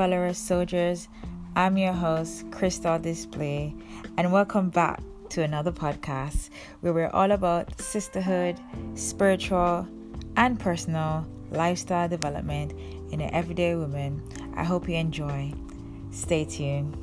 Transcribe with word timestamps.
Valorous 0.00 0.38
soldiers. 0.38 1.08
I'm 1.56 1.76
your 1.76 1.92
host, 1.92 2.50
Crystal 2.50 2.98
Display, 2.98 3.74
and 4.16 4.32
welcome 4.32 4.70
back 4.70 5.02
to 5.28 5.42
another 5.42 5.72
podcast 5.72 6.48
where 6.80 6.94
we're 6.94 7.10
all 7.10 7.32
about 7.32 7.78
sisterhood, 7.78 8.58
spiritual, 8.94 9.86
and 10.38 10.58
personal 10.58 11.26
lifestyle 11.50 12.08
development 12.08 12.72
in 13.12 13.20
an 13.20 13.28
everyday 13.34 13.74
woman. 13.74 14.22
I 14.56 14.64
hope 14.64 14.88
you 14.88 14.94
enjoy. 14.94 15.52
Stay 16.12 16.46
tuned. 16.46 16.96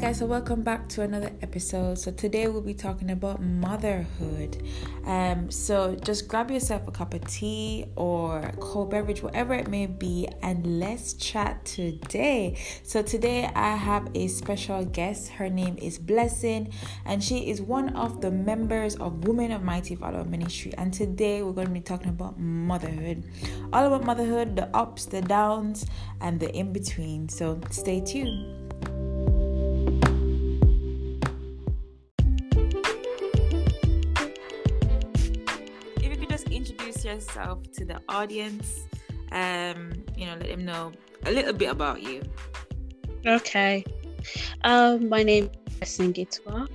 Guys, 0.00 0.18
so 0.18 0.24
welcome 0.24 0.62
back 0.62 0.88
to 0.88 1.02
another 1.02 1.30
episode. 1.42 1.98
So, 1.98 2.10
today 2.10 2.48
we'll 2.48 2.62
be 2.62 2.72
talking 2.72 3.10
about 3.10 3.42
motherhood. 3.42 4.66
Um, 5.04 5.50
so, 5.50 5.94
just 5.94 6.26
grab 6.26 6.50
yourself 6.50 6.88
a 6.88 6.90
cup 6.90 7.12
of 7.12 7.26
tea 7.26 7.84
or 7.96 8.50
cold 8.60 8.92
beverage, 8.92 9.22
whatever 9.22 9.52
it 9.52 9.68
may 9.68 9.84
be, 9.84 10.26
and 10.40 10.80
let's 10.80 11.12
chat 11.12 11.62
today. 11.66 12.56
So, 12.82 13.02
today 13.02 13.50
I 13.54 13.76
have 13.76 14.08
a 14.14 14.28
special 14.28 14.86
guest. 14.86 15.28
Her 15.28 15.50
name 15.50 15.76
is 15.76 15.98
Blessing, 15.98 16.72
and 17.04 17.22
she 17.22 17.50
is 17.50 17.60
one 17.60 17.94
of 17.94 18.22
the 18.22 18.30
members 18.30 18.96
of 18.96 19.28
Women 19.28 19.52
of 19.52 19.62
Mighty 19.62 19.96
Valor 19.96 20.24
Ministry. 20.24 20.72
And 20.78 20.94
today 20.94 21.42
we're 21.42 21.52
going 21.52 21.66
to 21.66 21.74
be 21.74 21.80
talking 21.80 22.08
about 22.08 22.40
motherhood 22.40 23.24
all 23.70 23.84
about 23.84 24.04
motherhood, 24.04 24.56
the 24.56 24.74
ups, 24.74 25.04
the 25.04 25.20
downs, 25.20 25.84
and 26.22 26.40
the 26.40 26.50
in 26.56 26.72
between. 26.72 27.28
So, 27.28 27.60
stay 27.70 28.00
tuned. 28.00 28.60
Yourself 37.10 37.70
to 37.72 37.84
the 37.84 38.00
audience. 38.08 38.86
Um, 39.32 39.92
you 40.16 40.26
know, 40.26 40.32
let 40.32 40.48
them 40.48 40.64
know 40.64 40.92
a 41.26 41.32
little 41.32 41.52
bit 41.52 41.70
about 41.70 42.02
you. 42.02 42.22
Okay. 43.26 43.84
Um, 44.64 45.08
my 45.08 45.22
name 45.22 45.50
is 45.80 45.88
Singitwa. 45.88 46.68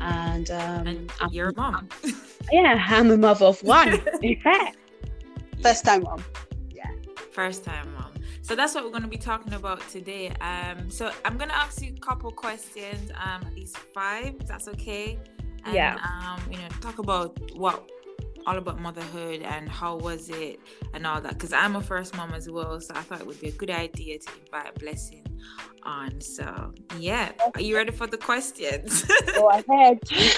And, 0.00 0.50
um, 0.50 0.86
and 0.86 1.12
you're 1.30 1.48
a 1.48 1.56
mom. 1.56 1.88
yeah, 2.52 2.86
I'm 2.88 3.10
a 3.10 3.16
mother 3.16 3.46
of 3.46 3.62
one. 3.62 4.00
in 4.22 4.40
fact, 4.40 4.76
first 5.62 5.84
time 5.84 6.02
mom. 6.02 6.24
Yeah. 6.70 6.90
First 7.32 7.64
time 7.64 7.86
mom. 7.86 7.89
So 8.50 8.56
that's 8.56 8.74
what 8.74 8.82
we're 8.82 8.90
going 8.90 9.04
to 9.04 9.08
be 9.08 9.16
talking 9.16 9.52
about 9.52 9.80
today. 9.90 10.30
Um, 10.40 10.90
so 10.90 11.12
I'm 11.24 11.36
going 11.36 11.50
to 11.50 11.56
ask 11.56 11.80
you 11.80 11.94
a 11.96 12.00
couple 12.00 12.32
questions, 12.32 13.12
um, 13.12 13.46
at 13.46 13.54
least 13.54 13.76
five. 13.76 14.44
That's 14.44 14.66
okay. 14.66 15.20
And, 15.64 15.72
yeah. 15.72 15.96
Um, 16.02 16.42
you 16.50 16.58
know, 16.58 16.66
talk 16.80 16.98
about 16.98 17.38
what 17.54 17.88
all 18.48 18.58
about 18.58 18.80
motherhood 18.80 19.42
and 19.42 19.68
how 19.68 19.98
was 19.98 20.30
it 20.30 20.58
and 20.94 21.06
all 21.06 21.20
that. 21.20 21.34
Because 21.34 21.52
I'm 21.52 21.76
a 21.76 21.80
first 21.80 22.16
mom 22.16 22.34
as 22.34 22.50
well, 22.50 22.80
so 22.80 22.92
I 22.96 23.02
thought 23.02 23.20
it 23.20 23.26
would 23.28 23.40
be 23.40 23.50
a 23.50 23.52
good 23.52 23.70
idea 23.70 24.18
to 24.18 24.28
invite 24.44 24.74
Blessing 24.80 25.24
on. 25.84 26.20
So 26.20 26.74
yeah, 26.98 27.30
are 27.54 27.60
you 27.60 27.76
ready 27.76 27.92
for 27.92 28.08
the 28.08 28.18
questions? 28.18 29.04
Go 29.32 29.48
ahead. 29.48 30.00
so 30.08 30.32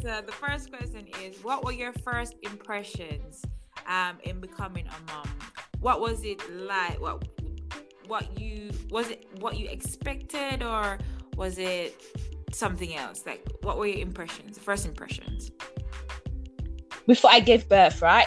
the 0.00 0.32
first 0.32 0.72
question 0.72 1.08
is, 1.22 1.44
what 1.44 1.62
were 1.62 1.72
your 1.72 1.92
first 2.02 2.36
impressions 2.42 3.44
um, 3.88 4.18
in 4.24 4.40
becoming 4.40 4.86
a 4.86 5.12
mom? 5.12 5.28
what 5.80 6.00
was 6.00 6.24
it 6.24 6.40
like? 6.52 7.00
What 7.00 7.26
what 8.06 8.38
you 8.40 8.70
was 8.90 9.10
it 9.10 9.26
what 9.40 9.56
you 9.56 9.68
expected 9.68 10.62
or 10.62 10.98
was 11.36 11.58
it 11.58 12.02
something 12.52 12.96
else? 12.96 13.24
Like 13.26 13.46
what 13.62 13.78
were 13.78 13.86
your 13.86 14.00
impressions, 14.00 14.58
first 14.58 14.86
impressions? 14.86 15.50
Before 17.06 17.30
I 17.30 17.40
gave 17.40 17.68
birth, 17.68 18.02
right? 18.02 18.26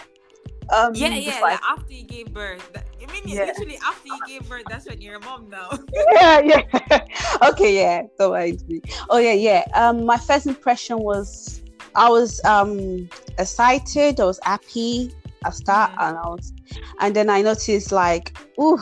Um, 0.74 0.94
yeah, 0.94 1.08
yeah. 1.08 1.40
Like 1.42 1.60
I... 1.62 1.74
after 1.74 1.94
you 1.94 2.04
gave 2.04 2.34
birth, 2.34 2.72
I 2.76 3.12
mean, 3.12 3.24
yeah. 3.26 3.46
literally 3.46 3.78
after 3.86 4.08
you 4.08 4.20
gave 4.28 4.48
birth, 4.48 4.64
that's 4.70 4.88
when 4.88 5.02
you're 5.02 5.16
a 5.16 5.26
mom 5.26 5.50
now. 5.50 5.70
yeah, 6.14 6.40
yeah. 6.40 7.06
okay, 7.50 7.76
yeah. 7.76 8.04
Don't 8.18 8.32
mind 8.32 8.64
me. 8.68 8.82
Oh 9.10 9.18
yeah, 9.18 9.34
yeah. 9.34 9.66
Um, 9.76 10.06
my 10.06 10.18
first 10.18 10.46
impression 10.46 11.00
was 11.00 11.62
I 11.96 12.10
was 12.10 12.44
um 12.46 13.10
excited. 13.38 14.20
I 14.20 14.26
was 14.26 14.40
happy. 14.44 15.14
I 15.44 15.52
start 15.52 15.92
mm. 15.92 16.08
and 16.08 16.18
I 16.18 16.28
was, 16.28 16.54
and 17.00 17.16
then 17.16 17.30
I 17.30 17.42
noticed 17.42 17.92
like, 17.92 18.38
ooh, 18.60 18.80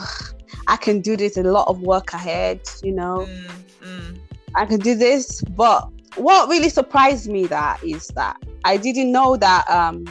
I 0.66 0.76
can 0.76 1.00
do 1.00 1.16
this. 1.16 1.36
A 1.36 1.42
lot 1.42 1.68
of 1.68 1.80
work 1.80 2.12
ahead, 2.12 2.60
you 2.82 2.92
know. 2.92 3.26
Mm, 3.28 3.50
mm. 3.82 4.18
I 4.54 4.66
can 4.66 4.80
do 4.80 4.94
this, 4.94 5.42
but 5.42 5.88
what 6.16 6.48
really 6.48 6.68
surprised 6.68 7.30
me 7.30 7.46
that 7.46 7.82
is 7.84 8.08
that 8.08 8.36
I 8.64 8.76
didn't 8.76 9.12
know 9.12 9.36
that 9.36 9.68
um, 9.70 10.04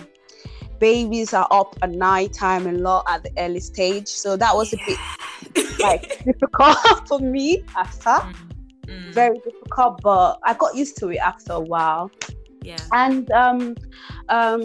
babies 0.80 1.34
are 1.34 1.48
up 1.52 1.76
at 1.82 1.92
night 1.92 2.34
time 2.34 2.68
a 2.68 2.72
lot 2.72 3.06
at 3.08 3.24
the 3.24 3.32
early 3.38 3.60
stage. 3.60 4.08
So 4.08 4.38
that 4.38 4.56
was 4.56 4.74
a 4.74 4.78
bit 4.86 5.80
like 5.80 6.24
difficult 6.26 6.78
for 7.08 7.20
me 7.20 7.64
after. 7.76 8.10
Mm, 8.10 8.36
mm. 8.86 9.14
Very 9.14 9.40
difficult, 9.40 10.02
but 10.02 10.40
I 10.44 10.54
got 10.54 10.76
used 10.76 10.98
to 10.98 11.10
it 11.10 11.18
after 11.18 11.54
a 11.54 11.60
while 11.60 12.12
yeah. 12.68 12.78
And 12.92 13.32
um 13.32 13.76
um 14.28 14.62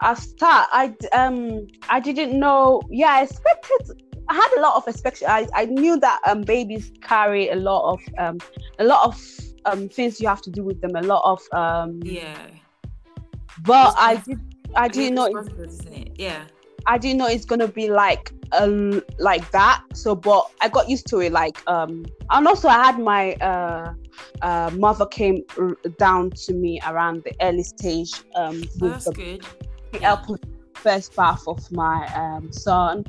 i 0.00 0.14
start 0.14 0.66
i 0.72 0.94
um 1.12 1.66
i 1.90 2.00
didn't 2.00 2.38
know 2.38 2.80
yeah 2.90 3.12
i 3.18 3.22
expected 3.22 3.82
i 4.30 4.34
had 4.34 4.50
a 4.56 4.60
lot 4.60 4.76
of 4.76 4.88
expectation. 4.88 5.28
I 5.28 5.46
i 5.54 5.66
knew 5.66 6.00
that 6.00 6.20
um 6.26 6.40
babies 6.42 6.90
carry 7.02 7.50
a 7.50 7.56
lot 7.56 7.92
of 7.92 8.00
um 8.18 8.38
a 8.78 8.84
lot 8.84 9.04
of 9.08 9.14
um 9.66 9.88
things 9.90 10.20
you 10.20 10.28
have 10.28 10.40
to 10.42 10.50
do 10.50 10.64
with 10.64 10.80
them 10.80 10.96
a 10.96 11.02
lot 11.02 11.22
of 11.32 11.40
um 11.52 12.00
yeah. 12.02 12.46
but 13.62 13.94
i 13.98 14.16
did 14.16 14.40
i 14.74 14.88
didn't 14.88 15.14
know 15.14 15.26
it, 15.26 16.12
yeah 16.16 16.44
I 16.86 16.98
didn't 16.98 17.18
know 17.18 17.26
it's 17.26 17.44
gonna 17.44 17.68
be 17.68 17.88
like 17.88 18.32
um 18.52 19.02
like 19.18 19.50
that. 19.50 19.82
So, 19.94 20.14
but 20.14 20.50
I 20.60 20.68
got 20.68 20.88
used 20.88 21.06
to 21.08 21.20
it. 21.20 21.32
Like 21.32 21.58
um, 21.68 22.04
and 22.30 22.46
also 22.46 22.68
I 22.68 22.84
had 22.84 22.98
my 22.98 23.32
uh, 23.34 23.94
uh 24.42 24.70
mother 24.74 25.06
came 25.06 25.42
r- 25.58 25.76
down 25.98 26.30
to 26.30 26.54
me 26.54 26.80
around 26.86 27.24
the 27.24 27.32
early 27.40 27.62
stage 27.62 28.12
um 28.34 28.60
with 28.80 28.80
That's 28.80 29.04
the 29.06 29.12
good. 29.12 29.46
Yeah. 30.00 30.22
first 30.74 31.16
bath 31.16 31.44
of 31.46 31.70
my 31.72 32.06
um 32.14 32.52
son. 32.52 33.04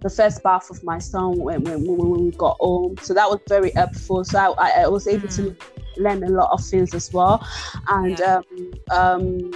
The 0.00 0.08
first 0.08 0.42
bath 0.42 0.70
of 0.70 0.82
my 0.82 0.98
son 0.98 1.36
when, 1.36 1.62
when, 1.62 1.84
when 1.84 2.24
we 2.24 2.30
got 2.30 2.56
home, 2.58 2.96
so 3.02 3.12
that 3.12 3.28
was 3.28 3.40
very 3.48 3.70
helpful. 3.72 4.24
So 4.24 4.54
I, 4.56 4.84
I 4.84 4.88
was 4.88 5.06
able 5.06 5.28
mm. 5.28 5.36
to 5.36 5.56
learn 6.00 6.22
a 6.22 6.28
lot 6.28 6.48
of 6.52 6.64
things 6.64 6.94
as 6.94 7.12
well, 7.12 7.46
and 7.88 8.18
yeah. 8.18 8.40
um, 8.40 8.72
um, 8.90 9.50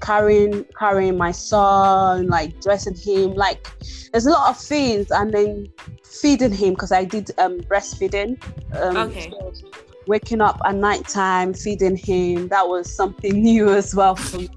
carrying 0.00 0.64
carrying 0.78 1.16
my 1.16 1.32
son, 1.32 2.28
like 2.28 2.60
dressing 2.60 2.94
him, 2.94 3.34
like 3.34 3.68
there's 4.12 4.26
a 4.26 4.30
lot 4.30 4.50
of 4.50 4.58
things, 4.58 5.10
and 5.10 5.32
then 5.32 5.66
feeding 6.04 6.52
him 6.52 6.70
because 6.74 6.92
I 6.92 7.04
did 7.04 7.30
um, 7.38 7.60
breastfeeding. 7.60 8.42
Um, 8.74 8.96
okay. 8.96 9.30
So 9.30 9.70
waking 10.06 10.40
up 10.40 10.60
at 10.64 10.74
night 10.74 11.06
time, 11.08 11.52
feeding 11.52 11.96
him, 11.96 12.48
that 12.48 12.66
was 12.66 12.94
something 12.94 13.42
new 13.42 13.70
as 13.70 13.94
well 13.94 14.16
for 14.16 14.38
me. 14.38 14.48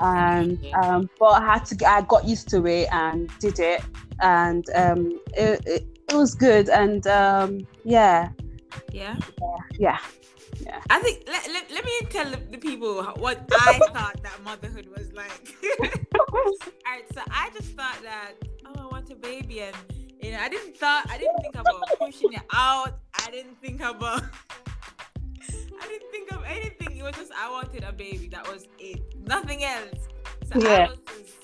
And 0.00 0.58
um, 0.82 1.10
but 1.18 1.42
I 1.42 1.44
had 1.44 1.64
to, 1.66 1.88
I 1.88 2.02
got 2.02 2.24
used 2.24 2.48
to 2.50 2.64
it 2.66 2.88
and 2.92 3.30
did 3.40 3.58
it, 3.58 3.82
and 4.20 4.64
um, 4.74 5.20
it, 5.36 5.60
it, 5.66 5.86
it 6.08 6.14
was 6.14 6.34
good. 6.34 6.68
And 6.68 7.04
um, 7.08 7.66
yeah, 7.84 8.28
yeah, 8.92 9.16
yeah. 9.78 9.98
Yeah. 10.60 10.80
I 10.90 11.00
think 11.00 11.24
let, 11.26 11.48
let, 11.48 11.70
let 11.70 11.84
me 11.84 11.92
tell 12.10 12.30
the, 12.30 12.58
people 12.58 13.02
what 13.16 13.48
I 13.52 13.78
thought 13.92 14.22
that 14.22 14.42
motherhood 14.44 14.88
was 14.96 15.12
like. 15.12 15.30
All 16.18 16.52
right, 16.86 17.04
so 17.14 17.20
I 17.30 17.50
just 17.54 17.74
thought 17.74 17.98
that 18.02 18.32
oh, 18.66 18.72
I 18.76 18.86
want 18.86 19.10
a 19.10 19.14
baby, 19.14 19.60
and 19.60 19.76
you 20.20 20.32
know, 20.32 20.38
I 20.40 20.48
didn't 20.48 20.76
thought 20.76 21.06
I 21.10 21.18
didn't 21.18 21.40
think 21.40 21.54
about 21.54 21.82
pushing 21.98 22.32
it 22.32 22.42
out. 22.52 22.98
I 23.14 23.30
didn't 23.30 23.60
think 23.60 23.80
about. 23.80 24.22
I 25.80 25.86
didn't 25.86 26.10
think 26.10 26.32
of 26.32 26.44
anything. 26.44 26.96
It 26.96 27.02
was 27.02 27.14
just 27.14 27.32
I 27.32 27.50
wanted 27.50 27.84
a 27.84 27.92
baby. 27.92 28.28
That 28.28 28.50
was 28.50 28.66
it. 28.78 29.14
Nothing 29.26 29.64
else. 29.64 30.08
So 30.52 30.60
yeah. 30.60 30.86
I 30.86 30.88
was 30.88 30.98
just, 31.16 31.36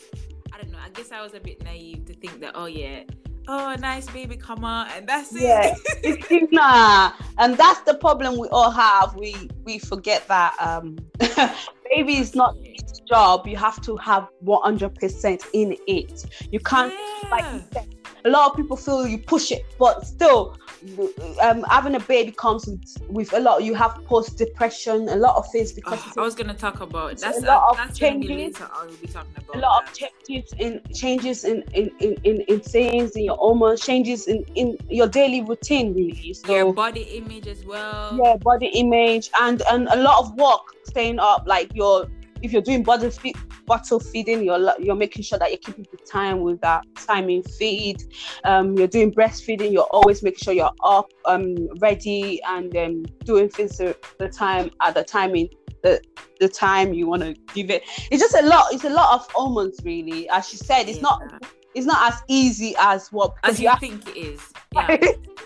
I 0.53 0.61
don't 0.61 0.71
know. 0.71 0.79
I 0.85 0.91
guess 0.91 1.13
I 1.13 1.23
was 1.23 1.35
a 1.35 1.41
bit 1.41 1.63
naive 1.63 2.05
to 2.07 2.15
think 2.15 2.41
that 2.41 2.53
oh 2.55 2.67
yeah, 2.67 3.05
oh 3.49 3.75
nice 3.79 4.07
baby 4.11 4.37
come 4.37 4.65
on 4.65 4.89
and 4.97 5.09
that's 5.09 5.35
it. 5.35 5.43
Yeah 5.43 6.39
nah. 6.51 7.13
And 7.39 7.57
that's 7.57 7.81
the 7.81 7.95
problem 7.95 8.39
we 8.39 8.49
all 8.49 8.71
have. 8.71 9.15
We 9.17 9.51
we 9.65 9.79
forget 9.79 10.27
that 10.29 10.55
um 10.61 10.97
baby 11.91 12.17
is 12.17 12.35
not 12.35 12.57
his 12.63 13.01
job. 13.01 13.47
You 13.47 13.57
have 13.57 13.81
to 13.83 13.97
have 13.97 14.29
100% 14.45 15.45
in 15.53 15.77
it. 15.87 16.25
You 16.51 16.61
can't 16.61 16.93
yeah. 16.93 17.29
like 17.31 17.87
a 18.25 18.29
lot 18.29 18.51
of 18.51 18.57
people 18.57 18.77
feel 18.77 19.07
you 19.07 19.19
push 19.19 19.53
it 19.53 19.65
but 19.79 20.07
still 20.07 20.57
um, 21.43 21.65
having 21.71 21.95
a 21.95 22.01
baby 22.01 22.33
comes 22.33 22.67
with, 22.67 23.03
with 23.09 23.33
a 23.33 23.41
lot. 23.41 23.63
You 23.65 23.75
have 23.75 23.99
post 24.05 24.37
depression, 24.37 25.09
a 25.09 25.17
lot 25.17 25.37
of 25.37 25.51
things 25.51 25.73
because 25.73 26.01
oh, 26.03 26.21
I 26.21 26.21
was 26.21 26.35
gonna 26.35 26.55
talk 26.55 26.81
about 26.81 27.19
that's 27.19 27.43
a 27.43 27.47
lot 27.47 27.63
uh, 27.63 27.71
of 27.71 27.77
that's 27.77 27.99
changes. 27.99 28.31
later. 28.31 28.69
I 28.73 28.85
will 28.87 28.93
be 28.95 29.07
talking 29.07 29.33
about 29.37 29.57
a 29.57 29.59
lot 29.59 29.85
that. 29.85 29.93
of 29.93 30.27
changes 30.27 30.55
in 30.59 30.81
changes 30.95 31.45
in 31.45 31.63
in, 31.73 31.91
in, 32.01 32.17
in, 32.25 32.41
in 32.43 32.61
things 32.61 33.17
in 33.17 33.25
your 33.25 33.37
hormones, 33.37 33.81
changes 33.81 34.27
in, 34.27 34.45
in 34.55 34.77
your 34.89 35.09
daily 35.09 35.43
routine 35.43 35.95
really. 35.95 36.35
So 36.35 36.55
your 36.55 36.73
body 36.73 37.03
image 37.03 37.47
as 37.47 37.65
well. 37.65 38.21
yeah, 38.23 38.37
body 38.37 38.67
image 38.75 39.31
and 39.41 39.63
and 39.71 39.89
a 39.89 39.97
lot 39.97 40.25
of 40.25 40.35
work 40.35 40.75
staying 40.85 41.19
up, 41.19 41.45
like 41.47 41.75
your 41.75 42.07
if 42.45 42.53
you're 42.53 42.63
doing 42.63 42.83
bottle 42.83 43.11
feed, 43.11 43.37
bottle 43.67 43.99
feeding, 43.99 44.45
you're 44.45 44.75
you're 44.79 44.95
making 44.95 45.23
sure 45.23 45.39
that 45.39 45.51
you're 45.51 45.59
keeping 45.59 45.87
the 45.91 45.99
time 46.07 46.41
with 46.43 46.61
that 46.61 46.85
timing 46.95 47.43
feed. 47.43 48.05
Um, 48.45 48.77
you're 48.77 48.87
doing 48.87 49.13
breastfeeding, 49.13 49.73
you're 49.73 49.91
always 49.91 50.23
making 50.23 50.41
sure 50.41 50.53
you're 50.53 50.71
up, 50.83 51.11
um, 51.25 51.57
ready, 51.79 52.41
and 52.47 52.77
um, 52.77 53.05
doing 53.25 53.49
things 53.49 53.81
at 53.81 53.97
the 54.19 54.29
time 54.29 54.71
at 54.83 54.95
the 54.95 55.03
timing 55.03 55.49
the 55.83 56.03
the 56.41 56.49
time 56.49 56.93
you 56.93 57.07
want 57.07 57.23
to 57.23 57.35
give 57.55 57.71
it. 57.71 57.85
It's 58.11 58.21
just 58.21 58.35
a 58.35 58.43
lot. 58.43 58.73
It's 58.73 58.85
a 58.85 58.91
lot 58.91 59.15
of 59.15 59.31
hormones, 59.33 59.79
really. 59.85 60.29
As 60.29 60.49
she 60.49 60.57
said, 60.57 60.89
it's 60.89 61.01
not 61.01 61.23
Yeah. 61.31 61.39
It's 61.75 61.87
not 61.87 62.13
as 62.13 62.23
easy 62.29 62.75
as 62.79 63.09
what 63.13 63.35
as 63.43 63.61
you 63.61 63.69
have- 63.69 63.81
think 63.81 64.09
it 64.09 64.17
is. 64.17 64.41
Yeah. 64.75 64.97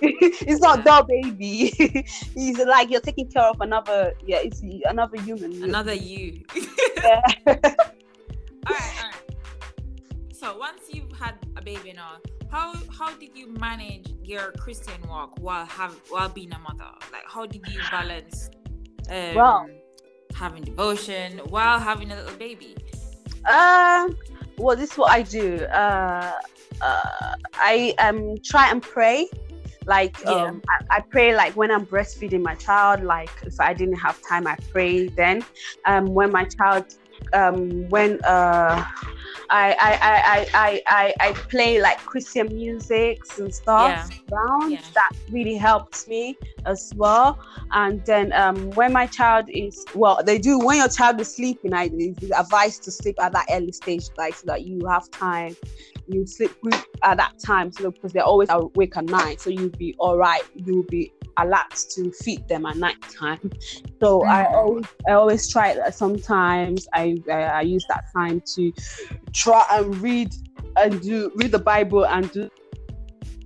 it's 0.01 0.61
not 0.61 0.79
Yeah. 0.79 0.85
dull 0.85 1.03
baby. 1.05 1.73
it's 2.37 2.59
like 2.65 2.89
you're 2.91 3.01
taking 3.03 3.29
care 3.29 3.43
of 3.45 3.61
another 3.61 4.15
yeah, 4.27 4.39
it's 4.39 4.63
another 4.87 5.21
human. 5.21 5.63
Another 5.63 5.93
you. 5.95 6.45
Yeah. 6.97 7.21
all 7.47 7.55
right, 7.55 7.75
all 8.67 8.75
right. 8.75 9.15
So 10.33 10.57
once 10.57 10.83
you've 10.93 11.13
had 11.13 11.35
a 11.57 11.63
baby 11.63 11.93
now, 11.95 12.13
how 12.51 12.75
how 12.99 13.13
did 13.15 13.37
you 13.37 13.49
manage 13.53 14.07
your 14.23 14.53
Christian 14.53 14.95
walk 15.09 15.39
while 15.41 15.67
have 15.67 15.95
while 16.09 16.29
being 16.29 16.53
a 16.53 16.59
mother? 16.59 16.91
Like 17.13 17.25
how 17.27 17.45
did 17.47 17.63
you 17.69 17.81
balance 17.91 18.51
um, 19.11 19.35
Well- 19.35 19.69
having 20.35 20.63
devotion 20.63 21.39
while 21.51 21.79
having 21.81 22.11
a 22.13 22.17
little 22.17 22.37
baby? 22.39 22.77
Um, 23.51 24.17
well, 24.59 24.77
this 24.77 24.93
is 24.93 24.99
what 24.99 25.11
I 25.13 25.23
do. 25.23 25.65
Uh, 25.65 26.33
uh, 26.81 27.35
I 27.55 27.95
um 27.99 28.37
try 28.45 28.71
and 28.71 28.83
pray. 28.83 29.29
Like 29.87 30.17
Yeah. 30.27 30.49
um, 30.49 30.63
I, 30.69 30.97
I 30.99 31.01
pray 31.01 31.35
like 31.35 31.57
when 31.57 31.71
I'm 31.71 31.87
breastfeeding 31.87 32.43
my 32.43 32.55
child. 32.55 33.03
Like 33.03 33.31
if 33.43 33.55
I 33.59 33.73
didn't 33.73 33.97
have 33.97 34.21
time, 34.29 34.47
I 34.47 34.57
pray 34.71 35.09
then. 35.09 35.45
Um, 35.87 36.13
when 36.13 36.31
my 36.31 36.45
child, 36.45 36.85
um, 37.33 37.89
when 37.89 38.21
uh, 38.25 38.85
I 39.51 39.73
I 39.81 39.99
I 40.03 40.49
I 40.55 40.83
I 40.87 41.29
I, 41.29 41.33
play 41.33 41.81
like 41.81 41.99
Christian 42.05 42.49
musics 42.49 43.39
and 43.39 43.55
stuff 43.55 44.11
around. 44.33 44.73
Yeah. 44.73 44.81
That 44.95 45.11
really 45.31 45.57
helps 45.57 46.07
me 46.07 46.37
as 46.67 46.93
well. 46.97 47.39
And 47.73 48.05
then 48.05 48.33
um, 48.33 48.71
when 48.73 48.93
my 48.93 49.07
child 49.07 49.47
is 49.49 49.85
well, 49.95 50.23
they 50.25 50.39
do 50.39 50.59
when 50.59 50.79
your 50.79 50.89
child 50.89 51.21
is 51.21 51.35
sleeping. 51.35 51.73
I 51.73 51.91
it's 51.93 52.31
advised 52.31 52.83
to 52.85 52.91
sleep 52.91 53.17
at 53.21 53.33
that 53.33 53.47
early 53.51 53.73
stage, 53.73 54.11
like 54.17 54.35
so 54.35 54.47
that 54.47 54.63
you 54.63 54.87
have 54.87 55.11
time. 55.11 55.57
You 56.07 56.27
sleep 56.27 56.53
at 57.03 57.19
that 57.19 57.39
time, 57.39 57.73
so 57.73 57.91
because 57.91 58.13
they're 58.13 58.23
always 58.23 58.49
awake 58.51 58.97
at 58.97 59.05
night, 59.05 59.41
so 59.41 59.51
you'll 59.51 59.69
be 59.71 59.95
all 59.99 60.17
right. 60.17 60.43
You'll 60.55 60.85
be 60.85 61.13
alert 61.39 61.75
to 61.95 62.11
feed 62.13 62.47
them 62.49 62.67
at 62.67 62.77
night 62.77 62.97
time. 63.19 63.51
So 64.03 64.25
I 64.25 64.45
Mhm. 64.45 64.55
always 64.55 64.87
I 65.09 65.13
always 65.13 65.49
try 65.49 65.71
it. 65.73 65.95
Sometimes 65.95 66.87
I, 66.95 67.17
I 67.31 67.41
I 67.43 67.61
use 67.63 67.85
that 67.89 68.05
time 68.15 68.43
to 68.55 68.73
try 69.33 69.65
and 69.73 69.97
read 70.03 70.33
and 70.77 71.01
do 71.01 71.31
read 71.37 71.53
the 71.53 71.59
Bible 71.59 72.05
and 72.07 72.31
do 72.31 72.49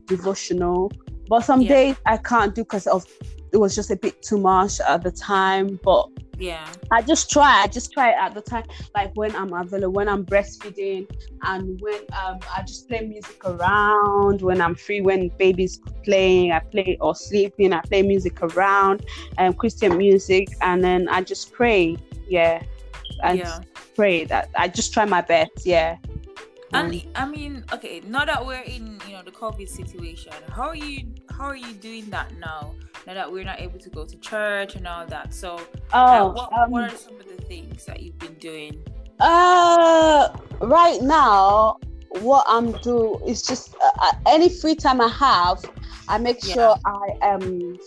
devotional. 0.06 0.90
But 1.28 1.40
some 1.40 1.60
Yeah. 1.60 1.68
days 1.68 1.96
I 2.06 2.16
can't 2.18 2.54
do 2.54 2.62
because 2.64 2.86
of 2.86 3.06
it 3.52 3.58
was 3.58 3.74
just 3.74 3.90
a 3.90 3.96
bit 3.96 4.22
too 4.22 4.38
much 4.38 4.80
at 4.80 5.02
the 5.02 5.10
time. 5.10 5.78
But 5.82 6.08
Yeah. 6.38 6.66
I 6.90 7.02
just 7.02 7.30
try. 7.30 7.62
I 7.62 7.66
just 7.66 7.92
try 7.92 8.10
at 8.12 8.34
the 8.34 8.40
time, 8.40 8.64
like 8.94 9.12
when 9.14 9.34
I'm 9.36 9.52
available, 9.52 9.92
when 9.92 10.08
I'm 10.08 10.24
breastfeeding, 10.24 11.06
and 11.42 11.80
when 11.80 12.00
um, 12.20 12.38
I 12.56 12.62
just 12.62 12.88
play 12.88 13.06
music 13.06 13.44
around. 13.44 14.42
When 14.42 14.60
I'm 14.60 14.74
free, 14.74 15.00
when 15.02 15.28
baby's 15.38 15.78
playing, 16.04 16.52
I 16.52 16.60
play 16.60 16.96
or 17.00 17.14
sleeping, 17.14 17.72
I 17.72 17.80
play 17.82 18.02
music 18.02 18.42
around, 18.42 19.04
um, 19.38 19.52
Christian 19.52 19.96
music, 19.96 20.48
and 20.62 20.82
then 20.82 21.08
I 21.08 21.22
just 21.22 21.52
pray. 21.52 21.96
Yeah, 22.28 22.62
and 23.22 23.38
yeah. 23.38 23.60
pray 23.94 24.24
that 24.24 24.48
I 24.56 24.68
just 24.68 24.92
try 24.92 25.04
my 25.04 25.20
best. 25.20 25.66
Yeah. 25.66 25.98
And 26.72 27.04
I 27.14 27.26
mean, 27.26 27.64
okay, 27.72 28.00
now 28.06 28.24
that 28.24 28.44
we're 28.44 28.62
in, 28.62 28.98
you 29.06 29.12
know, 29.12 29.22
the 29.22 29.30
COVID 29.30 29.68
situation, 29.68 30.32
how 30.50 30.68
are 30.68 30.76
you 30.76 31.04
how 31.30 31.44
are 31.44 31.56
you 31.56 31.74
doing 31.74 32.08
that 32.10 32.32
now? 32.38 32.74
Now 33.06 33.14
that 33.14 33.30
we're 33.32 33.44
not 33.44 33.60
able 33.60 33.78
to 33.80 33.90
go 33.90 34.04
to 34.04 34.16
church 34.18 34.76
and 34.76 34.86
all 34.86 35.06
that. 35.06 35.34
So 35.34 35.56
uh, 35.56 35.62
Oh, 35.92 36.28
what, 36.28 36.52
um, 36.56 36.70
what 36.70 36.92
are 36.92 36.96
some 36.96 37.20
of 37.20 37.26
the 37.26 37.42
things 37.44 37.84
that 37.86 38.00
you've 38.02 38.18
been 38.18 38.34
doing? 38.34 38.82
Uh, 39.20 40.28
right 40.60 41.00
now, 41.02 41.78
what 42.20 42.44
I'm 42.48 42.72
doing 42.72 43.20
is 43.26 43.42
just 43.42 43.74
uh, 43.82 43.90
uh, 44.00 44.12
any 44.26 44.48
free 44.48 44.74
time 44.74 45.00
I 45.00 45.08
have, 45.08 45.58
I 46.08 46.18
make 46.18 46.40
Yeah. 46.42 46.54
sure 46.54 46.76
I 46.84 47.28
um 47.28 47.78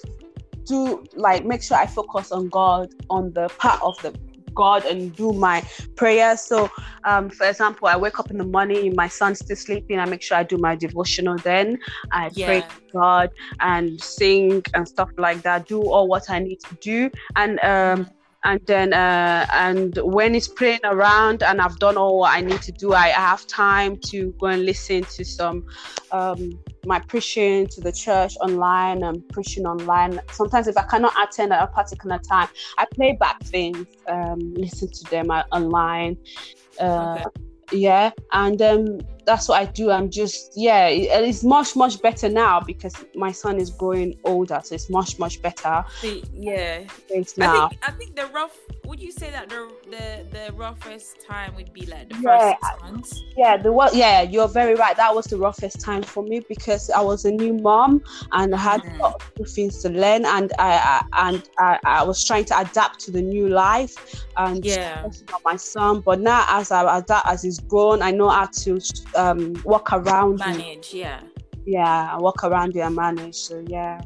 do 0.65 1.05
like 1.13 1.45
make 1.45 1.61
sure 1.61 1.77
I 1.77 1.85
focus 1.85 2.31
on 2.31 2.49
God 2.49 2.89
on 3.09 3.31
the 3.33 3.49
part 3.59 3.81
of 3.83 4.01
the 4.01 4.11
God 4.55 4.85
and 4.85 5.15
do 5.15 5.33
my 5.33 5.63
prayers. 5.95 6.41
So, 6.41 6.69
um, 7.03 7.29
for 7.29 7.47
example, 7.47 7.87
I 7.87 7.97
wake 7.97 8.19
up 8.19 8.31
in 8.31 8.37
the 8.37 8.45
morning, 8.45 8.93
my 8.95 9.07
son's 9.07 9.39
still 9.39 9.55
sleeping. 9.55 9.99
I 9.99 10.05
make 10.05 10.21
sure 10.21 10.37
I 10.37 10.43
do 10.43 10.57
my 10.57 10.75
devotional. 10.75 11.37
Then 11.37 11.79
I 12.11 12.31
pray 12.43 12.61
to 12.61 12.75
God 12.93 13.29
and 13.59 14.01
sing 14.01 14.63
and 14.73 14.87
stuff 14.87 15.09
like 15.17 15.41
that. 15.43 15.67
Do 15.67 15.81
all 15.81 16.07
what 16.07 16.29
I 16.29 16.39
need 16.39 16.59
to 16.61 16.75
do, 16.75 17.09
and 17.35 17.59
um, 17.59 18.09
and 18.43 18.61
then 18.67 18.93
uh, 18.93 19.45
and 19.53 19.97
when 20.03 20.35
it's 20.35 20.47
playing 20.47 20.79
around 20.83 21.43
and 21.43 21.59
I've 21.59 21.77
done 21.79 21.97
all 21.97 22.19
what 22.19 22.33
I 22.33 22.41
need 22.41 22.61
to 22.63 22.71
do, 22.71 22.93
I 22.93 23.09
have 23.09 23.45
time 23.47 23.97
to 24.11 24.33
go 24.39 24.47
and 24.47 24.65
listen 24.65 25.03
to 25.03 25.25
some 25.25 25.65
um, 26.11 26.59
my 26.85 26.99
preaching 26.99 27.67
to 27.67 27.81
the 27.81 27.91
church 27.91 28.35
online 28.41 29.03
and 29.03 29.27
preaching 29.29 29.65
online. 29.65 30.19
Sometimes 30.31 30.67
if 30.67 30.77
I 30.77 30.83
cannot 30.83 31.13
attend 31.21 31.53
at 31.53 31.63
a 31.63 31.67
particular 31.67 32.19
time, 32.19 32.47
I 32.77 32.85
play 32.93 33.17
back 33.19 33.41
things, 33.43 33.85
um, 34.07 34.53
listen 34.55 34.89
to 34.89 35.03
them 35.09 35.31
uh, 35.31 35.43
online. 35.51 36.17
Uh, 36.79 37.17
Okay. 37.17 37.23
Yeah, 37.71 38.11
and 38.31 38.61
um, 38.61 38.99
that's 39.25 39.47
what 39.49 39.61
I 39.61 39.65
do. 39.65 39.91
I'm 39.91 40.09
just 40.09 40.51
yeah, 40.55 40.87
it- 40.87 41.09
it's 41.25 41.43
much 41.43 41.75
much 41.75 42.01
better 42.01 42.29
now 42.29 42.61
because 42.65 43.03
my 43.15 43.31
son 43.31 43.59
is 43.59 43.71
growing 43.71 44.13
older, 44.23 44.59
so 44.63 44.75
it's 44.75 44.89
much 44.89 45.17
much 45.19 45.41
better 45.41 45.83
See, 46.01 46.23
yeah. 46.33 46.87
things 47.09 47.33
I 47.39 47.47
now. 47.47 47.69
think 47.69 47.77
I 47.81 47.91
think 47.91 48.15
the 48.15 48.27
rough 48.27 48.57
would 48.85 48.99
you 49.01 49.11
say 49.11 49.31
that 49.31 49.49
the 49.49 49.71
the, 49.89 50.27
the 50.31 50.53
roughest 50.53 51.21
time 51.25 51.55
would 51.55 51.73
be 51.73 51.85
like 51.85 52.09
the 52.09 52.15
Yeah, 52.19 52.39
first 52.39 52.49
six 52.49 52.71
months? 52.81 53.23
Yeah, 53.35 53.57
the 53.61 53.71
what? 53.71 53.95
Yeah, 53.95 54.21
you're 54.21 54.47
very 54.47 54.75
right. 54.75 54.95
That 54.97 55.15
was 55.15 55.25
the 55.25 55.37
roughest 55.37 55.81
time 55.83 56.03
for 56.03 56.23
me 56.23 56.41
because 56.47 56.89
I 56.89 57.01
was 57.01 57.25
a 57.25 57.31
new 57.31 57.53
mom 57.53 58.01
and 58.31 58.53
I 58.55 58.57
had 58.59 58.79
Mhm. 58.79 59.01
a 59.01 59.03
lot 59.05 59.13
of 59.39 59.49
things 59.49 59.81
to 59.81 59.89
learn, 59.89 60.25
and 60.25 60.51
I, 60.59 61.01
I 61.13 61.29
and 61.29 61.43
I, 61.57 61.79
I 61.85 62.03
was 62.03 62.23
trying 62.25 62.45
to 62.45 62.59
adapt 62.59 62.99
to 63.01 63.11
the 63.11 63.21
new 63.21 63.47
life 63.49 63.95
and 64.37 64.63
Yeah. 64.63 65.09
my 65.45 65.55
son. 65.57 66.01
But 66.05 66.21
now, 66.21 66.45
as 66.49 66.71
I 66.71 66.97
adapt, 66.99 67.27
as 67.27 67.43
he's 67.43 67.59
grown, 67.59 68.01
I 68.01 68.11
know 68.11 68.29
how 68.29 68.47
to 68.63 68.79
um, 69.15 69.53
walk 69.63 69.91
around. 69.93 70.39
Manage, 70.39 70.93
yeah. 70.93 71.21
Yeah, 71.65 72.09
I 72.13 72.17
walk 72.19 72.43
around 72.43 72.75
it 72.75 72.79
and 72.81 72.95
manage. 72.95 73.35
So 73.35 73.63
yeah. 73.67 74.01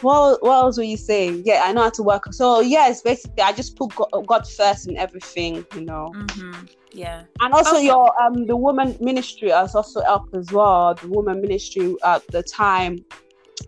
What 0.00 0.42
what 0.42 0.52
else 0.62 0.76
were 0.78 0.84
you 0.84 0.96
saying? 0.96 1.42
Yeah, 1.44 1.62
I 1.64 1.72
know 1.72 1.82
how 1.82 1.90
to 1.90 2.02
work. 2.02 2.32
So 2.32 2.60
yes, 2.60 3.02
basically, 3.02 3.42
I 3.42 3.52
just 3.52 3.76
put 3.76 3.92
God, 4.26 4.46
first 4.46 4.88
in 4.88 4.96
everything. 4.96 5.66
You 5.74 5.84
know 5.84 6.12
Mm-hmm. 6.14 6.64
Yeah. 6.92 7.24
and 7.40 7.54
also 7.54 7.76
Okay. 7.76 7.86
your 7.86 8.22
um 8.22 8.46
the 8.46 8.56
woman 8.56 8.96
ministry 9.00 9.50
has 9.50 9.74
also 9.74 10.02
helped 10.02 10.34
as 10.34 10.52
well 10.52 10.94
the 10.94 11.08
woman 11.08 11.40
ministry 11.40 11.94
at 12.04 12.26
the 12.28 12.42
time 12.42 12.98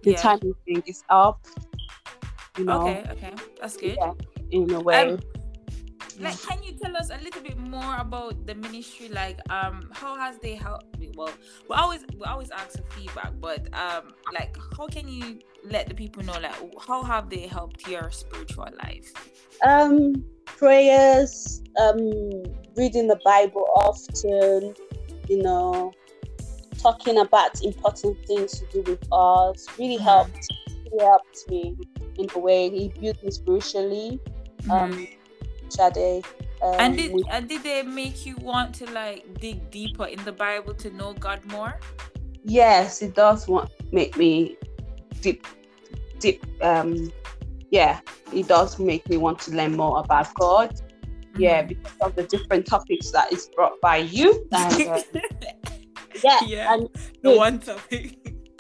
the 0.02 0.12
Yeah. 0.12 0.22
time 0.22 0.38
we 0.42 0.52
think 0.66 0.88
is 0.88 1.02
up 1.08 1.40
you 2.58 2.64
know 2.64 2.80
Okay, 2.82 3.04
okay. 3.12 3.32
That's 3.60 3.76
good. 3.76 3.96
yeah, 4.00 4.12
in 4.50 4.70
a 4.72 4.80
way 4.80 5.12
Um, 5.12 5.18
like 6.21 6.40
can 6.42 6.62
you 6.62 6.73
tell 6.73 6.97
us 6.97 7.11
a 7.11 7.18
little 7.23 7.42
bit 7.42 7.59
more 7.59 7.99
about 7.99 8.47
the 8.47 8.54
ministry 8.54 9.09
like 9.09 9.38
um 9.50 9.88
how 9.92 10.16
has 10.16 10.38
they 10.38 10.54
helped 10.54 10.99
me? 10.99 11.11
well 11.14 11.30
we 11.68 11.75
always 11.76 12.04
we 12.18 12.25
always 12.25 12.50
ask 12.50 12.78
for 12.78 12.85
feedback 12.99 13.33
but 13.40 13.66
um 13.75 14.14
like 14.33 14.56
how 14.76 14.87
can 14.87 15.09
you 15.09 15.38
let 15.64 15.88
the 15.88 15.94
people 15.94 16.23
know 16.23 16.38
like 16.40 16.54
how 16.87 17.02
have 17.02 17.28
they 17.30 17.47
helped 17.47 17.87
your 17.87 18.11
spiritual 18.11 18.68
life 18.83 19.12
um 19.66 20.25
prayers 20.47 21.62
um 21.80 21.99
reading 22.76 23.06
the 23.09 23.18
bible 23.25 23.64
often 23.76 24.75
you 25.28 25.42
know 25.42 25.92
talking 26.80 27.18
about 27.18 27.50
important 27.62 28.16
things 28.26 28.59
to 28.61 28.66
do 28.73 28.83
with 28.90 29.00
us 29.12 29.66
really 29.78 29.99
Mhm. 29.99 30.02
helped 30.02 30.50
really 30.85 31.04
helped 31.04 31.44
me 31.49 31.76
in 32.18 32.28
a 32.35 32.38
way 32.38 32.71
he 32.71 32.92
built 33.00 33.16
me 33.23 33.30
spiritually 33.30 34.21
um 34.71 35.06
Shade, 35.71 36.25
um, 36.62 36.75
and 36.78 36.97
did 36.97 37.12
with- 37.12 37.26
and 37.30 37.49
did 37.49 37.62
they 37.62 37.83
make 37.83 38.25
you 38.26 38.37
want 38.37 38.75
to 38.76 38.90
like 38.90 39.23
dig 39.40 39.71
deeper 39.71 40.06
in 40.06 40.23
the 40.25 40.33
bible 40.33 40.75
to 40.75 40.90
know 40.90 41.12
god 41.14 41.44
more 41.47 41.78
yes 42.44 43.02
it 43.02 43.14
does 43.14 43.49
want 43.49 43.71
make 43.92 44.16
me 44.16 44.56
deep 45.21 45.47
deep 46.21 46.44
um 46.62 47.12
yeah 47.71 48.00
it 48.33 48.47
does 48.49 48.78
make 48.78 49.09
me 49.09 49.16
want 49.16 49.38
to 49.40 49.50
learn 49.52 49.76
more 49.76 49.99
about 50.00 50.33
god 50.35 50.78
yeah 51.37 51.62
Mhm. 51.62 51.68
because 51.68 51.97
of 52.02 52.14
the 52.14 52.23
different 52.25 52.66
topics 52.66 53.11
that 53.11 53.33
is 53.33 53.49
brought 53.56 53.80
by 53.80 53.97
you 53.97 54.47
and, 54.52 54.88
uh, 54.88 55.02
yeah, 56.23 56.38
Yeah. 56.47 56.75
and 56.75 56.88
the 57.23 57.30
good. 57.30 57.37
one 57.38 57.59
topic. 57.59 58.18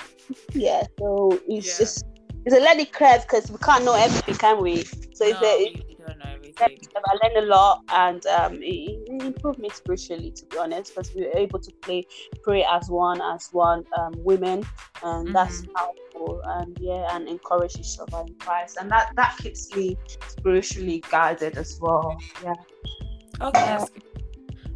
yeah 0.54 0.82
so 0.98 1.38
it's 1.48 1.66
Yeah. 1.68 1.78
just 1.78 2.06
it's 2.46 2.54
a 2.56 2.60
learning 2.60 2.86
curve 2.86 3.22
because 3.22 3.50
we 3.50 3.58
can't 3.58 3.84
know 3.84 3.94
everything 3.94 4.34
can 4.34 4.60
we 4.62 4.82
so 4.84 5.24
it's 5.24 5.40
no, 5.40 5.46
a 5.46 5.93
you 6.60 6.66
you 6.80 6.88
don't 6.94 7.02
know 7.02 7.02
everything. 7.02 7.02
I 7.06 7.18
learned 7.22 7.36
a 7.36 7.48
lot 7.48 7.82
and 7.90 8.26
um, 8.26 8.62
it, 8.62 8.98
it 9.06 9.22
improved 9.22 9.58
me 9.58 9.70
spiritually, 9.70 10.30
to 10.30 10.46
be 10.46 10.58
honest, 10.58 10.94
because 10.94 11.14
we 11.14 11.22
were 11.26 11.36
able 11.36 11.58
to 11.60 11.72
play, 11.82 12.04
pray 12.42 12.64
as 12.70 12.88
one, 12.88 13.20
as 13.20 13.48
one 13.52 13.84
um, 13.98 14.12
women, 14.18 14.64
and 15.02 15.34
that's 15.34 15.62
Mhm. 15.62 15.72
powerful. 15.74 16.40
And 16.44 16.76
yeah, 16.80 17.16
and 17.16 17.28
encourage 17.28 17.76
each 17.76 17.98
other 18.00 18.24
in 18.26 18.34
Christ, 18.38 18.76
and 18.80 18.90
that 18.90 19.12
that 19.16 19.36
keeps 19.38 19.74
me 19.74 19.96
spiritually 20.28 21.02
guided 21.10 21.58
as 21.58 21.78
well. 21.80 22.16
Yeah. 22.42 22.54
Okay, 23.40 23.64
that's 23.64 23.90
good. 23.90 24.02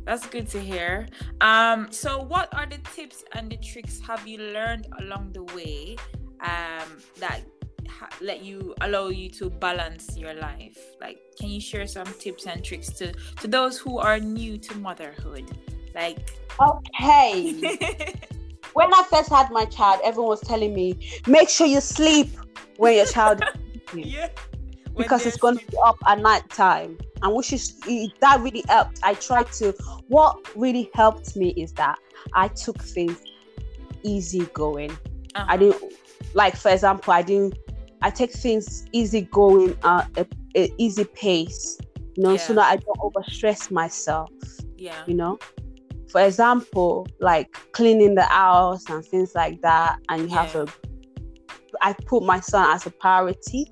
That's 0.05 0.27
good 0.27 0.49
to 0.49 0.61
hear. 0.61 1.07
Um, 1.41 1.93
so 1.93 2.23
what 2.23 2.53
are 2.55 2.67
the 2.67 2.79
tips 2.95 3.25
and 3.33 3.51
the 3.51 3.59
tricks 3.59 4.01
have 4.01 4.27
you 4.27 4.39
learned 4.39 4.87
along 5.01 5.33
the 5.33 5.45
way 5.55 5.97
um, 6.41 6.99
that 7.19 7.43
ha- 7.89 8.11
let 8.21 8.43
you 8.45 8.75
allow 8.81 9.09
you 9.09 9.29
to 9.31 9.51
balance 9.51 10.17
your 10.17 10.35
life? 10.35 10.79
Like, 11.01 11.19
can 11.39 11.49
you 11.49 11.61
share 11.61 11.87
some 11.87 12.07
tips 12.19 12.47
and 12.47 12.65
tricks 12.65 12.89
to 12.99 13.13
to 13.13 13.49
those 13.49 13.79
who 13.79 13.99
are 13.99 14.19
new 14.19 14.59
to 14.59 14.77
motherhood? 14.79 15.51
Like, 15.95 16.31
Okay. 16.61 17.53
when 18.73 18.93
I 18.93 19.05
first 19.11 19.31
had 19.31 19.51
my 19.51 19.65
child, 19.67 20.01
everyone 20.05 20.31
was 20.31 20.41
telling 20.41 20.75
me, 20.75 20.99
make 21.27 21.49
sure 21.49 21.67
you 21.67 21.81
sleep 21.81 22.31
when 22.77 22.97
your 22.97 23.07
child 23.07 23.43
yeah, 23.95 24.29
because 24.97 25.25
it's 25.27 25.37
going 25.37 25.59
to 25.59 25.67
be 25.67 25.77
up 25.85 25.97
at 26.07 26.19
night 26.21 26.49
time 26.51 26.99
and 27.23 27.35
which 27.35 27.53
is 27.53 27.79
that 28.21 28.41
really 28.41 28.65
helped 28.69 29.01
i 29.03 29.15
tried 29.15 29.51
to 29.51 29.73
what 30.09 30.37
really 30.57 30.91
helped 30.95 31.37
me 31.37 31.51
is 31.51 31.73
that 31.73 31.99
i 32.35 32.49
took 32.49 32.81
things 32.83 33.25
easy 34.03 34.47
going 34.53 34.91
uh-huh. 34.91 35.47
i 35.49 35.57
didn't 35.57 35.93
like 36.35 36.57
for 36.57 36.71
example 36.71 37.13
i 37.13 37.23
didn't 37.23 37.57
i 38.03 38.11
take 38.11 38.33
things 38.33 38.85
easy 38.93 39.23
going 39.33 39.77
uh, 39.83 40.05
a, 40.17 40.27
a 40.57 40.73
easy 40.79 41.05
pace 41.05 41.79
you 42.17 42.23
know 42.23 42.37
so 42.37 42.55
that 42.55 42.71
i 42.71 42.77
don't 42.77 42.99
overstress 43.01 43.71
myself 43.71 44.31
Yeah. 44.77 45.03
you 45.07 45.15
know 45.15 45.39
for 46.11 46.21
example 46.23 47.07
like 47.21 47.53
cleaning 47.73 48.15
the 48.15 48.23
house 48.25 48.89
and 48.89 49.05
things 49.05 49.35
like 49.35 49.61
that 49.63 49.99
and 50.09 50.23
you 50.23 50.29
have 50.37 50.55
Yeah. 50.55 50.63
a 50.63 50.67
i 51.83 51.93
put 52.07 52.23
my 52.23 52.41
son 52.41 52.71
as 52.75 52.87
a 52.87 52.91
priority 52.91 53.67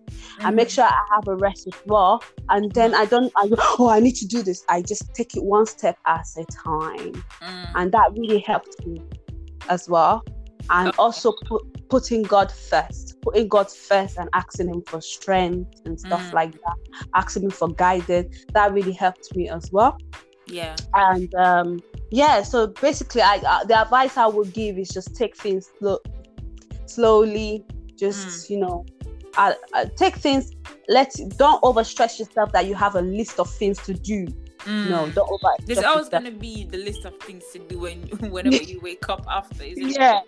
I 0.44 0.50
make 0.50 0.68
Mhm. 0.68 0.72
sure 0.74 0.84
I 0.84 1.02
have 1.14 1.26
a 1.28 1.34
rest 1.34 1.66
as 1.66 1.80
well. 1.86 2.22
And 2.50 2.70
then 2.74 2.94
I 2.94 3.06
don't, 3.06 3.32
I 3.36 3.48
go, 3.48 3.56
oh, 3.78 3.88
I 3.88 4.00
need 4.00 4.16
to 4.16 4.26
do 4.26 4.42
this. 4.42 4.62
I 4.68 4.82
just 4.82 5.14
take 5.14 5.34
it 5.34 5.42
one 5.42 5.64
step 5.66 5.96
at 6.06 6.26
a 6.36 6.44
time. 6.44 7.12
Mm. 7.40 7.70
And 7.74 7.92
that 7.92 8.12
really 8.12 8.40
helped 8.40 8.86
me 8.86 9.00
as 9.70 9.88
well. 9.88 10.22
And 10.68 10.88
Okay. 10.88 10.96
also 10.98 11.32
put, 11.46 11.62
putting 11.88 12.22
God 12.22 12.50
first, 12.52 13.20
putting 13.22 13.48
God 13.48 13.70
first 13.70 14.18
and 14.18 14.28
asking 14.32 14.68
Him 14.68 14.82
for 14.86 15.00
strength 15.00 15.80
and 15.84 15.98
stuff 15.98 16.30
Mm. 16.30 16.34
like 16.34 16.52
that, 16.52 16.76
asking 17.14 17.44
Him 17.44 17.50
for 17.50 17.68
guidance. 17.68 18.44
That 18.52 18.72
really 18.72 18.92
helped 18.92 19.34
me 19.36 19.48
as 19.48 19.70
well. 19.72 19.96
Yeah. 20.46 20.76
And 20.94 21.34
um, 21.34 21.80
yeah, 22.10 22.42
so 22.42 22.68
basically, 22.68 23.22
I 23.22 23.36
uh, 23.38 23.64
the 23.64 23.80
advice 23.80 24.16
I 24.16 24.26
would 24.26 24.52
give 24.52 24.78
is 24.78 24.88
just 24.88 25.16
take 25.16 25.36
things 25.36 25.70
slow, 25.78 25.98
slowly. 26.86 27.64
Just 27.96 28.50
you 28.50 28.58
know, 28.58 28.84
uh, 29.36 29.54
uh, 29.72 29.86
take 29.96 30.16
things. 30.16 30.52
Let 30.88 31.14
don't 31.36 31.60
overstress 31.62 32.18
yourself 32.18 32.52
that 32.52 32.66
you 32.66 32.74
have 32.74 32.94
a 32.94 33.00
list 33.02 33.40
of 33.40 33.50
things 33.50 33.78
to 33.84 33.94
do. 33.94 34.26
No, 34.66 35.06
Mm. 35.06 35.14
don't 35.14 35.28
overstress 35.30 35.66
There's 35.66 35.78
always 35.84 36.06
yourself. 36.06 36.24
gonna 36.24 36.36
be 36.36 36.64
the 36.64 36.78
list 36.78 37.04
of 37.04 37.16
things 37.20 37.44
to 37.52 37.58
do 37.58 37.78
when 37.80 38.02
whenever 38.30 38.56
you 38.62 38.80
wake 38.80 39.08
up 39.08 39.24
after, 39.28 39.64
isn't 39.64 39.82
it? 39.90 39.96
Yeah, 39.98 40.20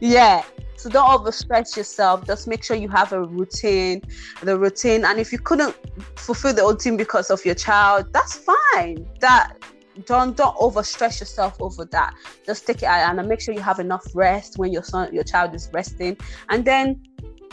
yeah. 0.00 0.42
So 0.82 0.90
don't 0.90 1.06
overstretch 1.06 1.76
yourself. 1.76 2.26
Just 2.26 2.48
make 2.48 2.64
sure 2.64 2.74
you 2.76 2.88
have 2.88 3.12
a 3.12 3.22
routine, 3.22 4.02
the 4.42 4.58
routine. 4.58 5.04
And 5.04 5.20
if 5.20 5.30
you 5.30 5.38
couldn't 5.38 5.76
fulfill 6.16 6.52
the 6.52 6.62
routine 6.62 6.96
because 6.96 7.30
of 7.30 7.44
your 7.44 7.54
child, 7.54 8.12
that's 8.12 8.34
fine. 8.34 9.06
That 9.20 9.52
don't 10.06 10.36
don't 10.36 10.56
overstress 10.56 11.20
yourself 11.20 11.54
over 11.60 11.84
that. 11.84 12.14
Just 12.44 12.66
take 12.66 12.78
it 12.78 12.86
out 12.86 13.16
and 13.16 13.28
make 13.28 13.40
sure 13.40 13.54
you 13.54 13.60
have 13.60 13.78
enough 13.78 14.04
rest 14.12 14.58
when 14.58 14.72
your 14.72 14.82
son, 14.82 15.14
your 15.14 15.22
child 15.22 15.54
is 15.54 15.70
resting, 15.72 16.16
and 16.48 16.64
then 16.64 17.00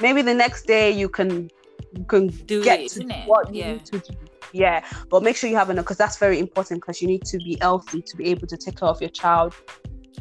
maybe 0.02 0.24
the 0.24 0.34
next 0.34 0.66
day 0.66 0.90
you 0.90 1.08
can 1.08 1.52
you 1.96 2.06
can 2.06 2.28
Do 2.48 2.64
get 2.64 2.80
it, 2.80 2.90
to 2.94 3.04
what 3.28 3.54
you 3.54 3.62
Yeah. 3.62 3.74
need 3.74 3.86
to 3.86 4.00
do. 4.00 4.14
Yeah, 4.54 4.84
but 5.12 5.22
make 5.22 5.36
sure 5.36 5.48
you 5.52 5.56
have 5.58 5.70
enough 5.70 5.86
because 5.86 5.98
that's 5.98 6.18
very 6.18 6.40
important 6.40 6.82
because 6.82 7.00
you 7.00 7.08
need 7.08 7.26
to 7.26 7.38
be 7.38 7.60
healthy 7.62 8.02
to 8.02 8.18
be 8.18 8.26
able 8.32 8.48
to 8.48 8.58
take 8.58 8.78
care 8.80 8.90
of 8.90 9.00
your 9.00 9.12
child 9.12 9.54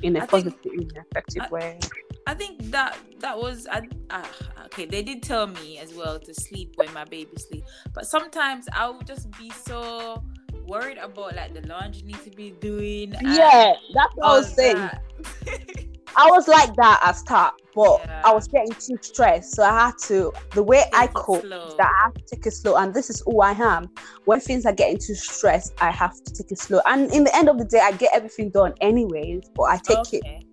in 0.03 0.15
a 0.17 0.19
I 0.19 0.27
think- 0.27 0.31
positive, 0.45 0.73
in 0.75 0.81
an 0.95 1.05
effective 1.11 1.45
I- 1.45 1.49
way. 1.49 1.79
I 2.29 2.35
think 2.35 2.71
that 2.73 2.99
that 3.21 3.39
was 3.39 3.67
I, 3.67 3.89
uh, 4.11 4.23
okay. 4.67 4.85
They 4.85 5.03
did 5.03 5.23
tell 5.23 5.47
me 5.47 5.79
as 5.79 5.95
well 5.95 6.19
to 6.21 6.35
sleep 6.35 6.75
when 6.77 6.93
my 6.93 7.05
baby 7.05 7.31
sleep, 7.39 7.65
but 7.95 8.07
sometimes 8.07 8.69
I 8.71 8.91
would 8.91 9.07
just 9.07 9.31
be 9.39 9.49
so 9.49 10.23
worried 10.67 10.99
about 10.99 11.35
like 11.37 11.55
the 11.55 11.67
laundry 11.67 12.03
need 12.03 12.23
to 12.25 12.31
be 12.31 12.51
doing. 12.51 13.15
Yeah, 13.23 13.73
that's 13.95 14.15
what 14.17 14.27
I 14.27 14.37
was 14.37 14.55
saying. 14.55 14.91
I 16.17 16.27
was 16.31 16.49
like 16.49 16.75
that 16.77 17.01
at 17.03 17.17
start, 17.17 17.55
but 17.75 18.01
Yeah. 18.01 18.23
I 18.25 18.33
was 18.35 18.47
getting 18.49 18.73
too 18.75 18.99
stressed. 19.01 19.55
So 19.55 19.63
I 19.63 19.87
had 19.87 19.95
to 20.09 20.31
the 20.53 20.63
way 20.63 20.85
I 20.93 21.07
Take 21.07 21.17
it 21.17 21.23
cope 21.23 21.45
is 21.45 21.75
that 21.79 21.91
I 21.99 22.05
have 22.05 22.15
to 22.15 22.35
take 22.35 22.47
it 22.47 22.51
slow. 22.51 22.77
And 22.77 22.93
this 22.93 23.09
is 23.09 23.23
who 23.25 23.41
I 23.41 23.53
am. 23.53 23.89
When 24.27 24.41
things 24.41 24.67
are 24.67 24.73
getting 24.75 24.99
too 24.99 25.15
stressed, 25.15 25.73
I 25.81 25.91
have 25.93 26.13
to 26.25 26.33
take 26.35 26.51
it 26.51 26.59
slow. 26.59 26.81
And 26.85 27.11
in 27.15 27.25
the 27.25 27.35
end 27.35 27.49
of 27.49 27.57
the 27.57 27.65
day, 27.65 27.81
I 27.81 27.93
get 27.93 28.11
everything 28.15 28.51
done 28.51 28.75
anyways. 28.83 29.49
But 29.55 29.63
I 29.65 29.77
take 29.79 30.13
it 30.13 30.25
Okay. 30.25 30.37
at 30.37 30.48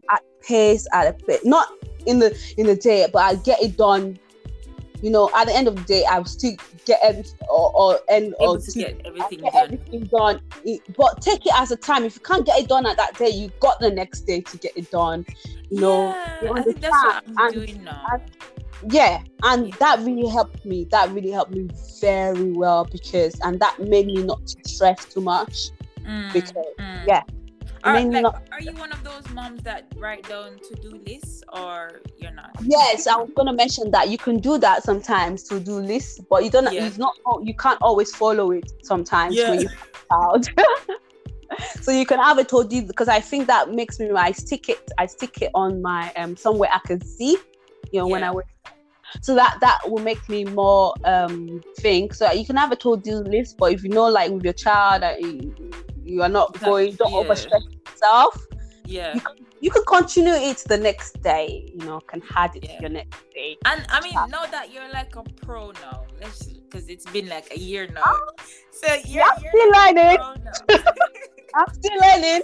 pace, 0.48 0.88
at 0.94 1.08
a 1.08 1.14
pace. 1.14 1.44
Not 1.44 1.68
in 2.06 2.20
the 2.20 2.38
in 2.58 2.68
the 2.68 2.75
day, 2.75 3.08
but 3.12 3.20
I 3.20 3.36
get 3.36 3.62
it 3.62 3.78
done. 3.78 4.20
You 5.02 5.12
know, 5.12 5.30
at 5.36 5.48
the 5.48 5.56
end 5.56 5.68
of 5.68 5.75
the 5.75 5.84
day, 5.84 6.06
I 6.06 6.24
still 6.24 6.56
get 6.86 7.00
everything 7.04 7.48
or, 7.50 7.72
or 7.75 8.00
and 8.10 8.34
Able 8.40 8.52
or 8.54 8.58
to 8.60 8.72
get 8.72 9.02
everything 9.06 9.40
get 9.42 9.54
done. 9.54 9.64
everything 9.64 10.04
done. 10.06 10.40
It- 10.64 10.82
But 10.98 11.22
take 11.22 11.46
it 11.46 11.52
as 11.56 11.72
a 11.72 11.75
time. 11.75 12.06
If 12.06 12.16
you 12.16 12.22
can't 12.22 12.46
get 12.46 12.60
it 12.60 12.68
done 12.70 12.86
at 12.86 12.98
that 12.98 13.16
day, 13.18 13.30
you 13.30 13.52
got 13.60 13.80
the 13.80 13.92
next 13.92 14.22
day 14.22 14.42
to 14.42 14.58
get 14.58 14.72
it 14.75 14.90
done. 14.92 15.25
You 15.70 15.82
know, 15.82 16.08
yeah, 16.10 16.42
you 16.44 16.54
I 16.54 16.62
think 16.62 16.80
that's 16.82 16.94
what 17.04 17.24
I'm 17.28 17.38
and- 17.38 17.54
doing 17.54 17.84
now. 17.84 18.02
and- 18.14 18.94
yeah, 18.94 19.22
and 19.44 19.68
Yeah. 19.70 19.75
that 19.80 20.00
really 20.00 20.28
helped 20.28 20.64
me. 20.66 20.86
That 20.92 21.12
really 21.12 21.32
helped 21.32 21.52
me 21.52 21.68
very 22.02 22.52
well 22.52 22.86
because, 22.86 23.36
and 23.44 23.60
that 23.60 23.80
made 23.80 24.08
me 24.08 24.24
not 24.24 24.46
to 24.48 24.58
stress 24.70 25.06
too 25.06 25.22
much. 25.22 25.70
Mm, 26.06 26.34
because- 26.34 26.52
mm. 26.80 27.08
yeah, 27.08 27.24
Are, 27.86 27.94
like, 27.94 28.24
not- 28.24 28.48
are 28.51 28.62
you 28.62 28.72
one 28.74 28.92
of 28.92 29.04
those 29.04 29.30
moms 29.30 29.62
that 29.63 29.86
write 29.98 30.27
down 30.27 30.58
to 30.58 30.75
do 30.75 31.00
lists, 31.06 31.44
or 31.54 32.01
you're 32.18 32.32
not? 32.32 32.56
Yes, 32.63 33.06
I 33.06 33.15
was 33.18 33.30
gonna 33.36 33.54
mention 33.54 33.92
that 33.92 34.10
you 34.10 34.18
can 34.18 34.39
do 34.39 34.58
that 34.58 34.84
sometimes 34.84 35.44
to 35.44 35.60
do 35.60 35.80
lists, 35.80 36.20
but 36.30 36.44
you 36.44 36.50
don't. 36.50 36.72
Yeah. 36.74 36.88
It's 36.88 36.98
not. 36.98 37.15
You 37.44 37.54
can't 37.54 37.80
always 37.82 38.15
follow 38.15 38.51
it 38.51 38.72
sometimes 38.82 39.36
Yeah. 39.36 39.51
when 39.51 39.62
you 39.62 39.70
child. 40.10 40.50
so 41.82 41.92
you 41.92 42.06
can 42.06 42.20
have 42.20 42.39
it 42.39 42.50
told 42.50 42.74
you 42.74 42.82
because 42.82 43.08
I 43.08 43.20
think 43.20 43.48
that 43.48 43.70
makes 43.72 44.00
me 44.00 44.10
I 44.12 44.32
stick 44.32 44.68
it 44.70 44.80
I 44.98 45.06
stick 45.06 45.42
it 45.42 45.51
on 45.54 45.82
my 45.82 46.12
um 46.15 46.36
somewhere 46.36 46.70
I 46.74 46.80
can 46.80 47.01
see, 47.01 47.38
you 47.92 48.00
know, 48.00 48.08
when 48.08 48.24
I 48.24 48.32
work. 48.32 48.48
So 49.22 49.36
that 49.36 49.60
that 49.62 49.80
will 49.89 50.01
make 50.01 50.27
me 50.27 50.44
more 50.46 50.96
um 51.04 51.62
think. 51.77 52.15
So 52.15 52.32
you 52.32 52.46
can 52.46 52.56
have 52.58 52.72
a 52.72 52.75
to 52.77 52.98
do 52.98 53.18
list, 53.18 53.58
but 53.58 53.74
if 53.74 53.84
you 53.84 53.89
know 53.89 54.08
like 54.08 54.32
with 54.32 54.44
your 54.44 54.54
child 54.54 55.04
that 55.04 55.20
you, 56.06 56.16
you 56.16 56.22
are 56.22 56.30
not 56.30 56.50
You 56.54 56.60
can't- 56.60 56.66
going, 56.72 56.96
don't 56.96 57.12
yeah. 57.12 57.18
overstress 57.34 57.64
yourself. 57.90 58.48
Yeah. 58.86 59.16
You 59.62 59.72
can 59.72 59.84
continue 59.86 60.34
it 60.34 60.64
the 60.68 60.78
next 60.78 61.22
day. 61.24 61.72
You 61.74 61.86
know, 61.86 62.00
can 62.02 62.22
add 62.36 62.56
it 62.56 62.64
Yeah. 62.66 62.76
to 62.76 62.82
your 62.82 62.90
next 62.92 63.24
day. 63.34 63.58
And 63.66 63.86
I 63.90 64.00
mean, 64.02 64.14
Yeah. 64.14 64.26
now 64.30 64.46
that 64.46 64.72
you're 64.74 64.90
like 64.94 65.16
a 65.16 65.24
pro 65.46 65.72
now, 65.72 66.06
let's 66.22 66.46
because 66.46 66.90
it's 66.90 67.06
been 67.12 67.28
like 67.30 67.48
a 67.56 67.60
year 67.60 67.88
now. 67.88 68.02
Ah. 68.06 68.20
so 68.72 68.94
you're, 69.08 69.24
I'm 69.24 69.42
you're 69.42 69.52
still 69.52 69.72
learning. 69.72 70.18
I'm 71.56 71.74
still 71.74 72.00
learning. 72.06 72.42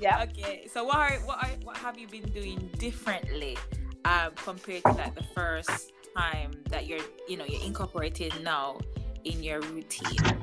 Yeah. 0.00 0.22
okay. 0.24 0.66
So 0.72 0.84
what 0.84 0.96
are 0.96 1.12
what 1.24 1.38
are 1.42 1.50
what 1.62 1.76
have 1.78 1.98
you 1.98 2.08
been 2.08 2.28
doing 2.32 2.68
differently 2.78 3.56
um 4.04 4.32
compared 4.36 4.82
to 4.84 4.92
like 4.92 5.14
the 5.14 5.24
first 5.34 5.92
time 6.16 6.50
that 6.68 6.86
you're 6.86 7.00
you 7.28 7.36
know 7.38 7.44
you're 7.46 7.62
incorporated 7.64 8.32
now 8.42 8.78
in 9.24 9.42
your 9.42 9.60
routine 9.72 10.36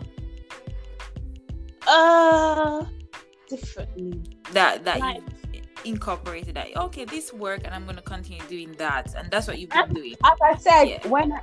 Uh, 1.87 2.85
differently. 3.47 4.23
that 4.53 4.83
that 4.85 4.99
Like- 4.99 5.17
you 5.17 5.61
incorporated 5.83 6.53
that 6.55 6.67
okay 6.77 7.05
this 7.05 7.33
work 7.33 7.61
and 7.65 7.73
I'm 7.73 7.85
gonna 7.85 8.03
continue 8.03 8.41
doing 8.47 8.71
that 8.73 9.15
and 9.15 9.31
that's 9.31 9.47
what 9.47 9.57
you've 9.57 9.71
been 9.71 9.93
doing. 9.93 10.15
As 10.23 10.37
I 10.43 10.55
said, 10.57 10.83
Yeah. 10.87 11.07
when 11.07 11.33
I, 11.33 11.41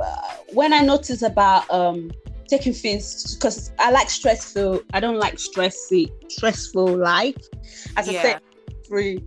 uh, 0.00 0.20
when 0.54 0.72
I 0.72 0.80
notice 0.80 1.22
about 1.22 1.70
um 1.70 2.10
taking 2.48 2.72
things 2.72 3.34
because 3.34 3.72
I 3.78 3.90
like 3.90 4.08
stressful. 4.08 4.80
I 4.92 5.00
don't 5.00 5.18
like 5.18 5.34
stressy 5.36 6.10
stressful 6.30 6.96
life. 6.96 7.36
As 7.96 8.08
I 8.08 8.12
said, 8.12 8.40
free. 8.88 9.22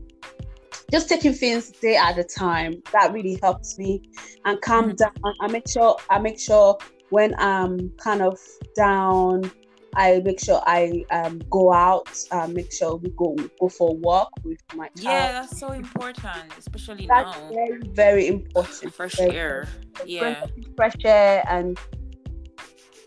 just 0.91 1.07
taking 1.07 1.33
things 1.33 1.69
day 1.69 1.95
at 1.95 2.17
a 2.17 2.23
time 2.23 2.81
that 2.91 3.13
really 3.13 3.37
helps 3.43 3.77
me 3.77 4.01
and 4.45 4.59
calm 4.61 4.91
mm-hmm. 4.91 4.95
down 4.95 5.33
i 5.41 5.47
make 5.47 5.67
sure 5.69 5.95
i 6.09 6.17
make 6.17 6.39
sure 6.39 6.77
when 7.09 7.35
i'm 7.37 7.91
kind 7.97 8.21
of 8.21 8.39
down 8.75 9.51
i 9.95 10.21
make 10.23 10.39
sure 10.39 10.61
i 10.65 11.03
um, 11.11 11.39
go 11.49 11.73
out 11.73 12.09
uh, 12.31 12.47
make 12.47 12.71
sure 12.71 12.95
we 12.95 13.09
go 13.11 13.35
go 13.59 13.69
for 13.69 13.89
a 13.89 13.93
walk 13.93 14.31
with 14.43 14.59
my 14.75 14.87
child. 14.89 15.03
Yeah 15.03 15.31
that's 15.31 15.59
so 15.59 15.71
important 15.71 16.57
especially 16.57 17.07
that's 17.07 17.37
now. 17.37 17.49
very 17.49 17.79
very 17.93 18.27
important. 18.27 18.93
Fresh 18.93 19.15
very, 19.15 19.35
air. 19.35 19.67
yeah. 20.05 20.45
Fresh 20.75 20.95
air 21.03 21.43
and 21.47 21.77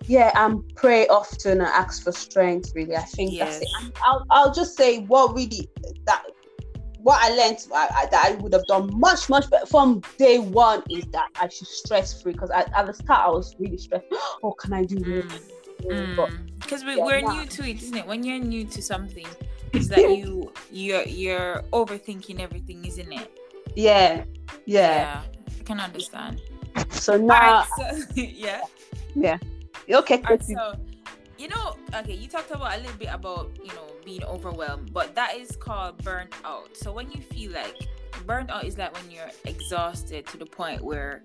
yeah 0.07 0.33
and 0.35 0.63
pray 0.75 1.07
often 1.09 1.61
and 1.61 1.63
ask 1.63 2.03
for 2.03 2.13
strength 2.13 2.73
really. 2.75 2.97
I 2.97 3.03
think 3.03 3.33
yes. 3.33 3.61
that's 3.61 3.87
it. 3.87 3.93
I'll, 4.05 4.27
I'll 4.31 4.53
just 4.53 4.77
say 4.77 5.01
what 5.01 5.35
really 5.35 5.69
that 6.07 6.25
what 7.03 7.19
I 7.21 7.31
learned 7.31 7.59
I, 7.75 7.89
I, 7.97 8.07
that 8.07 8.25
I 8.25 8.35
would 8.37 8.53
have 8.53 8.67
done 8.67 8.89
much, 8.99 9.29
much 9.29 9.51
better 9.51 9.67
from 9.67 10.03
day 10.19 10.39
one 10.39 10.83
is 10.89 11.05
that 11.13 11.29
I 11.41 11.49
should 11.49 11.67
stress 11.67 12.23
free 12.23 12.33
because 12.33 12.51
at 12.51 12.71
the 12.87 12.93
start 12.93 13.29
I 13.29 13.31
was 13.31 13.55
really 13.59 13.79
stressed. 13.79 14.07
Oh, 14.45 14.53
can 14.53 14.73
I 14.73 14.85
do 14.85 14.99
this? 14.99 15.51
Because 15.79 16.01
mm. 16.01 16.52
Mm. 16.81 17.05
we, 17.05 17.13
are 17.13 17.21
new 17.21 17.47
to 17.47 17.69
it, 17.69 17.83
isn't 17.83 17.97
it? 17.97 18.07
When 18.07 18.23
you're 18.25 18.39
new 18.39 18.65
to 18.65 18.83
something, 18.83 19.27
it's 19.73 19.89
that 19.89 19.99
you 20.19 20.53
you're 20.71 21.03
you're 21.05 21.63
overthinking 21.73 22.41
everything, 22.41 22.85
isn't 22.85 23.13
it? 23.13 23.39
Yeah, 23.75 24.25
yeah. 24.67 24.95
Yeah, 24.95 25.23
I 25.61 25.63
can 25.65 25.81
understand. 25.81 26.41
So 26.91 27.17
now, 27.17 27.65
right, 27.79 27.97
so, 27.97 28.13
yeah, 28.23 28.63
yeah. 29.15 29.39
Okay. 29.91 30.23
Right, 30.29 30.43
so 30.43 30.75
you 31.39 31.49
know, 31.49 31.77
okay, 31.95 32.15
you 32.15 32.29
talked 32.29 32.51
about 32.51 32.79
a 32.79 32.81
little 32.81 32.97
bit 32.97 33.09
about 33.13 33.51
you 33.63 33.73
know 33.75 33.89
being 34.05 34.25
overwhelmed, 34.25 34.93
but 34.93 35.15
that 35.15 35.37
is 35.37 35.57
called 35.57 36.03
burnt 36.05 36.33
out. 36.45 36.77
So 36.77 36.93
when 36.93 37.11
you 37.11 37.21
feel 37.21 37.53
like 37.53 37.77
burnt 38.27 38.51
out 38.51 38.65
is 38.65 38.79
like 38.79 38.95
when 38.95 39.11
you're 39.11 39.31
exhausted 39.45 40.27
to 40.29 40.37
the 40.37 40.47
point 40.47 40.83
where 40.83 41.23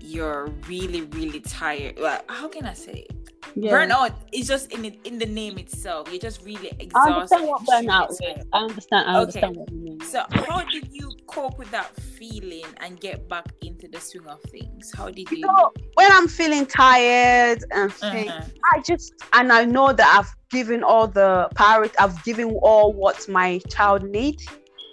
you're 0.00 0.46
really, 0.68 1.02
really 1.02 1.40
tired. 1.40 1.98
Well, 1.98 2.20
how 2.28 2.48
can 2.48 2.66
I 2.66 2.74
say 2.74 3.06
it? 3.08 3.21
Yeah. 3.54 3.72
Burnout 3.72 4.14
is 4.32 4.48
just 4.48 4.72
in 4.72 4.84
it, 4.84 4.98
in 5.04 5.18
the 5.18 5.26
name 5.26 5.58
itself. 5.58 6.08
You're 6.10 6.20
just 6.20 6.44
really 6.44 6.72
exhausted. 6.78 7.12
I 7.12 7.14
understand 7.14 7.48
what 7.48 7.62
burnout 7.62 8.10
is. 8.10 8.44
I 8.52 8.58
understand. 8.58 9.08
I 9.08 9.12
okay. 9.12 9.20
understand 9.20 9.56
what 9.56 9.70
you 9.70 9.78
mean. 9.78 10.00
So, 10.00 10.24
how 10.30 10.64
did 10.64 10.88
you 10.90 11.10
cope 11.26 11.58
with 11.58 11.70
that 11.70 11.94
feeling 11.96 12.64
and 12.80 12.98
get 12.98 13.28
back 13.28 13.46
into 13.62 13.88
the 13.88 14.00
swing 14.00 14.26
of 14.26 14.40
things? 14.42 14.92
How 14.96 15.10
did 15.10 15.30
you? 15.30 15.46
So, 15.46 15.72
when 15.94 16.10
I'm 16.12 16.28
feeling 16.28 16.66
tired 16.66 17.64
and 17.72 17.90
uh-huh. 17.90 18.42
I 18.72 18.80
just 18.86 19.14
and 19.32 19.52
I 19.52 19.64
know 19.64 19.92
that 19.92 20.18
I've 20.18 20.34
given 20.50 20.84
all 20.84 21.08
the 21.08 21.48
priority. 21.54 21.94
I've 21.98 22.22
given 22.24 22.52
all 22.62 22.92
what 22.92 23.28
my 23.28 23.58
child 23.68 24.04
needs. 24.04 24.46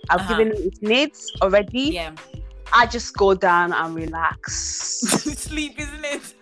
I've 0.09 0.21
uh-huh. 0.21 0.37
given 0.37 0.53
its 0.55 0.81
needs 0.81 1.31
already. 1.41 1.91
Yeah. 1.91 2.15
I 2.73 2.85
just 2.85 3.15
go 3.17 3.33
down 3.33 3.73
and 3.73 3.95
relax. 3.95 4.53
Sleep, 5.37 5.79
isn't 5.79 6.05
it? 6.05 6.33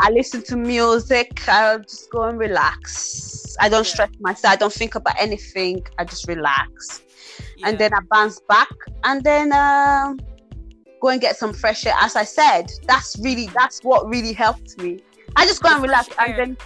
I 0.00 0.10
listen 0.10 0.42
to 0.44 0.56
music. 0.56 1.46
I'll 1.48 1.80
just 1.80 2.10
go 2.10 2.22
and 2.22 2.38
relax. 2.38 3.56
I 3.60 3.68
don't 3.68 3.86
yeah. 3.86 3.92
stress 3.92 4.10
myself. 4.20 4.52
I 4.52 4.56
don't 4.56 4.72
think 4.72 4.94
about 4.94 5.14
anything. 5.18 5.84
I 5.98 6.04
just 6.04 6.28
relax. 6.28 7.02
Yeah. 7.56 7.68
And 7.68 7.78
then 7.78 7.92
I 7.92 7.98
bounce 8.10 8.40
back 8.48 8.68
and 9.04 9.22
then 9.24 9.52
uh, 9.52 10.14
go 11.00 11.08
and 11.08 11.20
get 11.20 11.36
some 11.36 11.52
fresh 11.52 11.86
air. 11.86 11.94
As 11.98 12.16
I 12.16 12.24
said, 12.24 12.70
that's 12.86 13.18
really 13.18 13.48
that's 13.54 13.80
what 13.80 14.08
really 14.08 14.32
helped 14.32 14.80
me. 14.80 15.00
I 15.36 15.46
just 15.46 15.62
go 15.62 15.70
and 15.72 15.82
relax 15.82 16.08
and 16.18 16.38
then 16.38 16.56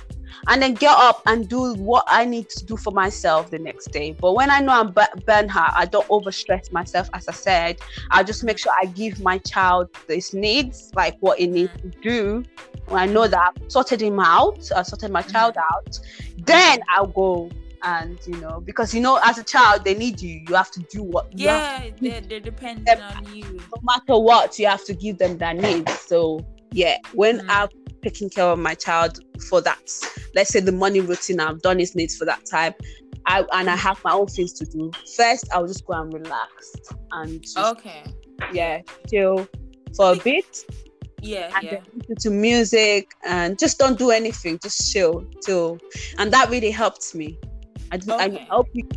and 0.48 0.60
then 0.60 0.74
get 0.74 0.96
up 0.96 1.22
and 1.26 1.48
do 1.48 1.74
what 1.74 2.04
I 2.06 2.24
need 2.24 2.48
to 2.50 2.64
do 2.64 2.76
for 2.76 2.90
myself 2.90 3.50
the 3.50 3.58
next 3.58 3.92
day. 3.92 4.12
But 4.12 4.34
when 4.34 4.50
I 4.50 4.60
know 4.60 4.72
I'm 4.72 4.92
burnt 4.92 5.56
out, 5.56 5.72
I 5.74 5.86
don't 5.86 6.06
overstress 6.08 6.72
myself. 6.72 7.08
As 7.12 7.28
I 7.28 7.32
said, 7.32 7.78
I 8.10 8.22
just 8.22 8.44
make 8.44 8.58
sure 8.58 8.72
I 8.80 8.86
give 8.86 9.20
my 9.20 9.38
child 9.38 9.88
his 10.08 10.34
needs, 10.34 10.90
like 10.94 11.16
what 11.20 11.40
it 11.40 11.48
needs 11.48 11.72
to 11.82 11.88
do. 12.02 12.44
When 12.86 13.00
I 13.00 13.06
know 13.06 13.28
that 13.28 13.52
I've 13.56 13.70
sorted 13.70 14.02
him 14.02 14.18
out, 14.18 14.70
I 14.74 14.82
sorted 14.82 15.10
my 15.10 15.22
child 15.22 15.56
out, 15.56 15.98
then 16.38 16.80
I'll 16.88 17.06
go 17.06 17.50
and 17.84 18.18
you 18.26 18.36
know 18.36 18.60
because 18.60 18.94
you 18.94 19.00
know 19.00 19.18
as 19.24 19.38
a 19.38 19.42
child 19.42 19.84
they 19.84 19.94
need 19.94 20.20
you 20.20 20.44
you 20.48 20.54
have 20.54 20.70
to 20.70 20.80
do 20.82 21.02
what 21.02 21.26
yeah 21.32 21.84
they're, 22.00 22.20
they're 22.20 22.38
dependent 22.38 23.00
on 23.00 23.34
you 23.34 23.44
no 23.44 23.82
matter 23.82 24.16
what 24.18 24.56
you 24.56 24.66
have 24.66 24.84
to 24.84 24.94
give 24.94 25.18
them 25.18 25.36
their 25.36 25.54
needs 25.54 25.92
so 25.98 26.44
yeah 26.70 26.96
when 27.12 27.40
mm. 27.40 27.46
i'm 27.48 27.68
taking 28.02 28.28
care 28.28 28.46
of 28.46 28.58
my 28.58 28.74
child 28.74 29.20
for 29.48 29.60
that 29.60 29.82
let's 30.34 30.50
say 30.50 30.60
the 30.60 30.72
morning 30.72 31.06
routine 31.06 31.40
i've 31.40 31.60
done 31.62 31.78
his 31.78 31.94
needs 31.94 32.16
for 32.16 32.24
that 32.24 32.44
time 32.44 32.74
I, 33.26 33.44
and 33.52 33.70
I 33.70 33.76
have 33.76 34.02
my 34.04 34.12
own 34.12 34.26
things 34.26 34.52
to 34.54 34.64
do. 34.64 34.90
First, 35.16 35.48
I'll 35.52 35.66
just 35.66 35.86
go 35.86 35.94
and 35.94 36.12
relax 36.12 36.50
and 37.12 37.42
just, 37.42 37.58
okay, 37.58 38.04
yeah, 38.52 38.82
chill 39.08 39.48
for 39.96 40.12
a 40.12 40.16
bit. 40.16 40.64
Yeah, 41.20 41.52
and 41.54 41.64
yeah. 41.64 41.80
listen 41.94 42.16
to 42.16 42.30
music 42.30 43.12
and 43.24 43.56
just 43.58 43.78
don't 43.78 43.96
do 43.96 44.10
anything. 44.10 44.58
Just 44.60 44.92
chill, 44.92 45.24
chill, 45.44 45.78
and 46.18 46.32
that 46.32 46.50
really 46.50 46.72
helped 46.72 47.14
me. 47.14 47.38
I, 47.92 47.96
okay. 47.96 48.40
I 48.40 48.54
hope 48.54 48.68
you. 48.72 48.88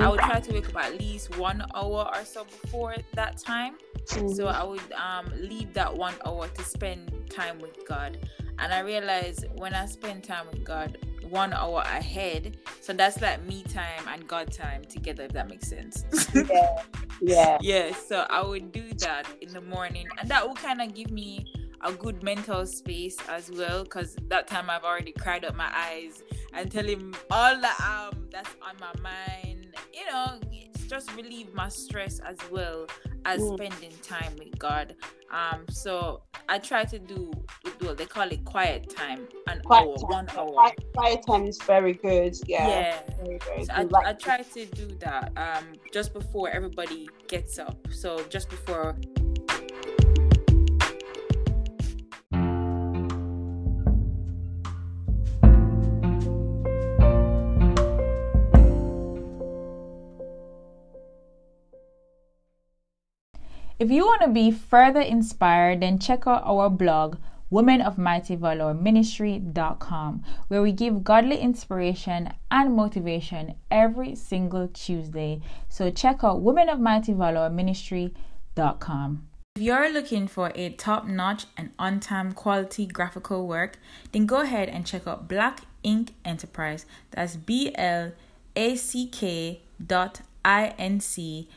I 0.00 0.08
would 0.08 0.20
try 0.20 0.40
to 0.40 0.52
wake 0.52 0.68
up 0.68 0.76
at 0.76 0.98
least 0.98 1.36
one 1.38 1.64
hour 1.74 2.10
or 2.14 2.24
so 2.24 2.44
before 2.44 2.94
that 3.14 3.38
time. 3.38 3.76
Mm-hmm. 4.06 4.28
So 4.28 4.46
I 4.46 4.62
would 4.62 4.92
um, 4.92 5.32
leave 5.36 5.72
that 5.74 5.94
one 5.94 6.14
hour 6.24 6.48
to 6.48 6.62
spend 6.62 7.12
time 7.30 7.58
with 7.58 7.86
God. 7.86 8.18
And 8.58 8.72
I 8.72 8.80
realized 8.80 9.46
when 9.56 9.74
I 9.74 9.86
spend 9.86 10.24
time 10.24 10.46
with 10.50 10.64
God, 10.64 10.98
one 11.28 11.52
hour 11.52 11.80
ahead. 11.80 12.56
So 12.80 12.92
that's 12.92 13.20
like 13.20 13.44
me 13.44 13.62
time 13.64 14.06
and 14.08 14.26
God 14.26 14.52
time 14.52 14.84
together, 14.84 15.24
if 15.24 15.32
that 15.32 15.48
makes 15.48 15.68
sense. 15.68 16.04
yeah. 16.34 16.82
Yeah. 17.20 17.58
Yeah. 17.62 17.92
So 17.94 18.26
I 18.30 18.42
would 18.44 18.72
do 18.72 18.92
that 18.98 19.24
in 19.40 19.52
the 19.52 19.60
morning. 19.60 20.06
And 20.18 20.28
that 20.30 20.46
would 20.46 20.56
kind 20.56 20.80
of 20.80 20.94
give 20.94 21.10
me 21.10 21.52
a 21.82 21.92
good 21.92 22.22
mental 22.22 22.66
space 22.66 23.16
as 23.28 23.50
well 23.50 23.84
because 23.84 24.16
that 24.28 24.46
time 24.46 24.70
I've 24.70 24.84
already 24.84 25.12
cried 25.12 25.44
up 25.44 25.54
my 25.54 25.70
eyes 25.74 26.22
and 26.52 26.70
tell 26.70 26.84
him 26.84 27.14
all 27.30 27.60
that 27.60 27.80
um 27.80 28.28
that's 28.30 28.54
on 28.62 28.74
my 28.80 29.00
mind. 29.02 29.74
You 29.92 30.06
know, 30.06 30.38
it's 30.52 30.84
just 30.84 31.14
relieve 31.14 31.52
my 31.54 31.68
stress 31.68 32.20
as 32.20 32.36
well 32.50 32.86
as 33.24 33.40
mm. 33.40 33.54
spending 33.54 33.96
time 34.02 34.32
with 34.38 34.58
God. 34.58 34.94
Um, 35.30 35.64
so 35.68 36.22
I 36.48 36.58
try 36.58 36.84
to 36.84 36.98
do 36.98 37.32
well, 37.80 37.94
they 37.94 38.06
call 38.06 38.30
it 38.30 38.44
quiet 38.44 38.88
time, 38.88 39.26
an 39.48 39.60
quiet 39.62 39.88
hour, 39.88 39.96
time. 39.96 40.08
one 40.08 40.28
hour. 40.36 40.52
Quiet, 40.52 40.84
quiet, 40.94 41.26
time 41.26 41.46
is 41.46 41.60
very 41.62 41.94
good. 41.94 42.36
Yeah, 42.46 42.68
yeah. 42.68 43.00
Very, 43.22 43.38
very 43.38 43.64
so. 43.64 43.72
I, 43.72 44.10
I 44.10 44.12
try 44.12 44.42
to 44.42 44.66
do 44.66 44.86
that 45.00 45.32
um 45.36 45.64
just 45.92 46.12
before 46.12 46.48
everybody 46.50 47.08
gets 47.28 47.58
up. 47.58 47.76
So 47.90 48.22
just 48.28 48.48
before 48.48 48.96
If 63.78 63.90
you 63.90 64.06
want 64.06 64.22
to 64.22 64.28
be 64.28 64.50
further 64.50 65.02
inspired, 65.02 65.82
then 65.82 65.98
check 65.98 66.26
out 66.26 66.42
our 66.46 66.70
blog, 66.70 67.16
Women 67.50 67.82
of 67.82 67.98
Mighty 67.98 68.34
Valor 68.34 68.72
Ministry.com, 68.72 70.24
where 70.48 70.62
we 70.62 70.72
give 70.72 71.04
godly 71.04 71.36
inspiration 71.36 72.32
and 72.50 72.74
motivation 72.74 73.54
every 73.70 74.14
single 74.14 74.68
Tuesday. 74.68 75.42
So 75.68 75.90
check 75.90 76.24
out 76.24 76.40
Women 76.40 76.70
of 76.70 76.80
Mighty 76.80 77.12
Valor 77.12 77.50
Ministry.com. 77.50 79.28
If 79.56 79.62
you're 79.62 79.92
looking 79.92 80.26
for 80.26 80.52
a 80.54 80.70
top 80.70 81.06
notch 81.06 81.44
and 81.58 81.70
on 81.78 82.00
time 82.00 82.32
quality 82.32 82.86
graphical 82.86 83.46
work, 83.46 83.78
then 84.12 84.24
go 84.24 84.40
ahead 84.40 84.70
and 84.70 84.86
check 84.86 85.06
out 85.06 85.28
Black 85.28 85.60
Ink 85.82 86.14
Enterprise. 86.24 86.86
That's 87.10 87.36
B 87.36 87.72
L 87.74 88.12
A 88.54 88.74
C 88.74 89.06
K 89.06 89.60
dot 89.86 90.22
I 90.44 90.74
N 90.78 91.00
C 91.00 91.48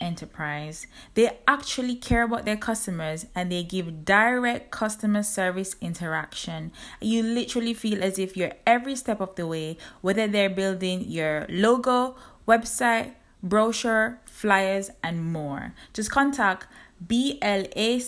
enterprise. 0.00 0.86
They 1.14 1.38
actually 1.46 1.96
care 1.96 2.22
about 2.22 2.44
their 2.44 2.56
customers 2.56 3.26
and 3.34 3.52
they 3.52 3.62
give 3.62 4.04
direct 4.04 4.70
customer 4.70 5.22
service 5.22 5.76
interaction. 5.80 6.72
You 7.00 7.22
literally 7.22 7.74
feel 7.74 8.02
as 8.02 8.18
if 8.18 8.36
you're 8.36 8.52
every 8.66 8.96
step 8.96 9.20
of 9.20 9.34
the 9.36 9.46
way, 9.46 9.76
whether 10.00 10.26
they're 10.26 10.48
building 10.50 11.04
your 11.06 11.46
logo, 11.48 12.16
website, 12.46 13.12
brochure, 13.42 14.20
flyers, 14.26 14.90
and 15.02 15.24
more. 15.32 15.74
Just 15.92 16.10
contact 16.10 16.66
B 17.06 17.38
L 17.40 17.64
A 17.76 17.98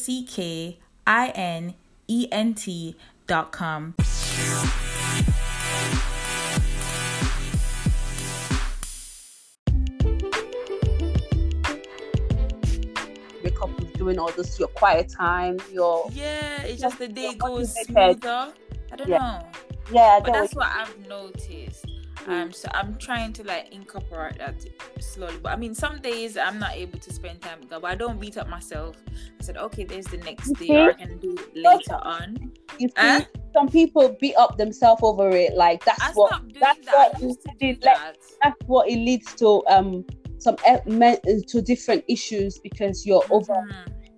C 13.66 13.68
K 13.68 13.83
I 13.83 13.87
N 13.87 13.87
N 13.87 13.87
T 13.87 13.87
dot 13.87 13.88
com. 13.88 13.98
doing 13.98 14.18
all 14.18 14.33
this 14.33 14.59
your 14.59 14.68
quiet 14.68 15.09
time, 15.09 15.59
your 15.72 16.11
yeah, 16.12 16.62
it's 16.62 16.81
just 16.81 16.98
the 16.98 17.09
day 17.09 17.35
goes 17.35 17.75
smoother. 17.85 18.53
I 18.92 18.96
don't 18.96 19.09
yeah. 19.09 19.18
know. 19.18 19.48
Yeah, 19.92 20.20
but 20.25 20.33
that's 20.33 20.55
what 20.55 20.68
I've 20.68 21.07
noticed. 21.09 21.87
Um, 22.27 22.53
so 22.53 22.68
I'm 22.72 22.96
trying 22.98 23.33
to 23.35 23.44
like 23.44 23.72
incorporate 23.72 24.38
that 24.38 24.64
slowly. 25.01 25.38
But 25.42 25.53
I 25.53 25.57
mean, 25.57 25.75
some 25.75 26.01
days 26.01 26.37
I'm 26.37 26.59
not 26.59 26.75
able 26.75 26.98
to 27.01 27.12
spend 27.12 27.40
time 27.40 27.61
with 27.61 27.70
God, 27.70 27.83
but 27.83 27.90
I 27.90 27.94
don't 27.96 28.20
beat 28.20 28.37
up 28.38 28.48
myself. 28.48 28.96
I 29.11 29.42
said, 29.42 29.57
okay, 29.57 29.85
there's 29.85 30.07
the 30.07 30.18
next 30.18 30.53
day, 30.53 30.68
or 30.68 30.90
I 30.90 30.92
can 30.92 31.18
do 31.18 31.37
later 31.55 31.94
on. 31.94 32.53
You 32.79 32.88
see, 32.88 32.94
uh? 32.96 33.22
some 33.53 33.68
people 33.68 34.16
beat 34.20 34.37
up 34.37 34.57
themselves 34.57 35.03
over 35.03 35.31
it. 35.31 35.55
Like 35.57 35.85
that's 35.85 36.01
I 36.01 36.12
what 36.12 36.31
that's 36.61 36.87
that. 36.87 37.20
what 37.20 37.37
it, 37.61 37.83
that. 37.83 38.16
that's 38.42 38.57
what 38.66 38.88
it 38.88 38.96
leads 38.96 39.35
to. 39.35 39.64
Um, 39.66 40.05
some 40.42 40.57
to 40.57 41.62
different 41.62 42.05
issues 42.09 42.59
because 42.59 43.07
you're 43.07 43.22
mm-hmm. 43.22 43.33
over. 43.33 43.68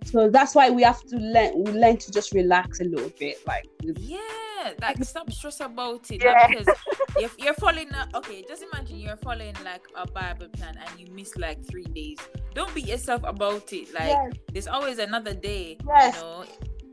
So 0.04 0.28
that's 0.28 0.54
why 0.54 0.70
we 0.70 0.82
have 0.82 1.02
to 1.04 1.16
learn. 1.16 1.64
We 1.64 1.72
learn 1.72 1.96
to 1.96 2.12
just 2.12 2.32
relax 2.32 2.80
a 2.80 2.84
little 2.84 3.10
bit, 3.18 3.38
like 3.46 3.68
yeah 3.96 4.18
like 4.80 5.02
stop 5.04 5.30
stress 5.32 5.60
about 5.60 6.10
it 6.10 6.22
yeah. 6.22 6.46
because 6.48 6.68
if 7.16 7.34
you're 7.44 7.54
following 7.54 7.90
okay 8.14 8.44
just 8.48 8.64
imagine 8.72 8.98
you're 8.98 9.16
following 9.16 9.54
like 9.64 9.84
a 9.96 10.06
bible 10.10 10.48
plan 10.48 10.76
and 10.78 11.00
you 11.00 11.12
miss 11.12 11.36
like 11.36 11.64
three 11.66 11.84
days 11.84 12.18
don't 12.54 12.72
beat 12.74 12.86
yourself 12.86 13.22
about 13.24 13.72
it 13.72 13.92
like 13.94 14.08
yes. 14.08 14.32
there's 14.52 14.68
always 14.68 14.98
another 14.98 15.34
day 15.34 15.76
yes. 15.86 16.14
you 16.14 16.20
know 16.20 16.44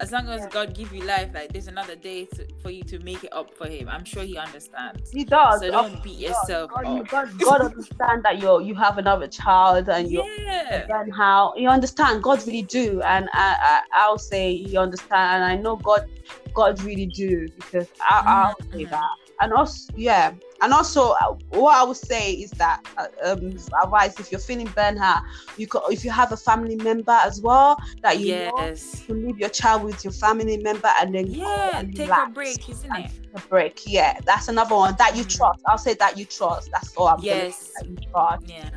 as 0.01 0.11
long 0.11 0.27
as 0.29 0.45
God 0.47 0.73
give 0.73 0.91
you 0.91 1.03
life, 1.03 1.29
like 1.33 1.53
there's 1.53 1.67
another 1.67 1.95
day 1.95 2.25
to, 2.25 2.47
for 2.61 2.71
you 2.71 2.83
to 2.83 2.99
make 2.99 3.23
it 3.23 3.31
up 3.33 3.55
for 3.55 3.67
Him. 3.67 3.87
I'm 3.87 4.03
sure 4.03 4.23
He 4.23 4.37
understands. 4.37 5.11
He 5.11 5.23
does. 5.23 5.61
So 5.61 5.71
don't 5.71 6.01
beat 6.03 6.17
yourself 6.17 6.71
God, 6.71 6.85
up. 6.85 7.07
God, 7.07 7.39
God 7.39 7.61
understand 7.69 8.23
that 8.23 8.41
you 8.41 8.61
you 8.63 8.75
have 8.75 8.97
another 8.97 9.27
child 9.27 9.89
and 9.89 10.09
you 10.09 10.23
yeah. 10.39 10.85
and 10.89 11.13
how 11.13 11.53
you 11.55 11.69
understand. 11.69 12.23
God 12.23 12.45
really 12.47 12.63
do, 12.63 13.01
and 13.03 13.29
I, 13.33 13.81
I 13.93 14.09
will 14.09 14.17
say 14.17 14.51
you 14.51 14.79
understand, 14.79 15.43
and 15.43 15.43
I 15.43 15.55
know 15.55 15.75
God 15.75 16.09
God 16.53 16.81
really 16.81 17.05
do 17.05 17.47
because 17.55 17.87
I, 18.01 18.23
I'll 18.25 18.71
say 18.71 18.83
mm-hmm. 18.83 18.91
that, 18.91 19.09
and 19.41 19.53
also 19.53 19.91
yeah, 19.95 20.33
and 20.61 20.73
also, 20.73 21.13
uh, 21.21 21.33
what 21.49 21.75
I 21.75 21.83
would 21.83 21.97
say 21.97 22.33
is 22.33 22.51
that 22.51 22.85
uh, 22.95 23.07
um, 23.23 23.57
advice 23.83 24.19
if 24.19 24.31
you're 24.31 24.39
feeling 24.39 24.67
burnt 24.75 24.99
out, 24.99 25.23
you 25.57 25.65
could, 25.65 25.81
if 25.89 26.05
you 26.05 26.11
have 26.11 26.31
a 26.31 26.37
family 26.37 26.75
member 26.75 27.17
as 27.23 27.41
well 27.41 27.77
that 28.03 28.19
you 28.19 28.27
yes. 28.27 29.09
know, 29.09 29.15
you 29.15 29.27
leave 29.27 29.39
your 29.39 29.49
child 29.49 29.83
with 29.83 30.03
your 30.03 30.13
family 30.13 30.57
member 30.57 30.89
and 31.01 31.15
then 31.15 31.25
yeah, 31.27 31.79
and 31.79 31.95
take 31.95 32.09
a 32.09 32.29
break, 32.31 32.69
isn't 32.69 32.95
it? 32.95 33.11
A 33.33 33.39
break, 33.47 33.81
yeah, 33.87 34.19
that's 34.23 34.49
another 34.49 34.75
one 34.75 34.95
that 34.99 35.17
you 35.17 35.23
mm. 35.23 35.35
trust. 35.35 35.63
I'll 35.65 35.79
say 35.79 35.95
that 35.95 36.15
you 36.15 36.25
trust. 36.25 36.69
That's 36.71 36.95
all 36.95 37.07
I'm 37.07 37.19
yes. 37.21 37.71
That 37.79 37.89
you 37.89 37.97
trust. 38.11 38.47
Yeah. 38.47 38.69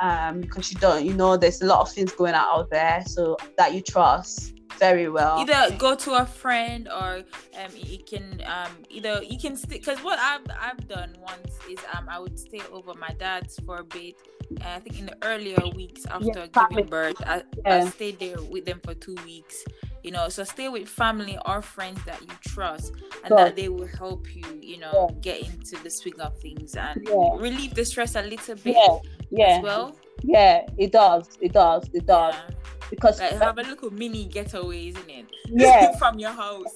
Um, 0.00 0.40
because 0.42 0.72
you 0.72 0.78
don't, 0.78 1.04
you 1.04 1.12
know, 1.12 1.36
there's 1.36 1.60
a 1.60 1.66
lot 1.66 1.80
of 1.80 1.90
things 1.92 2.12
going 2.12 2.34
on 2.34 2.60
out 2.60 2.70
there, 2.70 3.02
so 3.04 3.36
that 3.58 3.74
you 3.74 3.82
trust 3.82 4.54
very 4.82 5.08
well. 5.08 5.38
Either 5.38 5.76
go 5.76 5.94
to 5.94 6.10
a 6.14 6.26
friend 6.26 6.88
or 6.88 7.22
um 7.60 7.72
you 7.76 8.00
can 8.10 8.42
um 8.46 8.72
either 8.90 9.22
you 9.22 9.38
can 9.38 9.54
stay 9.56 9.78
because 9.78 9.98
what 10.00 10.18
I've 10.18 10.46
I've 10.66 10.88
done 10.88 11.14
once 11.20 11.52
is 11.70 11.78
um 11.94 12.08
I 12.08 12.18
would 12.18 12.36
stay 12.38 12.62
over 12.72 12.92
my 12.94 13.12
dad's 13.24 13.60
for 13.64 13.76
a 13.78 13.84
bit. 13.84 14.16
Uh, 14.60 14.74
I 14.76 14.80
think 14.80 14.98
in 14.98 15.06
the 15.06 15.16
earlier 15.22 15.62
weeks 15.74 16.04
after 16.06 16.46
giving 16.48 16.86
birth, 16.86 17.20
I, 17.24 17.42
yeah. 17.64 17.84
I 17.84 17.88
stayed 17.90 18.18
there 18.18 18.42
with 18.42 18.64
them 18.64 18.80
for 18.84 18.94
two 18.94 19.16
weeks. 19.24 19.64
You 20.02 20.10
know, 20.10 20.28
so 20.28 20.42
stay 20.42 20.68
with 20.68 20.88
family 20.88 21.38
or 21.46 21.62
friends 21.62 22.00
that 22.06 22.20
you 22.20 22.34
trust 22.48 22.92
and 23.24 23.38
that 23.38 23.54
they 23.54 23.68
will 23.68 23.86
help 23.86 24.34
you, 24.34 24.44
you 24.60 24.78
know, 24.78 25.08
yeah. 25.08 25.20
get 25.20 25.36
into 25.46 25.80
the 25.84 25.90
swing 25.90 26.20
of 26.20 26.36
things 26.40 26.74
and 26.74 27.06
yeah. 27.08 27.36
relieve 27.38 27.74
the 27.74 27.84
stress 27.84 28.16
a 28.16 28.22
little 28.22 28.56
bit 28.56 28.76
yeah. 28.76 28.98
Yeah. 29.30 29.56
as 29.56 29.62
well. 29.62 29.96
Yeah, 30.22 30.66
it 30.78 30.92
does. 30.92 31.38
It 31.40 31.52
does. 31.52 31.88
It 31.92 32.06
does 32.06 32.34
because 32.92 33.20
like 33.20 33.32
have 33.38 33.56
a 33.56 33.62
little 33.62 33.90
mini 33.90 34.26
getaway, 34.26 34.88
isn't 34.88 35.08
it? 35.08 35.24
Yeah, 35.48 35.96
from 35.98 36.18
your 36.18 36.30
house. 36.30 36.72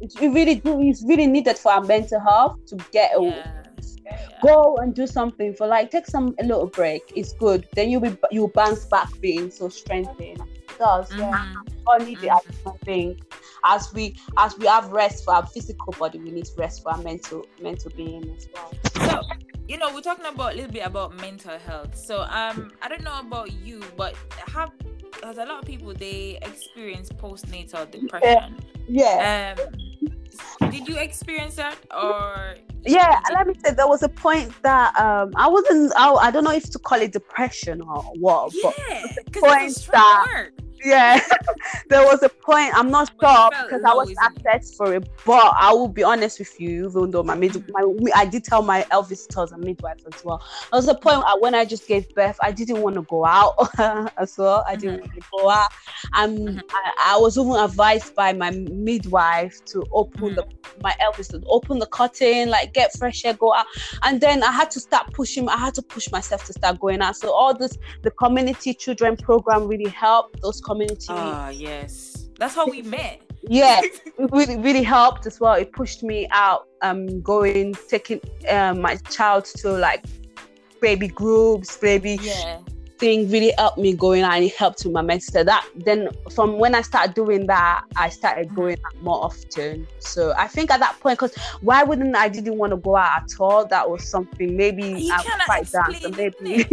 it's 0.00 0.18
really 0.20 0.56
do. 0.56 0.80
It's 0.80 1.02
really 1.02 1.26
needed 1.26 1.58
for 1.58 1.72
our 1.72 1.82
mental 1.82 2.20
health 2.20 2.64
to 2.66 2.76
get 2.92 3.10
away. 3.14 3.30
Yeah. 3.44 3.62
Yeah. 4.10 4.28
Go 4.42 4.76
and 4.76 4.94
do 4.94 5.06
something 5.06 5.54
for 5.54 5.66
like 5.66 5.90
take 5.90 6.06
some 6.06 6.34
a 6.38 6.44
little 6.44 6.66
break. 6.66 7.12
It's 7.14 7.32
good. 7.32 7.66
Then 7.74 7.90
you'll 7.90 8.00
be 8.00 8.16
you'll 8.30 8.48
bounce 8.48 8.84
back 8.86 9.08
being 9.20 9.50
so 9.50 9.68
strengthened. 9.68 10.40
It 10.40 10.78
does. 10.78 11.08
Mm-hmm. 11.10 11.20
Yeah. 11.20 11.54
All 11.86 11.98
need 11.98 12.18
mm-hmm. 12.18 12.68
I 12.68 12.72
think 12.84 13.20
as 13.64 13.92
we 13.92 14.16
as 14.36 14.56
we 14.58 14.66
have 14.66 14.90
rest 14.90 15.24
for 15.24 15.34
our 15.34 15.46
physical 15.46 15.94
body, 15.98 16.18
we 16.18 16.30
need 16.30 16.48
rest 16.56 16.82
for 16.82 16.92
our 16.92 16.98
mental 16.98 17.46
mental 17.60 17.90
being 17.96 18.34
as 18.36 18.48
well. 18.52 18.72
So 19.06 19.22
you 19.68 19.78
know 19.78 19.92
we're 19.94 20.00
talking 20.00 20.26
about 20.26 20.52
a 20.52 20.56
little 20.56 20.72
bit 20.72 20.84
about 20.84 21.16
mental 21.20 21.56
health 21.56 21.96
so 21.96 22.22
um 22.22 22.72
i 22.82 22.88
don't 22.88 23.04
know 23.04 23.20
about 23.20 23.52
you 23.52 23.80
but 23.96 24.16
have 24.48 24.72
because 25.20 25.38
a 25.38 25.44
lot 25.44 25.60
of 25.60 25.64
people 25.66 25.92
they 25.92 26.38
experience 26.42 27.10
postnatal 27.10 27.90
depression. 27.90 28.56
Yeah. 28.88 29.54
Um, 29.58 29.89
did 30.70 30.88
you 30.88 30.96
experience 30.96 31.56
that 31.56 31.76
or? 31.90 32.54
Yeah, 32.84 33.20
let 33.34 33.46
me 33.46 33.54
say 33.62 33.74
there 33.74 33.88
was 33.88 34.02
a 34.02 34.08
point 34.08 34.50
that 34.62 34.98
um 34.98 35.32
I 35.36 35.48
wasn't 35.48 35.92
I, 35.96 36.12
I 36.12 36.30
don't 36.30 36.44
know 36.44 36.52
if 36.52 36.70
to 36.70 36.78
call 36.78 37.00
it 37.00 37.12
depression 37.12 37.82
or 37.82 38.02
what. 38.18 38.52
Yeah, 38.54 39.06
because 39.24 39.86
that 39.86 40.26
work 40.32 40.52
yeah 40.84 41.20
there 41.88 42.04
was 42.04 42.22
a 42.22 42.28
point 42.28 42.72
i'm 42.74 42.90
not 42.90 43.08
sure 43.20 43.50
because 43.62 43.82
i 43.84 43.92
was 43.92 44.12
assessed 44.38 44.76
for 44.76 44.94
it 44.94 45.08
but 45.24 45.52
i 45.58 45.72
will 45.72 45.88
be 45.88 46.02
honest 46.02 46.38
with 46.38 46.60
you 46.60 46.88
even 46.88 47.10
though 47.10 47.22
my 47.22 47.34
mid 47.34 47.52
mm-hmm. 47.52 48.04
my 48.04 48.12
i 48.14 48.24
did 48.24 48.44
tell 48.44 48.62
my 48.62 48.82
elvis 48.90 49.26
tells 49.28 49.52
a 49.52 49.58
midwife 49.58 49.98
as 50.12 50.24
well 50.24 50.38
there 50.70 50.78
was 50.78 50.88
a 50.88 50.94
point 50.94 51.22
when 51.40 51.54
i 51.54 51.64
just 51.64 51.86
gave 51.86 52.12
birth 52.14 52.38
i 52.42 52.50
didn't 52.50 52.80
want 52.80 52.94
to 52.94 53.02
go 53.02 53.24
out 53.24 53.54
as 54.16 54.36
well 54.38 54.64
i 54.66 54.74
didn't 54.74 55.00
mm-hmm. 55.00 55.10
want 55.10 55.14
to 55.14 55.28
go 55.32 55.50
out 55.50 55.70
and 56.14 56.38
mm-hmm. 56.38 56.58
I, 56.70 57.14
I, 57.14 57.18
was 57.18 57.36
even 57.36 57.52
advised 57.52 58.14
by 58.14 58.32
my 58.32 58.50
midwife 58.50 59.64
to 59.66 59.84
open 59.92 60.34
the 60.34 60.42
mm-hmm. 60.42 60.82
my 60.82 60.94
elvis 61.02 61.28
to 61.30 61.42
open 61.46 61.78
the 61.78 61.86
curtain 61.86 62.48
like 62.48 62.72
get 62.72 62.96
fresh 62.96 63.24
air 63.24 63.34
go 63.34 63.54
out 63.54 63.66
and 64.02 64.20
then 64.20 64.42
i 64.42 64.50
had 64.50 64.70
to 64.70 64.80
start 64.80 65.12
pushing 65.12 65.48
i 65.48 65.56
had 65.56 65.74
to 65.74 65.82
push 65.82 66.10
myself 66.10 66.44
to 66.44 66.52
start 66.52 66.78
going 66.80 67.00
out 67.00 67.16
so 67.16 67.32
all 67.32 67.54
this 67.54 67.76
the 68.02 68.10
community 68.12 68.72
children 68.72 69.16
program 69.16 69.66
really 69.66 69.90
helped 69.90 70.40
those 70.42 70.60
community. 70.70 71.06
Ah, 71.08 71.48
yes. 71.50 72.28
That's 72.38 72.54
how 72.54 72.66
we 72.68 72.82
met. 72.96 73.22
Yeah, 73.42 73.80
it 73.82 74.30
really, 74.32 74.56
really 74.58 74.82
helped 74.82 75.26
as 75.26 75.40
well. 75.40 75.54
It 75.54 75.72
pushed 75.72 76.02
me 76.02 76.28
out, 76.30 76.68
um, 76.82 77.22
going, 77.22 77.74
taking 77.88 78.20
um, 78.48 78.80
my 78.80 78.96
child 78.96 79.46
to 79.62 79.70
like 79.70 80.04
baby 80.80 81.08
groups, 81.08 81.76
baby 81.76 82.18
yeah 82.22 82.60
thing 83.00 83.28
really 83.30 83.52
helped 83.56 83.78
me 83.78 83.94
going 83.94 84.22
and 84.22 84.44
it 84.44 84.54
helped 84.54 84.84
with 84.84 84.92
my 84.92 85.00
mental 85.00 85.42
that 85.42 85.66
then 85.74 86.08
from 86.30 86.58
when 86.58 86.74
i 86.74 86.82
started 86.82 87.14
doing 87.14 87.46
that 87.46 87.82
i 87.96 88.10
started 88.10 88.46
mm-hmm. 88.48 88.56
going 88.56 88.76
more 89.00 89.24
often 89.24 89.86
so 89.98 90.34
i 90.36 90.46
think 90.46 90.70
at 90.70 90.78
that 90.78 90.94
point 91.00 91.18
because 91.18 91.34
why 91.62 91.82
wouldn't 91.82 92.14
i 92.14 92.28
didn't 92.28 92.58
want 92.58 92.70
to 92.70 92.76
go 92.76 92.94
out 92.94 93.22
at 93.22 93.40
all 93.40 93.66
that 93.66 93.88
was 93.88 94.06
something 94.06 94.54
maybe 94.54 94.82
you 94.82 95.12
i 95.12 95.16
was 95.16 95.44
quite 95.46 95.70
down 95.72 95.94
so 95.94 96.10
maybe 96.10 96.66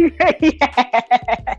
yeah 0.60 1.54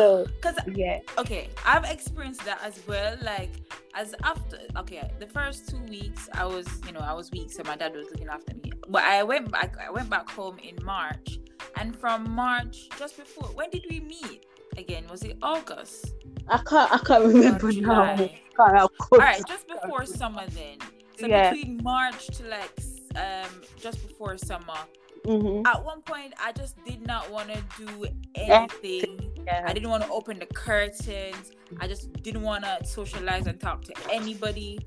so 0.00 0.26
because 0.36 0.56
yeah 0.74 0.98
okay 1.18 1.48
i've 1.64 1.84
experienced 1.84 2.44
that 2.44 2.60
as 2.62 2.80
well 2.86 3.16
like 3.22 3.50
as 3.94 4.14
after 4.24 4.58
okay 4.76 5.10
the 5.18 5.26
first 5.26 5.68
two 5.68 5.80
weeks 5.84 6.28
i 6.34 6.44
was 6.44 6.66
you 6.86 6.92
know 6.92 7.00
i 7.00 7.12
was 7.12 7.30
weak 7.30 7.50
so 7.50 7.62
my 7.64 7.76
dad 7.76 7.94
was 7.94 8.06
looking 8.10 8.28
after 8.28 8.54
me 8.62 8.72
but 8.88 9.02
i 9.02 9.22
went 9.22 9.50
back 9.50 9.76
i 9.84 9.90
went 9.90 10.08
back 10.08 10.28
home 10.30 10.58
in 10.58 10.76
march 10.84 11.40
and 11.76 11.96
from 11.96 12.30
March, 12.30 12.88
just 12.98 13.16
before, 13.16 13.48
when 13.54 13.70
did 13.70 13.86
we 13.88 14.00
meet 14.00 14.46
again? 14.76 15.04
Was 15.10 15.22
it 15.22 15.36
August? 15.42 16.14
I 16.48 16.58
can't. 16.58 16.92
I 16.92 16.98
can't 16.98 17.24
remember 17.24 17.72
now. 17.72 18.28
All 18.58 19.18
right, 19.18 19.42
just 19.46 19.66
before 19.68 20.04
summer 20.04 20.44
then. 20.48 20.78
So 21.18 21.26
yeah. 21.26 21.50
between 21.50 21.80
March 21.82 22.26
to 22.38 22.46
like 22.48 22.72
um 23.16 23.50
just 23.76 24.06
before 24.06 24.36
summer. 24.36 24.80
Mm-hmm. 25.26 25.66
At 25.66 25.84
one 25.84 26.02
point, 26.02 26.34
I 26.42 26.52
just 26.52 26.82
did 26.84 27.06
not 27.06 27.30
want 27.30 27.50
to 27.50 27.62
do 27.84 28.06
anything. 28.34 29.30
Yeah. 29.46 29.64
I 29.66 29.72
didn't 29.72 29.90
want 29.90 30.04
to 30.04 30.10
open 30.10 30.38
the 30.38 30.46
curtains. 30.46 31.52
I 31.78 31.86
just 31.86 32.12
didn't 32.22 32.42
want 32.42 32.64
to 32.64 32.78
socialize 32.84 33.46
and 33.46 33.60
talk 33.60 33.82
to 33.84 33.92
anybody. 34.10 34.78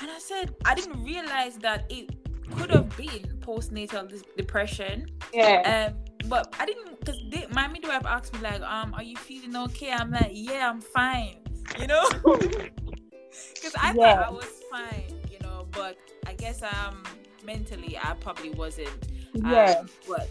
And 0.00 0.10
I 0.10 0.18
said, 0.18 0.54
I 0.64 0.74
didn't 0.74 1.02
realize 1.02 1.56
that 1.58 1.86
it 1.90 2.14
could 2.56 2.70
have 2.70 2.94
been 2.96 3.38
postnatal 3.40 4.22
depression. 4.36 5.06
Yeah. 5.32 5.90
Um, 5.92 6.28
but 6.28 6.54
I 6.58 6.66
didn't 6.66 7.00
because 7.00 7.20
my 7.50 7.68
midwife 7.68 8.04
asked 8.04 8.34
me 8.34 8.40
like, 8.40 8.60
um, 8.62 8.94
are 8.94 9.02
you 9.02 9.16
feeling 9.16 9.56
okay? 9.56 9.92
I'm 9.92 10.10
like, 10.10 10.30
yeah, 10.32 10.68
I'm 10.68 10.80
fine. 10.80 11.36
You 11.78 11.86
know, 11.86 12.08
because 12.24 13.74
I 13.78 13.94
yeah. 13.94 14.16
thought 14.16 14.26
I 14.26 14.30
was 14.30 14.62
fine. 14.70 15.20
You 15.30 15.38
know, 15.40 15.66
but 15.70 15.96
I 16.26 16.34
guess 16.34 16.62
um 16.62 17.02
mentally 17.44 17.98
I 17.98 18.14
probably 18.14 18.50
wasn't. 18.50 19.08
Yeah. 19.34 19.76
Um, 19.80 19.88
but 20.08 20.28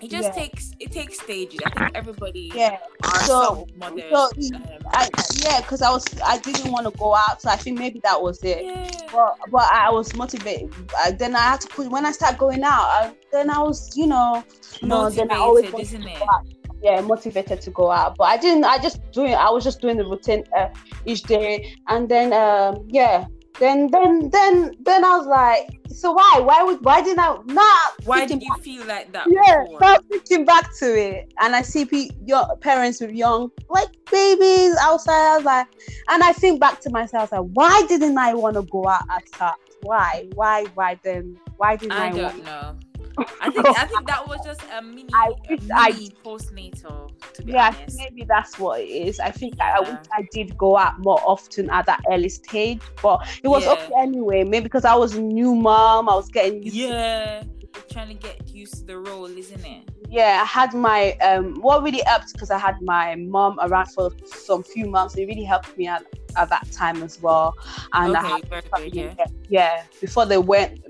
it 0.00 0.10
just 0.10 0.28
yeah. 0.28 0.42
takes 0.42 0.72
it 0.78 0.92
takes 0.92 1.20
stages. 1.20 1.58
I 1.66 1.70
think 1.70 1.96
everybody 1.96 2.52
yeah. 2.54 2.78
so, 3.24 3.66
mothers, 3.76 4.04
so 4.10 4.28
um, 4.54 4.62
I, 4.92 5.08
yeah, 5.42 5.60
because 5.60 5.82
I 5.82 5.90
was 5.90 6.04
I 6.24 6.38
didn't 6.38 6.70
want 6.70 6.86
to 6.86 6.96
go 6.96 7.16
out, 7.16 7.42
so 7.42 7.50
I 7.50 7.56
think 7.56 7.78
maybe 7.78 8.00
that 8.04 8.20
was 8.20 8.42
it. 8.44 8.64
Yeah. 8.64 8.90
But 9.12 9.38
but 9.50 9.64
I 9.72 9.90
was 9.90 10.14
motivated. 10.14 10.72
I, 10.96 11.10
then 11.10 11.34
I 11.34 11.40
had 11.40 11.60
to 11.62 11.68
put 11.68 11.90
when 11.90 12.06
I 12.06 12.12
started 12.12 12.38
going 12.38 12.62
out. 12.62 12.84
I, 12.84 13.14
then 13.32 13.50
I 13.50 13.58
was 13.60 13.96
you 13.96 14.06
know 14.06 14.44
motivated, 14.82 15.30
then 15.30 15.36
I 15.36 15.40
always 15.40 15.74
isn't 15.74 16.06
it? 16.06 16.22
Yeah, 16.80 17.00
motivated 17.00 17.60
to 17.62 17.70
go 17.72 17.90
out, 17.90 18.16
but 18.16 18.24
I 18.24 18.36
didn't. 18.36 18.64
I 18.64 18.78
just 18.78 19.00
doing. 19.10 19.34
I 19.34 19.50
was 19.50 19.64
just 19.64 19.80
doing 19.80 19.96
the 19.96 20.04
routine 20.04 20.44
uh, 20.56 20.68
each 21.06 21.22
day, 21.24 21.74
and 21.88 22.08
then 22.08 22.32
um, 22.32 22.86
yeah, 22.88 23.26
then 23.58 23.90
then 23.90 24.30
then 24.30 24.76
then 24.80 25.04
I 25.04 25.16
was 25.16 25.26
like, 25.26 25.68
so 25.88 26.12
why? 26.12 26.40
Why 26.40 26.62
would 26.62 26.84
why 26.84 27.02
didn't 27.02 27.20
I 27.20 27.36
not 27.46 27.92
why 28.04 28.26
did 28.26 28.42
you 28.42 28.54
feel 28.58 28.84
like 28.86 29.12
that? 29.12 29.26
Yeah, 29.28 29.64
now 29.80 29.98
thinking 30.10 30.44
back 30.44 30.76
to 30.78 30.98
it 30.98 31.32
and 31.40 31.54
I 31.54 31.62
see 31.62 31.84
pe- 31.84 32.10
your 32.24 32.56
parents 32.58 33.00
with 33.00 33.10
young 33.10 33.50
like 33.68 33.88
babies 34.10 34.76
outside. 34.80 35.32
I 35.32 35.36
was 35.36 35.44
like 35.44 35.66
and 36.08 36.22
I 36.22 36.32
think 36.32 36.60
back 36.60 36.80
to 36.82 36.90
myself 36.90 37.32
like 37.32 37.48
why 37.52 37.84
didn't 37.88 38.16
I 38.18 38.34
want 38.34 38.56
to 38.56 38.62
go 38.62 38.88
out 38.88 39.02
at 39.10 39.24
that? 39.38 39.56
Why? 39.82 40.28
Why 40.34 40.64
why 40.74 40.98
then 41.02 41.36
why 41.56 41.76
didn't 41.76 41.92
I, 41.92 42.06
I 42.06 42.10
don't 42.10 42.22
want 42.22 42.44
know. 42.44 42.78
I 43.40 43.50
think 43.50 43.66
I 43.66 43.84
think 43.86 44.06
that 44.06 44.26
was 44.28 44.40
just 44.44 44.60
a 44.76 44.82
mini, 44.82 45.08
I 45.14 45.30
wish 45.48 45.60
mini 45.60 45.72
I- 45.72 46.10
postnatal. 46.24 47.10
To 47.34 47.42
be 47.42 47.52
yeah, 47.52 47.74
maybe 47.96 48.24
that's 48.24 48.58
what 48.58 48.80
it 48.80 48.88
is. 48.88 49.20
I 49.20 49.30
think 49.30 49.60
I, 49.60 49.78
I 49.78 49.80
wish 49.80 49.98
I 50.12 50.26
did 50.32 50.56
go 50.56 50.76
out 50.76 50.98
more 51.00 51.20
often 51.24 51.70
at 51.70 51.86
that 51.86 52.02
early 52.10 52.28
stage, 52.28 52.80
but 53.02 53.26
it 53.42 53.48
was 53.48 53.64
Yeah. 53.64 53.72
okay 53.72 53.92
anyway. 53.98 54.44
Maybe 54.44 54.64
because 54.64 54.84
I 54.84 54.94
was 54.94 55.14
a 55.14 55.20
new 55.20 55.54
mom, 55.54 56.08
I 56.08 56.14
was 56.14 56.28
getting 56.28 56.62
used 56.62 56.76
to 56.76 56.82
yeah, 56.82 57.42
trying 57.90 58.08
to 58.08 58.14
get 58.14 58.48
used 58.48 58.74
to 58.76 58.84
the 58.84 58.98
role, 58.98 59.26
isn't 59.26 59.64
it? 59.64 59.88
yeah, 60.10 60.40
I 60.42 60.46
had 60.46 60.72
my 60.72 61.12
um 61.18 61.54
what 61.60 61.82
really 61.82 62.02
helped 62.06 62.32
because 62.32 62.50
I 62.50 62.58
had 62.58 62.80
my 62.80 63.14
mom 63.16 63.58
around 63.60 63.86
for 63.86 64.10
some 64.24 64.62
few 64.62 64.86
months. 64.88 65.14
It 65.16 65.26
really 65.26 65.44
helped 65.44 65.76
me 65.76 65.86
at, 65.86 66.04
at 66.36 66.48
that 66.48 66.70
time 66.72 67.02
as 67.02 67.20
well. 67.20 67.54
And 67.92 68.16
I 68.16 68.38
okay, 68.38 68.62
had 68.72 68.72
good. 68.72 68.94
Yeah. 68.94 69.14
yeah, 69.18 69.26
yeah, 69.48 69.82
before 70.00 70.24
they 70.26 70.38
went 70.38 70.80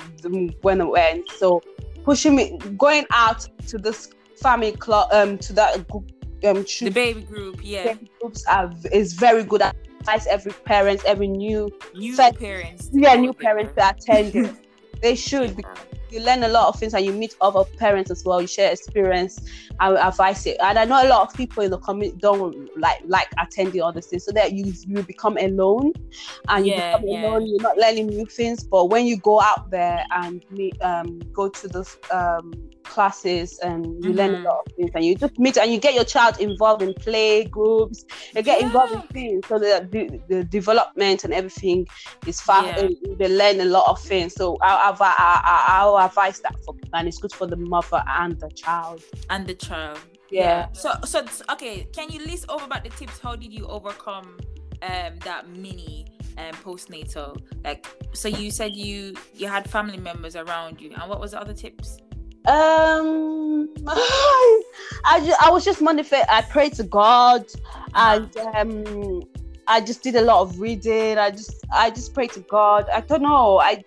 when 0.63 0.79
they 0.79 0.85
went. 0.85 1.31
So 1.33 1.63
pushing 2.09 2.35
me 2.35 2.57
going 2.79 3.05
out 3.11 3.47
to 3.67 3.77
this 3.77 4.09
family 4.41 4.73
club 4.73 5.07
um 5.13 5.37
to 5.37 5.53
that 5.53 5.87
group 5.89 6.11
um 6.49 6.65
The 6.81 6.91
baby 6.91 7.21
group, 7.21 7.61
yeah, 7.63 7.97
groups 8.19 8.47
are 8.47 8.73
is 8.93 9.13
very 9.13 9.45
good 9.45 9.61
at 9.61 9.77
advise 10.01 10.27
every 10.27 10.53
parents, 10.53 11.03
every 11.07 11.29
new 11.29 11.71
new 11.95 12.17
parents. 12.17 12.89
yeah, 12.93 13.15
new 13.15 13.35
parents 13.35 13.73
that 13.77 13.99
attend 13.99 14.35
it. 14.35 14.55
They 15.03 15.15
should 15.15 15.55
because 15.55 15.79
you 16.11 16.21
learn 16.21 16.43
a 16.45 16.49
lot 16.49 16.69
of 16.69 16.79
things 16.79 16.95
and 16.95 17.05
you 17.05 17.13
meet 17.13 17.35
other 17.41 17.65
parents 17.79 18.11
as 18.11 18.23
well. 18.25 18.41
You 18.41 18.47
share 18.47 18.71
experience 18.73 19.39
and 19.81 19.97
advice 19.97 20.47
it. 20.47 20.57
And 20.61 20.79
I 20.79 20.85
know 20.85 21.05
a 21.05 21.09
lot 21.09 21.29
of 21.29 21.35
people 21.37 21.63
in 21.63 21.71
the 21.71 21.79
community 21.79 22.19
don't 22.21 22.55
like 22.79 22.99
like 23.07 23.29
attending 23.39 23.83
all 23.83 23.93
these 23.93 24.07
things, 24.07 24.25
so 24.25 24.33
that 24.33 24.53
you 24.53 24.73
you 24.87 25.03
become 25.03 25.37
alone 25.39 25.93
and 26.49 26.67
you 26.67 26.73
Yeah, 26.73 26.75
become 26.75 27.03
yeah. 27.05 27.21
alone. 27.23 27.47
You're 27.47 27.61
not 27.63 27.77
learning 27.79 28.09
new 28.09 28.27
things. 28.27 28.65
But 28.65 28.87
when 28.87 29.07
you 29.07 29.19
go 29.19 29.41
out 29.41 29.71
there 29.71 30.05
and 30.15 30.43
meet, 30.51 30.75
um, 30.83 31.21
go 31.35 31.49
to 31.49 31.69
the 31.69 31.85
um 32.11 32.71
classes 32.89 33.59
and 33.63 33.85
you 34.03 34.15
learn 34.15 34.31
a 34.31 34.39
Mhm. 34.39 34.45
lot 34.49 34.61
of 34.61 34.73
things 34.77 34.91
and 34.95 35.05
you 35.05 35.15
just 35.15 35.39
meet 35.39 35.57
and 35.59 35.71
you 35.71 35.79
get 35.79 35.95
your 35.95 36.05
child 36.05 36.41
involved 36.41 36.83
in 36.83 36.95
play 36.95 37.45
groups 37.45 38.05
they 38.35 38.43
get 38.43 38.61
involved 38.63 38.95
in 38.95 39.03
things 39.13 39.45
so 39.47 39.59
that 39.59 39.91
the, 39.93 40.09
the 40.29 40.45
development 40.45 41.23
and 41.25 41.35
everything 41.35 41.87
is 42.27 42.41
fast 42.41 42.73
Yeah. 42.75 42.89
they 43.19 43.29
learn 43.29 43.61
a 43.61 43.65
lot 43.67 43.85
of 43.91 44.01
things 44.01 44.35
so 44.35 44.57
I'll, 44.63 44.97
I'll, 45.01 45.43
I'll, 45.45 45.97
I'll 45.99 46.09
that 46.09 46.57
for 46.65 46.75
and 46.93 47.09
it's 47.09 47.19
good 47.19 47.33
for 47.33 47.47
the 47.47 47.57
mother 47.57 48.03
and 48.07 48.39
the 48.41 48.51
child 48.51 49.03
and 49.31 49.47
the 49.47 49.55
child. 49.55 50.01
yeah, 50.31 50.69
So, 50.73 50.93
so 51.05 51.25
okay, 51.51 51.87
can 51.93 52.11
you 52.11 52.25
list 52.25 52.47
over 52.49 52.65
about 52.65 52.85
the 52.85 52.91
tips? 52.91 53.19
How 53.19 53.37
did 53.37 53.53
you 53.53 53.67
overcome 53.67 54.39
um 54.83 55.19
that 55.25 55.49
mini 55.49 56.07
um 56.37 56.55
postnatal? 56.65 57.41
Like, 57.65 57.87
so 58.13 58.29
you 58.29 58.51
said 58.51 58.77
you 58.77 59.15
you 59.35 59.49
had 59.49 59.69
family 59.69 59.99
members 59.99 60.37
around 60.37 60.81
you, 60.81 60.93
and 60.93 61.09
what 61.11 61.21
was 61.21 61.33
the 61.33 61.41
other 61.41 61.55
tips? 61.55 61.99
um 62.47 63.69
I, 63.87 65.21
ju- 65.25 65.35
I 65.41 65.51
was 65.51 65.65
just 65.65 65.83
motivated 65.83 66.27
i 66.31 66.41
prayed 66.43 66.73
to 66.75 66.85
god 66.85 67.45
and 67.95 68.35
um 68.55 69.23
i 69.67 69.81
just 69.81 70.03
did 70.03 70.15
a 70.15 70.23
lot 70.23 70.41
of 70.43 70.59
reading 70.59 71.19
i 71.19 71.31
just 71.31 71.67
i 71.75 71.91
just 71.91 72.15
prayed 72.15 72.33
to 72.33 72.41
god 72.41 72.89
i 72.95 73.01
don't 73.03 73.23
know 73.23 73.59
i, 73.59 73.85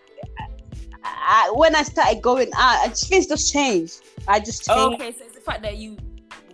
I 1.04 1.52
when 1.56 1.76
i 1.76 1.84
started 1.84 2.22
going 2.22 2.50
out 2.56 2.86
I 2.86 2.88
just 2.90 3.08
things 3.08 3.28
just 3.28 3.52
changed 3.52 4.02
i 4.28 4.40
just 4.40 4.66
changed 4.66 5.02
Okay, 5.02 5.12
so 5.12 5.26
it's 5.26 5.36
the 5.36 5.42
fact 5.42 5.62
that 5.64 5.78
you 5.78 5.98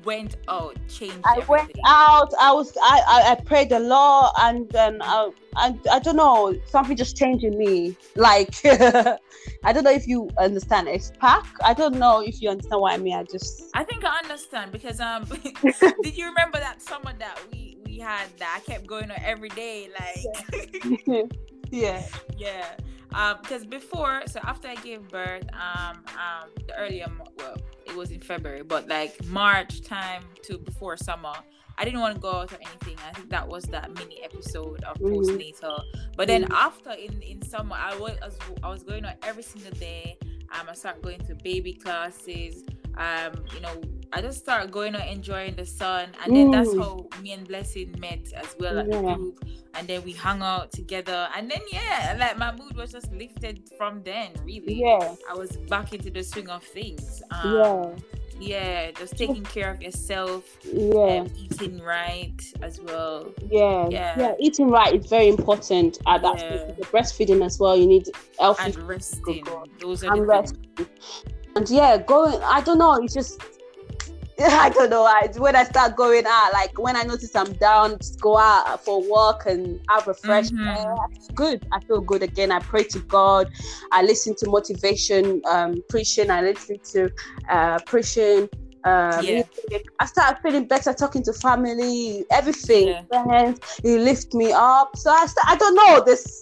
went 0.08 0.38
out 0.48 0.78
changed. 0.88 1.20
I 1.26 1.40
went 1.50 1.72
out. 1.86 2.34
I 2.40 2.54
was. 2.54 2.76
I, 2.82 3.02
I. 3.08 3.32
I 3.32 3.36
prayed 3.36 3.72
a 3.74 3.80
lot, 3.80 4.34
and 4.40 4.68
then 4.70 5.00
I, 5.02 5.30
I. 5.56 5.78
I 5.92 6.00
don't 6.00 6.16
know. 6.16 6.56
Something 6.66 6.96
just 6.96 7.18
changed 7.18 7.44
in 7.44 7.58
me. 7.58 7.96
Like 8.16 8.56
I 8.66 9.74
don't 9.74 9.84
know 9.84 9.92
if 9.92 10.08
you 10.08 10.30
understand. 10.40 10.88
It's 10.88 11.12
pack. 11.20 11.46
I 11.64 11.74
don't 11.74 11.96
know 11.96 12.22
if 12.22 12.42
you 12.42 12.50
understand 12.50 12.82
what 12.82 12.94
I 12.94 12.98
mean. 12.98 13.16
I 13.16 13.24
just. 13.24 13.70
I 13.74 13.84
think 13.84 14.06
I 14.06 14.18
understand 14.24 14.72
because 14.72 15.00
um, 15.00 15.26
did 16.04 16.18
you 16.18 16.26
remember 16.26 16.58
that 16.58 16.82
summer 16.82 17.14
that 17.20 17.40
we 17.52 17.78
we 17.86 18.00
had 18.00 18.28
that 18.38 18.58
I 18.58 18.72
kept 18.72 18.88
going 18.88 19.12
on 19.12 19.18
every 19.24 19.50
day, 19.50 19.90
like 20.00 21.28
yeah. 21.70 22.02
yeah. 22.38 22.66
Um, 22.80 22.86
because 23.10 23.66
before, 23.66 24.22
so 24.28 24.40
after 24.44 24.68
I 24.68 24.76
gave 24.76 25.08
birth, 25.10 25.46
um, 25.54 26.04
um, 26.18 26.50
the 26.68 26.78
earlier, 26.78 27.08
well, 27.38 27.58
it 27.86 27.96
was 27.96 28.12
in 28.12 28.20
February, 28.22 28.64
but 28.64 28.88
like 28.88 29.24
March 29.26 29.82
time 29.82 30.24
to 30.44 30.58
before 30.58 30.98
summer, 30.98 31.34
I 31.80 31.86
didn't 31.86 32.00
want 32.00 32.16
to 32.16 32.22
go 32.22 32.32
out 32.32 32.52
or 32.52 32.58
anything. 32.58 32.98
I 33.08 33.14
think 33.14 33.30
that 33.30 33.48
was 33.48 33.64
that 33.66 33.94
mini 33.94 34.24
episode 34.24 34.84
of 34.84 34.98
Mhm. 34.98 35.12
postnatal. 35.16 35.84
But 36.16 36.28
then 36.28 36.46
Mhm. 36.46 36.54
after 36.56 36.92
in 36.92 37.22
in 37.22 37.42
summer, 37.42 37.76
I 37.76 37.96
was 37.98 38.18
I 38.22 38.26
was- 38.26 38.40
I 38.64 38.70
was 38.70 38.84
going 38.84 39.06
out 39.06 39.16
every 39.24 39.44
single 39.44 39.72
day. 39.72 40.18
Um, 40.52 40.68
I 40.70 40.74
started 40.74 41.04
going 41.04 41.20
to 41.28 41.36
baby 41.36 41.74
classes. 41.74 42.64
Um, 42.98 43.46
you 43.54 43.60
know, 43.62 43.80
I 44.14 44.22
just 44.22 44.40
started 44.40 44.72
going 44.72 44.96
out 44.96 45.08
enjoying 45.08 45.56
the 45.56 45.66
sun, 45.66 46.10
and 46.24 46.36
then 46.36 46.52
that's 46.52 46.70
Mm. 46.70 46.82
how 46.82 47.22
me 47.22 47.32
and 47.34 47.48
Blessing 47.48 47.94
met 48.00 48.32
as 48.34 48.56
well 48.60 48.80
at 48.80 48.88
Yeah. 48.88 49.02
the 49.02 49.14
group 49.16 49.46
and 49.74 49.88
then 49.88 50.04
we 50.04 50.12
hung 50.12 50.42
out 50.42 50.72
together 50.72 51.28
and 51.36 51.52
then 51.52 51.60
yeah 51.72 52.16
like 52.18 52.36
my 52.40 52.52
mood 52.52 52.76
was 52.76 52.92
just 52.92 53.12
lifted 53.14 53.70
from 53.78 54.02
then 54.02 54.32
really 54.44 54.74
Yeah. 54.76 55.14
i 55.30 55.34
was 55.36 55.52
back 55.70 55.94
into 55.94 56.10
the 56.10 56.24
swing 56.24 56.50
of 56.50 56.64
things 56.64 57.22
um, 57.30 57.54
Yeah. 57.54 57.96
yeah 58.40 58.92
just 58.92 59.16
taking 59.18 59.44
care 59.44 59.70
of 59.70 59.82
yourself 59.82 60.46
Yeah. 60.64 61.20
um, 61.22 61.28
eating 61.38 61.80
right 61.82 62.42
as 62.64 62.80
well 62.82 63.32
Yeah. 63.52 63.88
yeah. 63.90 64.16
Yeah. 64.20 64.34
Eating 64.40 64.70
right 64.70 64.96
is 64.96 65.06
very 65.06 65.28
important 65.28 66.00
at 66.08 66.22
that 66.24 66.40
Yeah. 66.42 66.58
stage. 66.64 66.78
The 66.78 66.86
breastfeeding 66.86 67.46
as 67.46 67.60
well. 67.60 67.78
You 67.78 67.86
need 67.88 68.08
healthy 68.40 68.64
and 68.72 68.78
resting 68.88 69.46
those 69.80 70.04
are 70.04 70.12
And 70.14 70.22
the 70.22 70.26
rest. 70.26 70.56
and 71.56 71.70
yeah, 71.70 71.98
going. 71.98 72.42
I 72.42 72.62
don't 72.62 72.80
know. 72.80 72.94
It's 73.04 73.14
just. 73.14 73.40
I 74.40 74.70
don't 74.70 74.90
know. 74.90 75.04
I, 75.04 75.30
when 75.38 75.56
I 75.56 75.64
start 75.64 75.96
going 75.96 76.26
out, 76.28 76.54
like 76.54 76.72
when 76.78 76.96
I 76.96 77.04
notice 77.04 77.36
I'm 77.36 77.54
down, 77.54 77.98
just 78.00 78.20
go 78.22 78.38
out 78.38 78.84
for 78.86 79.04
a 79.04 79.08
walk 79.08 79.46
and 79.48 79.80
have 79.90 80.08
a 80.08 80.14
fresh 80.14 80.50
Mhm. 80.52 80.68
air. 80.78 80.94
It's 81.16 81.30
good. 81.36 81.66
I 81.74 81.80
feel 81.88 82.02
good 82.02 82.22
again. 82.24 82.52
I 82.52 82.60
pray 82.60 82.84
to 82.84 83.00
God. 83.10 83.48
I 83.92 84.04
listen 84.04 84.36
to 84.38 84.50
motivation 84.50 85.42
um, 85.50 85.82
preaching. 85.90 86.30
I 86.30 86.42
listen 86.42 86.78
to 86.94 87.10
uh, 87.50 87.80
preaching. 87.88 88.48
Uh, 88.84 89.22
Yeah. 89.24 89.42
I 90.00 90.06
started 90.06 90.40
feeling 90.44 90.68
better 90.68 90.94
talking 90.94 91.24
to 91.24 91.34
family, 91.34 92.24
everything. 92.32 92.90
Yeah. 92.90 93.02
Friends, 93.10 93.60
he 93.84 93.98
lift 93.98 94.34
me 94.34 94.52
up. 94.54 94.92
So 94.96 95.10
I 95.12 95.26
start, 95.26 95.48
I 95.50 95.56
don't 95.56 95.76
know 95.76 96.04
this. 96.06 96.42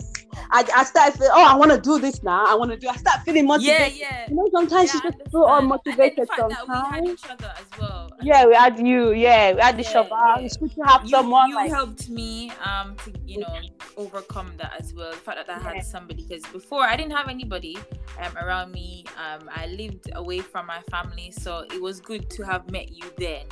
I, 0.52 0.65
I 0.76 0.84
started 0.84 1.17
feeling, 1.17 1.32
oh, 1.34 1.45
I 1.45 1.56
want 1.56 1.71
to 1.71 1.80
do 1.80 2.00
this 2.00 2.21
now. 2.24 2.45
I 2.45 2.56
want 2.56 2.71
to 2.71 2.78
do. 2.78 2.88
I 2.89 2.95
start 2.98 3.21
feeling 3.24 3.45
motivated. 3.48 3.98
yeah 3.98 4.08
yeah 4.10 4.28
You 4.30 4.36
know, 4.36 4.50
sometimes 4.52 4.93
yeah, 4.93 5.02
you 5.04 5.12
just 5.12 5.32
feel 5.32 5.45
unmotivated 5.45 5.86
and 5.88 5.98
then 6.00 6.13
the 6.17 6.26
fact 6.28 6.50
that 6.50 6.67
we 6.67 6.74
had 6.74 6.84
sometimes. 6.84 7.10
each 7.10 7.30
other 7.30 7.52
as 7.60 7.80
well 7.80 8.12
Yeah, 8.21 8.45
we 8.45 8.54
had 8.56 8.80
you. 8.80 9.12
Yeah, 9.12 9.54
we 9.54 9.62
had 9.62 9.78
the 9.78 9.84
Yeah, 9.84 9.89
shop. 9.89 10.10
yeah. 10.12 10.38
It's 10.39 10.58
good 10.58 10.71
to 10.76 10.82
have 10.84 11.04
you, 11.04 11.10
someone 11.10 11.50
you 11.50 11.56
like 11.56 11.71
helped 11.71 12.10
me 12.10 12.52
um 12.63 12.95
to 13.04 13.12
you 13.26 13.39
know 13.39 13.60
overcome 13.98 14.52
that 14.58 14.74
as 14.80 14.93
well 14.93 15.12
the 15.12 15.17
fact 15.17 15.38
that 15.45 15.50
i 15.50 15.60
had 15.60 15.84
somebody 15.84 16.24
because 16.24 16.43
before 16.52 16.84
i 16.84 16.95
didn't 16.95 17.12
have 17.13 17.28
anybody 17.30 17.78
um 18.21 18.38
around 18.38 18.71
me 18.71 19.04
um 19.17 19.50
i 19.54 19.65
lived 19.67 20.10
away 20.15 20.39
from 20.39 20.65
my 20.67 20.82
family 20.91 21.32
so 21.32 21.65
it 21.74 21.82
was 21.82 22.00
good 22.02 22.30
to 22.30 22.43
have 22.43 22.69
met 22.71 22.91
you 22.91 23.04
then 23.17 23.45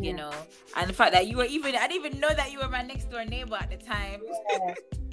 you 0.00 0.12
know 0.12 0.30
and 0.76 0.88
the 0.90 0.92
fact 0.92 1.12
that 1.12 1.26
you 1.28 1.36
were 1.36 1.44
even 1.44 1.74
i 1.76 1.86
didn't 1.86 2.04
even 2.04 2.20
know 2.20 2.32
that 2.34 2.50
you 2.50 2.58
were 2.58 2.68
my 2.68 2.82
next 2.82 3.10
door 3.10 3.24
neighbor 3.24 3.56
at 3.60 3.70
the 3.70 3.76
time 3.76 4.20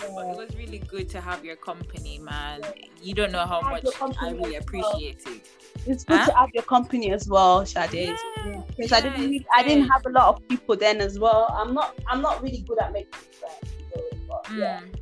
Yeah. 0.00 0.08
but 0.14 0.26
it 0.30 0.36
was 0.36 0.56
really 0.56 0.78
good 0.78 1.08
to 1.10 1.20
have 1.20 1.44
your 1.44 1.56
company 1.56 2.18
man 2.18 2.62
you 3.02 3.14
don't 3.14 3.32
know 3.32 3.46
how 3.46 3.60
much 3.60 3.84
i 4.20 4.30
really 4.30 4.56
appreciate 4.56 5.22
it 5.26 5.48
It's 5.86 6.04
good 6.04 6.18
Huh? 6.18 6.26
to 6.26 6.34
have 6.34 6.50
your 6.54 6.64
company 6.64 7.12
as 7.12 7.28
well, 7.28 7.64
Shade. 7.64 7.92
Yeah, 7.94 8.62
Because 8.76 8.92
I 8.92 9.00
didn't, 9.02 9.34
it's 9.34 9.44
I 9.54 9.62
didn't 9.62 9.86
have 9.88 10.02
a 10.06 10.10
lot 10.18 10.26
of 10.34 10.48
people 10.48 10.74
then 10.74 11.00
as 11.00 11.14
well. 11.18 11.46
I'm 11.60 11.74
not, 11.74 11.94
I'm 12.08 12.20
not 12.22 12.42
really 12.42 12.62
good 12.68 12.78
at 12.82 12.92
making 12.92 13.12
friends. 13.38 13.68
So, 13.92 14.00
but, 14.28 14.42
yeah. 14.56 14.80
Mm. 14.80 14.96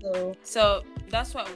So 0.00 0.34
so 0.42 0.82
that's 1.14 1.32
what 1.32 1.48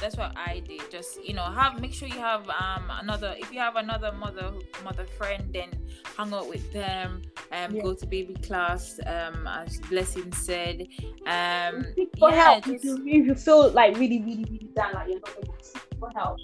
that's 0.00 0.16
what 0.16 0.32
I 0.36 0.60
did. 0.68 0.90
Just 0.90 1.24
you 1.24 1.32
know, 1.32 1.42
have 1.44 1.80
make 1.80 1.94
sure 1.94 2.06
you 2.06 2.20
have 2.20 2.44
um 2.50 2.84
another 3.02 3.34
if 3.38 3.50
you 3.52 3.58
have 3.60 3.76
another 3.76 4.12
mother 4.12 4.52
mother 4.84 5.06
friend, 5.18 5.42
then 5.54 5.70
hang 6.16 6.34
out 6.34 6.48
with 6.48 6.70
them. 6.72 7.22
Um, 7.50 7.74
Yeah. 7.74 7.82
go 7.82 7.94
to 7.94 8.06
baby 8.06 8.34
class. 8.34 9.00
Um, 9.06 9.46
as 9.46 9.80
Blessing 9.88 10.30
said. 10.32 10.86
Um, 11.26 11.86
for 12.18 12.30
yeah, 12.30 12.42
help 12.42 12.64
just- 12.64 12.74
if 12.76 12.84
you, 12.84 12.94
if 13.06 13.26
you 13.28 13.34
feel 13.34 13.70
like 13.70 13.96
really, 13.96 14.20
really, 14.20 14.44
really 14.50 14.70
down, 14.76 14.92
like 14.92 15.08
you're 15.08 15.20
not 15.20 15.34
able 15.42 15.54
to 15.54 15.64
seek 15.64 15.82
for 15.98 16.10
help. 16.14 16.38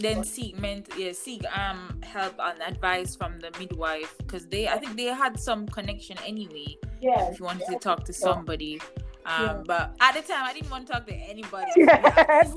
then 0.00 0.24
seek 0.24 0.58
ment 0.58 0.88
yeah 0.98 1.12
seek 1.12 1.42
um 1.56 2.00
help 2.02 2.34
and 2.40 2.60
advice 2.72 3.14
from 3.14 3.38
the 3.38 3.50
midwife 3.60 4.12
because 4.18 4.44
they 4.46 4.66
I 4.66 4.76
think 4.78 4.96
they 4.96 5.04
had 5.24 5.38
some 5.38 5.68
connection 5.68 6.16
anyway. 6.26 6.70
Yeah. 7.00 7.30
If 7.30 7.38
you 7.38 7.44
wanted 7.46 7.66
to 7.68 7.78
talk 7.78 8.02
to 8.06 8.12
somebody. 8.12 8.80
Um, 9.28 9.44
Yeah. 9.44 9.62
but 9.66 9.94
at 10.00 10.14
the 10.14 10.22
time, 10.22 10.44
I 10.44 10.52
didn't 10.54 10.70
want 10.70 10.86
to 10.86 10.92
talk 10.94 11.06
to 11.06 11.14
anybody. 11.14 11.70
Yes. 11.76 12.54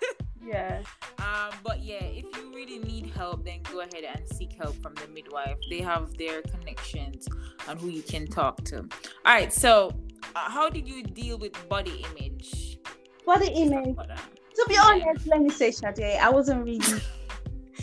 yeah. 0.44 0.82
um, 1.18 1.50
but 1.62 1.82
yeah, 1.82 2.02
if 2.04 2.24
you 2.36 2.52
really 2.54 2.78
need 2.78 3.06
help, 3.16 3.44
then 3.44 3.60
go 3.70 3.80
ahead 3.80 4.04
and 4.14 4.26
seek 4.28 4.52
help 4.54 4.74
from 4.82 4.94
the 4.94 5.06
midwife. 5.08 5.56
They 5.70 5.80
have 5.80 6.16
their 6.16 6.42
connections 6.42 7.28
on 7.68 7.76
who 7.78 7.88
you 7.88 8.02
can 8.02 8.26
talk 8.26 8.62
to. 8.64 8.78
All 8.80 8.86
right. 9.26 9.52
So, 9.52 9.92
uh, 10.36 10.50
how 10.50 10.68
did 10.70 10.88
you 10.88 11.02
deal 11.02 11.38
with 11.38 11.52
body 11.68 12.04
image? 12.10 12.78
Body 13.26 13.48
image. 13.48 13.96
To 13.96 14.64
be 14.68 14.76
honest, 14.76 15.26
let 15.26 15.40
me 15.42 15.50
say, 15.50 15.72
Shade, 15.72 16.18
I 16.20 16.30
wasn't 16.30 16.64
really. 16.64 17.00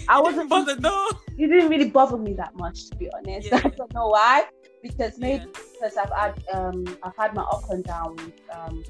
I 0.08 0.20
wasn't. 0.26 0.50
Bother, 0.50 0.76
no. 0.80 1.10
It 1.38 1.48
didn't 1.48 1.70
really 1.70 1.90
bother 1.90 2.18
me 2.18 2.34
that 2.34 2.56
much, 2.56 2.90
to 2.90 2.96
be 2.96 3.10
honest. 3.18 3.48
Yeah. 3.48 3.58
I 3.64 3.70
don't 3.70 3.94
know 3.94 4.08
why. 4.08 4.46
Because 4.82 5.18
maybe 5.18 5.46
Yeah. 5.46 5.62
because 5.74 5.98
I've 5.98 6.12
had 6.12 6.44
um 6.54 6.86
I've 7.04 7.16
had 7.18 7.34
my 7.36 7.44
up 7.44 7.70
and 7.70 7.84
down 7.84 8.16
with 8.16 8.34
um. 8.54 8.84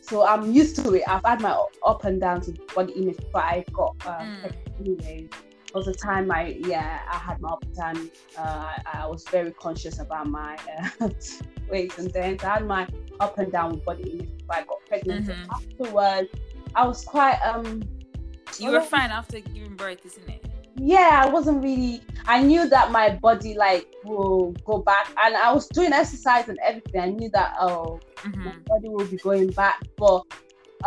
So 0.00 0.26
I'm 0.26 0.52
used 0.52 0.76
to 0.84 0.94
it. 0.94 1.02
I've 1.06 1.24
had 1.24 1.40
my 1.42 1.52
up 1.84 2.04
and 2.04 2.18
down 2.20 2.40
to 2.42 2.52
body 2.74 2.92
image 2.94 3.18
but 3.32 3.44
I 3.44 3.64
got 3.72 3.94
um, 4.06 4.26
Mm. 4.28 4.40
pregnant 4.40 4.80
anyway. 4.80 5.28
Was 5.74 5.86
a 5.86 5.92
time 5.92 6.30
I 6.32 6.56
yeah 6.60 7.00
I 7.12 7.18
had 7.18 7.40
my 7.42 7.50
up 7.50 7.62
and 7.62 7.74
down. 7.74 8.10
Uh, 8.38 8.40
I, 8.86 9.02
I 9.02 9.06
was 9.06 9.22
very 9.28 9.50
conscious 9.52 9.98
about 9.98 10.26
my 10.26 10.56
uh, 11.00 11.08
weight 11.70 11.96
and 11.98 12.10
then 12.12 12.38
I 12.42 12.54
had 12.54 12.66
my 12.66 12.88
up 13.20 13.38
and 13.38 13.52
down 13.52 13.72
with 13.72 13.84
body 13.84 14.04
image 14.12 14.30
before 14.38 14.56
I 14.56 14.62
got 14.64 14.78
pregnant. 14.88 15.26
Mhm. 15.28 15.46
afterwards, 15.52 16.28
I 16.74 16.86
was 16.86 17.04
quite 17.04 17.38
um 17.42 17.82
You 18.58 18.70
were 18.72 18.80
fine 18.80 19.10
after 19.10 19.40
giving 19.40 19.76
birth, 19.76 20.06
isn't 20.06 20.28
it? 20.30 20.37
Yeah, 20.78 21.22
I 21.24 21.28
wasn't 21.28 21.62
really. 21.62 22.02
I 22.26 22.42
knew 22.42 22.68
that 22.68 22.90
my 22.90 23.10
body 23.16 23.54
like 23.54 23.86
will 24.04 24.52
go 24.64 24.78
back, 24.78 25.08
and 25.22 25.36
I 25.36 25.52
was 25.52 25.68
doing 25.68 25.92
exercise 25.92 26.48
and 26.48 26.58
everything. 26.64 27.00
I 27.00 27.10
knew 27.10 27.30
that 27.32 27.54
oh, 27.60 28.00
my 28.24 28.30
Mm-hmm. 28.30 28.62
body 28.66 28.88
will 28.88 29.06
be 29.06 29.16
going 29.18 29.48
back, 29.50 29.80
but 29.96 30.22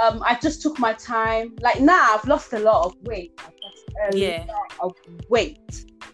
um, 0.02 0.22
I 0.26 0.38
just 0.42 0.62
took 0.62 0.80
my 0.80 0.94
time. 0.94 1.56
Like 1.62 1.80
now, 1.82 2.16
I've 2.16 2.26
lost 2.28 2.54
a 2.54 2.60
lot 2.60 2.86
of 2.86 2.96
weight. 3.04 3.32
Lost 3.64 4.14
a 4.14 4.18
Yeah. 4.18 4.46
of 4.82 4.94
weight. 5.30 5.58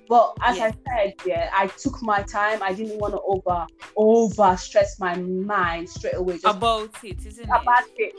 But 0.10 0.38
as 0.44 0.58
Yeah. 0.58 0.66
I 0.68 0.72
said, 0.96 1.14
yeah, 1.26 1.50
I 1.54 1.68
took 1.68 2.02
my 2.02 2.22
time. 2.24 2.64
I 2.64 2.74
didn't 2.74 2.98
want 3.00 3.14
to 3.14 3.22
over 3.22 3.66
over 3.98 4.56
stress 4.58 5.00
my 5.00 5.16
mind 5.16 5.90
straight 5.90 6.16
away. 6.16 6.36
Just 6.36 6.46
About 6.46 6.92
it, 7.04 7.26
isn't 7.26 7.44
it? 7.44 7.50
about 7.50 7.84
it. 7.98 8.14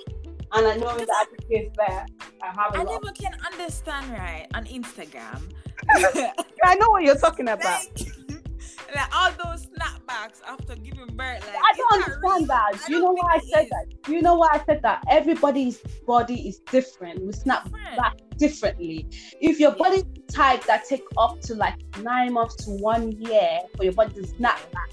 And 0.55 0.67
I 0.67 0.77
know 0.77 0.97
that 0.97 1.09
I 1.11 1.25
could 1.27 1.49
give 1.49 1.73
birth. 1.75 2.07
I 2.43 2.47
have 2.47 2.75
a 2.75 2.79
I 2.79 2.83
lot. 2.83 3.03
never 3.03 3.13
can 3.15 3.33
understand 3.45 4.11
right 4.13 4.47
on 4.55 4.65
Instagram. 4.67 5.43
I 6.65 6.75
know 6.77 6.91
what 6.91 7.03
you're 7.03 7.17
talking 7.17 7.49
about. 7.49 7.85
like, 7.99 8.07
like 8.95 9.17
all 9.17 9.31
those 9.45 9.67
snapbacks 9.67 10.41
after 10.47 10.75
giving 10.77 11.07
birth. 11.17 11.41
Like 11.47 11.57
I 11.57 11.73
don't 11.77 12.01
is 12.01 12.07
that 12.07 12.13
understand 12.13 12.23
real? 12.23 12.47
that. 12.47 12.81
Do 12.87 12.93
you 12.95 13.01
know 13.01 13.13
why 13.13 13.35
I 13.35 13.39
said 13.41 13.65
is. 13.65 13.71
that? 13.71 13.87
You 14.11 14.23
know 14.23 14.35
why 14.37 14.49
I 14.53 14.63
said 14.65 14.81
that? 14.83 15.05
Everybody's 15.11 15.79
body 16.07 16.49
is 16.49 16.59
different. 16.71 17.23
We 17.25 17.33
snap 17.33 17.65
Different. 17.65 17.97
back 17.97 18.17
differently. 18.39 19.07
If 19.41 19.61
your 19.61 19.73
Yeah. 19.73 19.77
body 19.77 20.03
type 20.33 20.65
that 20.65 20.85
take 20.89 21.05
up 21.19 21.41
to 21.43 21.55
like 21.55 21.75
nine 22.03 22.33
months 22.33 22.57
to 22.65 22.71
one 22.79 23.13
year 23.13 23.61
for 23.77 23.85
your 23.85 23.93
body 23.93 24.15
to 24.15 24.27
snap 24.27 24.59
back, 24.73 24.91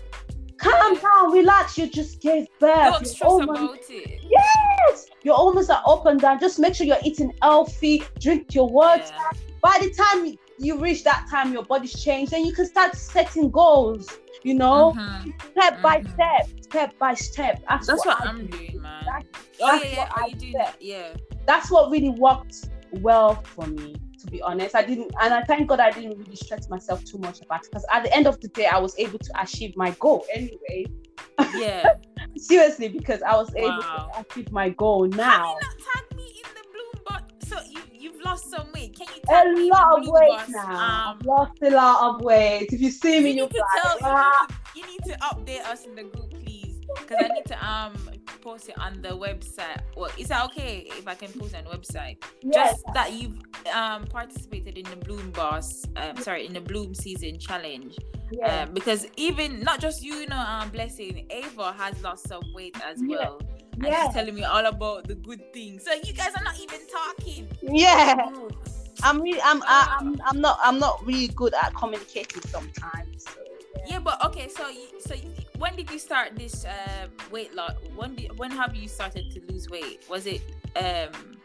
calm 0.57 0.95
down, 0.99 1.31
relax. 1.31 1.77
You 1.77 1.87
just 1.87 2.21
gave 2.21 2.47
birth. 2.59 2.93
Don't 2.93 3.07
stress 3.07 3.29
almost- 3.31 3.59
about 3.61 3.79
it. 3.89 4.21
Yes, 4.29 5.05
you're 5.23 5.35
up 5.87 6.05
and 6.05 6.19
down. 6.19 6.39
Just 6.39 6.59
make 6.59 6.75
sure 6.75 6.85
you're 6.87 6.97
eating 7.03 7.33
healthy. 7.41 8.03
Drink 8.19 8.53
your 8.53 8.67
water. 8.69 9.03
Yeah. 9.05 9.29
By 9.61 9.77
the 9.81 9.89
time 9.91 10.25
you- 10.25 10.37
reach 10.79 11.03
that 11.03 11.25
time, 11.29 11.51
your 11.53 11.63
body's 11.63 12.01
changed. 12.03 12.31
Then 12.31 12.45
you 12.45 12.53
can 12.53 12.65
start 12.65 12.95
setting 12.95 13.49
goals. 13.49 14.09
You 14.43 14.53
know, 14.53 14.93
Mhm. 14.95 15.33
step 15.51 15.81
by 15.81 16.01
Mhm. 16.01 16.13
step, 16.13 16.49
step 16.61 16.99
by 16.99 17.15
step. 17.15 17.63
That's, 17.67 17.87
That's 17.87 18.05
what 18.05 18.21
I 18.21 18.29
I'm 18.29 18.45
do. 18.45 18.57
doing, 18.57 18.81
man. 18.81 19.03
That- 19.05 19.23
oh 19.61 19.67
that's 19.71 19.85
yeah, 19.85 19.91
yeah. 19.91 19.99
what 19.99 20.11
Are 20.17 20.23
I 20.23 20.27
you 20.27 20.35
doing 20.35 20.53
that? 20.53 20.75
Yeah. 20.79 21.07
That's 21.47 21.71
what 21.71 21.89
really 21.89 22.09
worked 22.11 22.69
well 23.01 23.35
for 23.43 23.65
me, 23.65 23.95
to 24.19 24.27
be 24.27 24.41
honest. 24.41 24.75
I 24.75 24.83
didn't, 24.83 25.11
and 25.21 25.33
I 25.33 25.43
thank 25.43 25.67
God 25.67 25.79
I 25.79 25.91
didn't 25.91 26.17
really 26.17 26.35
stress 26.35 26.69
myself 26.69 27.03
too 27.03 27.17
much 27.17 27.41
about 27.41 27.61
it 27.63 27.69
because 27.71 27.85
at 27.91 28.03
the 28.03 28.15
end 28.15 28.27
of 28.27 28.39
the 28.41 28.47
day, 28.49 28.65
I 28.67 28.77
was 28.77 28.97
able 28.97 29.19
to 29.19 29.41
achieve 29.41 29.75
my 29.75 29.91
goal 29.99 30.25
anyway. 30.33 30.85
Yeah. 31.55 31.93
Seriously, 32.37 32.89
because 32.89 33.21
I 33.21 33.35
was 33.35 33.53
able 33.55 33.69
Wow. 33.69 34.09
to 34.13 34.19
achieve 34.21 34.51
my 34.51 34.69
goal 34.69 35.07
now. 35.07 35.55
you 35.61 35.67
tagged 35.93 36.15
me 36.15 36.41
in 36.43 36.49
the 36.53 36.63
bloom 36.71 37.03
box? 37.07 37.33
So 37.47 37.57
you 37.69 37.79
you've 37.93 38.21
lost 38.23 38.49
some 38.49 38.67
weight. 38.73 38.97
Can 38.97 39.07
you 39.15 39.21
A 39.23 39.43
tag 39.43 39.53
me 39.53 39.63
in 39.63 39.69
lot 39.69 39.99
of 39.99 40.05
weight 40.07 40.29
box? 40.29 40.49
now. 40.49 40.69
Um, 41.11 41.17
I've 41.19 41.25
lost 41.25 41.53
a 41.63 41.69
lot 41.71 42.15
of 42.15 42.21
weight. 42.21 42.67
If 42.73 42.81
you 42.81 42.91
see 42.91 43.19
me, 43.21 43.29
you 43.31 43.35
you'll 43.37 43.47
need 43.47 43.53
to 43.53 43.65
tell 43.81 43.97
ah. 44.03 44.47
you, 44.75 44.81
need 44.85 44.87
to, 44.87 45.09
you 45.09 45.09
need 45.09 45.13
to 45.13 45.19
update 45.25 45.65
us 45.71 45.85
in 45.85 45.95
the 45.95 46.03
group 46.03 46.29
please 46.31 46.75
because 46.99 47.17
i 47.19 47.27
need 47.33 47.45
to 47.45 47.65
um 47.65 47.93
post 48.45 48.69
it 48.69 48.77
on 48.77 49.01
the 49.01 49.09
website 49.09 49.81
well 49.97 50.11
is 50.19 50.27
that 50.27 50.45
okay 50.45 50.85
if 50.99 51.07
i 51.07 51.15
can 51.15 51.31
post 51.39 51.55
on 51.55 51.63
the 51.63 51.69
website 51.71 52.17
Yes. 52.43 52.73
just 52.73 52.85
that 52.93 53.11
you've 53.11 53.37
um 53.73 54.05
participated 54.05 54.77
in 54.77 54.85
the 54.85 54.97
bloom 54.97 55.31
boss 55.31 55.83
um 55.97 56.15
sorry 56.17 56.45
in 56.45 56.53
the 56.53 56.61
bloom 56.61 56.93
season 56.93 57.39
challenge 57.39 57.97
yeah. 58.31 58.61
um 58.61 58.73
because 58.75 59.07
even 59.17 59.61
not 59.61 59.79
just 59.79 60.03
you, 60.03 60.13
you 60.21 60.27
know 60.27 60.37
um 60.37 60.69
blessing 60.69 61.25
ava 61.31 61.73
has 61.73 61.99
lost 62.03 62.27
some 62.27 62.43
weight 62.53 62.77
as 62.85 63.01
Yeah. 63.01 63.17
well 63.17 63.41
and 63.73 63.85
yeah. 63.87 64.05
she's 64.05 64.13
telling 64.13 64.35
me 64.35 64.43
all 64.43 64.65
about 64.67 65.07
the 65.07 65.15
good 65.15 65.41
things 65.51 65.83
so 65.83 65.91
you 66.03 66.13
guys 66.13 66.31
are 66.37 66.43
not 66.43 66.59
even 66.61 66.81
talking 66.87 67.47
yeah. 67.63 68.29
Oh, 68.35 68.49
I'm 69.03 69.21
really, 69.21 69.41
I'm, 69.43 69.61
I, 69.63 69.97
I'm, 69.99 70.15
I'm 70.25 70.39
not, 70.39 70.57
I'm 70.63 70.79
not 70.79 71.05
really 71.05 71.27
good 71.27 71.53
at 71.53 71.75
communicating 71.75 72.41
sometimes. 72.43 73.25
So, 73.25 73.31
yeah. 73.77 73.83
Yeah, 73.87 73.99
but 73.99 74.23
okay. 74.25 74.47
So, 74.47 74.69
you, 74.69 74.87
so 74.99 75.13
you, 75.13 75.31
when 75.57 75.75
did 75.75 75.89
you 75.89 75.99
start 75.99 76.35
this 76.35 76.65
um, 76.65 77.09
weight 77.31 77.53
loss? 77.53 77.73
When 77.95 78.15
did, 78.15 78.37
when 78.37 78.51
have 78.51 78.75
you 78.75 78.87
started 78.87 79.31
to 79.31 79.41
lose 79.51 79.69
weight? 79.69 80.05
Was 80.09 80.25
it 80.25 80.41
um 80.75 81.37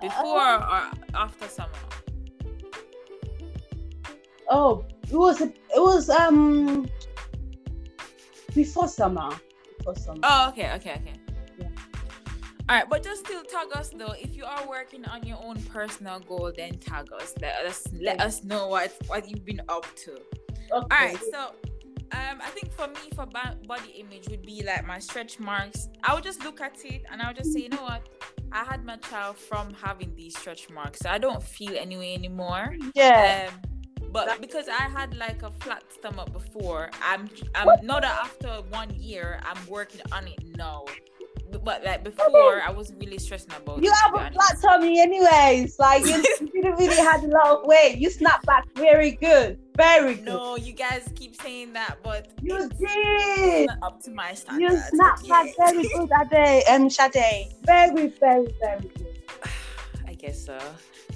before 0.00 0.40
Uh, 0.40 0.90
or 0.90 1.16
after 1.16 1.48
summer? 1.48 1.68
Oh, 4.48 4.84
it 5.08 5.14
was, 5.14 5.40
it 5.40 5.54
was, 5.76 6.10
um, 6.10 6.88
before 8.52 8.88
summer. 8.88 9.30
Before 9.78 9.94
summer. 9.94 10.20
Oh, 10.24 10.48
okay, 10.48 10.72
okay, 10.72 10.92
okay. 10.92 11.12
Yeah. 11.58 11.68
All 12.68 12.76
right, 12.76 12.88
but 12.88 13.04
just 13.04 13.24
still 13.26 13.44
tag 13.44 13.68
us 13.74 13.90
though. 13.90 14.12
If 14.12 14.34
you 14.36 14.44
are 14.44 14.66
working 14.68 15.04
on 15.04 15.24
your 15.24 15.38
own 15.44 15.62
personal 15.64 16.18
goal, 16.20 16.52
then 16.56 16.78
tag 16.78 17.12
us. 17.12 17.34
Let 17.40 17.64
us 17.64 17.86
let 17.92 18.20
us 18.20 18.42
know 18.42 18.66
what 18.66 18.92
what 19.06 19.28
you've 19.28 19.44
been 19.44 19.62
up 19.68 19.86
to. 19.96 20.12
Okay. 20.12 20.22
All 20.72 20.86
right, 20.90 21.18
so 21.32 21.52
um, 22.12 22.40
I 22.42 22.50
think 22.50 22.72
for 22.72 22.88
me, 22.88 23.10
for 23.14 23.26
ba- 23.26 23.56
body 23.66 23.90
image 23.98 24.28
would 24.28 24.42
be 24.42 24.62
like 24.62 24.86
my 24.86 24.98
stretch 24.98 25.38
marks. 25.38 25.88
I 26.02 26.14
would 26.14 26.24
just 26.24 26.42
look 26.44 26.60
at 26.60 26.84
it 26.84 27.02
and 27.10 27.22
I 27.22 27.28
would 27.28 27.36
just 27.36 27.52
say, 27.52 27.60
you 27.60 27.68
know 27.68 27.82
what? 27.82 28.08
I 28.52 28.64
had 28.64 28.84
my 28.84 28.96
child 28.96 29.36
from 29.36 29.74
having 29.74 30.14
these 30.16 30.36
stretch 30.36 30.68
marks. 30.70 31.00
So 31.00 31.10
I 31.10 31.18
don't 31.18 31.42
feel 31.42 31.76
anyway 31.76 32.14
anymore. 32.14 32.76
Yeah. 32.94 33.50
Um, 33.52 33.70
but 34.12 34.40
because 34.40 34.68
I 34.68 34.88
had 34.88 35.16
like 35.16 35.42
a 35.42 35.52
flat 35.52 35.84
stomach 35.92 36.32
before, 36.32 36.90
I'm 37.02 37.28
I'm 37.54 37.86
not 37.86 38.02
that 38.02 38.18
after 38.24 38.48
one 38.70 38.90
year 38.90 39.40
I'm 39.44 39.66
working 39.68 40.00
on 40.10 40.26
it 40.26 40.42
now. 40.56 40.84
But, 41.58 41.84
like 41.84 42.04
before, 42.04 42.62
I 42.62 42.70
wasn't 42.70 43.00
really 43.00 43.18
stressing 43.18 43.52
about. 43.56 43.82
you 43.82 43.90
it, 43.90 43.96
have 43.96 44.14
a 44.14 44.30
flat 44.32 44.56
tummy, 44.62 45.00
anyways. 45.00 45.78
Like 45.78 46.04
you, 46.04 46.22
you 46.40 46.50
didn't 46.62 46.76
really 46.78 46.96
had 46.96 47.22
a 47.24 47.28
lot 47.28 47.58
of 47.60 47.66
weight. 47.66 47.98
You 47.98 48.10
snapped 48.10 48.46
back 48.46 48.66
very 48.74 49.12
good, 49.12 49.58
very 49.76 50.14
good. 50.14 50.24
No, 50.24 50.56
you 50.56 50.72
guys 50.72 51.08
keep 51.14 51.34
saying 51.40 51.72
that, 51.74 51.98
but 52.02 52.28
You 52.42 52.68
did. 52.68 53.66
not 53.68 53.78
up 53.82 54.02
to 54.04 54.10
my 54.10 54.34
standards. 54.34 54.74
You 54.74 54.80
snapped 54.96 55.28
back 55.28 55.46
very 55.58 55.82
good 55.88 56.08
that 56.08 56.30
day, 56.30 56.62
um, 56.68 56.88
Sade. 56.88 57.52
Very, 57.64 58.08
very, 58.08 58.54
very 58.60 58.80
good. 58.80 59.22
I 60.06 60.14
guess 60.14 60.44
so. 60.44 60.58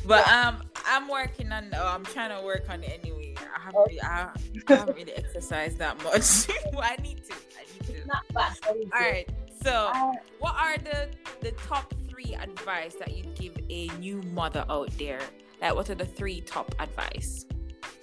But 0.07 0.27
um, 0.29 0.63
I'm 0.87 1.09
working 1.09 1.51
on. 1.53 1.71
Oh, 1.75 1.87
I'm 1.87 2.05
trying 2.05 2.37
to 2.39 2.45
work 2.45 2.69
on 2.69 2.83
it 2.83 3.01
anyway. 3.03 3.35
I 3.39 3.61
haven't. 3.61 3.81
Okay. 3.81 3.91
Really, 3.95 4.03
I, 4.03 4.29
I 4.69 4.75
haven't 4.75 4.97
really 4.97 5.13
exercised 5.13 5.79
that 5.79 5.97
much. 6.05 6.47
but 6.73 6.85
I 6.85 6.97
need 7.03 7.25
to. 7.25 7.33
I 7.33 7.65
need 7.73 8.05
to. 8.05 8.13
All 8.93 9.01
right. 9.01 9.29
So, 9.65 9.93
what 10.39 10.55
are 10.57 10.77
the 10.79 11.09
the 11.41 11.53
top 11.53 11.95
three 12.09 12.35
advice 12.35 12.95
that 12.97 13.17
you'd 13.17 13.35
give 13.35 13.57
a 13.71 13.89
new 13.99 14.23
mother 14.23 14.65
out 14.69 14.91
there? 14.99 15.21
Like, 15.61 15.75
what 15.75 15.89
are 15.91 15.95
the 15.95 16.07
three 16.07 16.41
top 16.43 16.75
advice? 16.79 17.47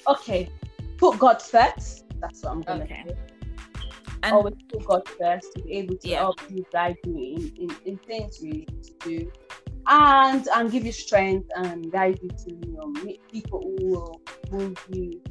okay, 0.08 0.50
put 0.98 1.20
God 1.20 1.42
first. 1.42 2.06
That's 2.20 2.44
what 2.44 2.52
I'm 2.52 2.62
gonna 2.62 2.86
Okay. 2.86 3.04
say. 3.06 3.16
And 4.24 4.34
Always 4.34 4.56
put 4.72 4.86
God 4.86 5.08
first 5.20 5.54
to 5.54 5.64
be 5.64 5.74
able 5.74 5.98
to 5.98 6.10
Yeah. 6.10 6.20
help 6.20 6.40
you 6.50 6.66
guide 6.72 6.98
you 7.06 7.16
in, 7.18 7.70
in, 7.70 7.76
in 7.86 7.98
things 8.00 8.40
you 8.42 8.52
need 8.54 8.70
to 8.84 8.94
do. 9.10 9.32
And 9.88 10.48
and 10.56 10.72
give 10.72 10.86
you 10.86 10.92
strength 10.92 11.50
and 11.56 11.92
guide 11.92 12.20
you 12.22 12.30
to 12.30 12.52
you 12.52 12.74
know 12.74 12.88
meet 13.04 13.20
people 13.32 13.62
who 13.62 13.88
will 13.88 14.22
move 14.52 14.78
you 14.90 15.22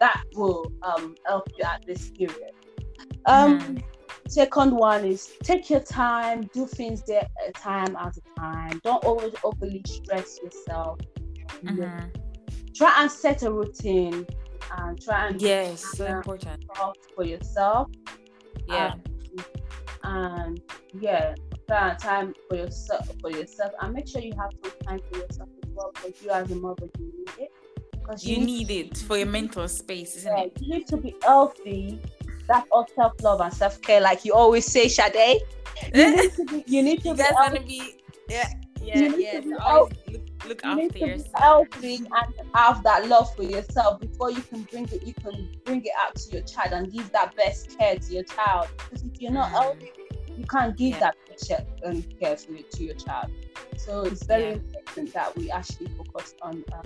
that 0.00 0.22
will 0.34 0.72
um 0.82 1.14
help 1.26 1.44
you 1.58 1.64
at 1.64 1.80
this 1.86 2.10
period. 2.10 2.52
Um 3.26 3.58
Mhm. 3.58 3.82
Second 4.28 4.72
one 4.72 5.04
is 5.04 5.30
take 5.42 5.70
your 5.70 5.80
time, 5.80 6.42
do 6.52 6.66
things 6.66 7.02
there 7.06 7.26
a 7.46 7.52
time 7.52 7.96
at 7.96 8.16
a 8.16 8.40
time. 8.40 8.80
Don't 8.84 9.04
always 9.04 9.34
overly 9.42 9.82
stress 9.86 10.38
yourself. 10.42 11.00
You 11.62 11.72
know, 11.72 11.84
Mhm. 11.84 12.10
Try 12.74 13.02
and 13.02 13.10
set 13.10 13.42
a 13.42 13.52
routine 13.52 14.26
and 14.76 15.00
try 15.00 15.28
and 15.28 15.40
yes, 15.42 15.80
so 15.96 16.04
Yeah. 16.04 16.18
important. 16.18 16.64
for 17.16 17.24
yourself. 17.24 17.88
Yeah. 18.68 18.92
Um, 18.92 19.02
and 20.04 20.62
yeah, 21.00 21.34
plan 21.66 21.96
time 21.96 22.34
for 22.48 22.56
yourself 22.56 23.08
for 23.20 23.30
yourself, 23.30 23.72
and 23.80 23.92
make 23.94 24.06
sure 24.06 24.22
you 24.22 24.32
have 24.38 24.50
some 24.62 24.72
time 24.86 25.00
for 25.10 25.18
yourself 25.18 25.48
as 25.62 25.70
well 25.74 25.90
because 25.94 26.22
you 26.22 26.30
as 26.30 26.50
a 26.50 26.54
mother 26.54 26.88
you 26.98 27.06
need 27.06 27.30
it. 27.38 27.52
Because 27.92 28.24
you, 28.24 28.36
you 28.36 28.46
need, 28.46 28.70
it 28.70 28.98
for 28.98 29.16
your 29.16 29.26
mental 29.26 29.66
space, 29.68 30.16
isn't 30.16 30.36
yeah, 30.36 30.44
it? 30.44 30.52
You 30.60 30.74
need 30.74 30.86
to 30.86 30.96
be 30.96 31.14
healthy. 31.22 32.00
That's 32.48 32.68
all 32.72 32.86
self 32.94 33.12
love 33.22 33.40
and 33.40 33.52
self 33.52 33.80
care, 33.82 34.00
like 34.00 34.24
you 34.24 34.32
always 34.34 34.66
say, 34.66 34.88
Sade. 34.88 35.40
You 35.94 36.16
need 36.16 36.32
to 36.34 36.44
be. 36.44 36.64
You 36.66 36.82
need 36.82 37.02
to 37.02 37.10
you 37.10 37.16
guys 37.16 37.32
want 37.34 37.54
to 37.54 37.60
be. 37.60 38.00
Yeah, 38.28 38.48
yeah, 38.82 39.12
yeah. 39.16 39.40
Always 39.60 39.92
look, 40.10 40.22
look 40.46 40.64
you 40.64 40.86
after 40.86 40.98
yourself. 40.98 41.68
and 41.82 42.08
have 42.54 42.82
that 42.82 43.06
love 43.06 43.34
for 43.36 43.42
yourself 43.42 44.00
before 44.00 44.30
you 44.30 44.42
can 44.42 44.62
bring 44.62 44.88
it. 44.88 45.02
You 45.06 45.14
can 45.14 45.48
bring 45.64 45.82
it 45.84 45.92
out 46.00 46.16
to 46.16 46.32
your 46.32 46.42
child 46.42 46.72
and 46.72 46.92
give 46.92 47.12
that 47.12 47.36
best 47.36 47.78
care 47.78 47.96
to 47.96 48.12
your 48.12 48.24
child. 48.24 48.68
Because 48.76 49.04
if 49.04 49.20
you're 49.20 49.30
not 49.30 49.48
mm. 49.48 49.60
healthy, 49.60 49.92
you 50.36 50.44
can't 50.44 50.76
give 50.76 50.92
yeah. 50.92 51.00
that 51.00 51.16
care 51.46 51.66
and 51.82 52.18
care 52.18 52.36
for 52.36 52.56
to 52.56 52.84
your 52.84 52.94
child. 52.94 53.30
So 53.76 54.02
it's 54.02 54.24
very 54.24 54.44
yeah. 54.44 54.52
important 54.52 55.12
that 55.14 55.36
we 55.36 55.50
actually 55.50 55.88
focus 55.96 56.34
on. 56.42 56.64
Um, 56.72 56.82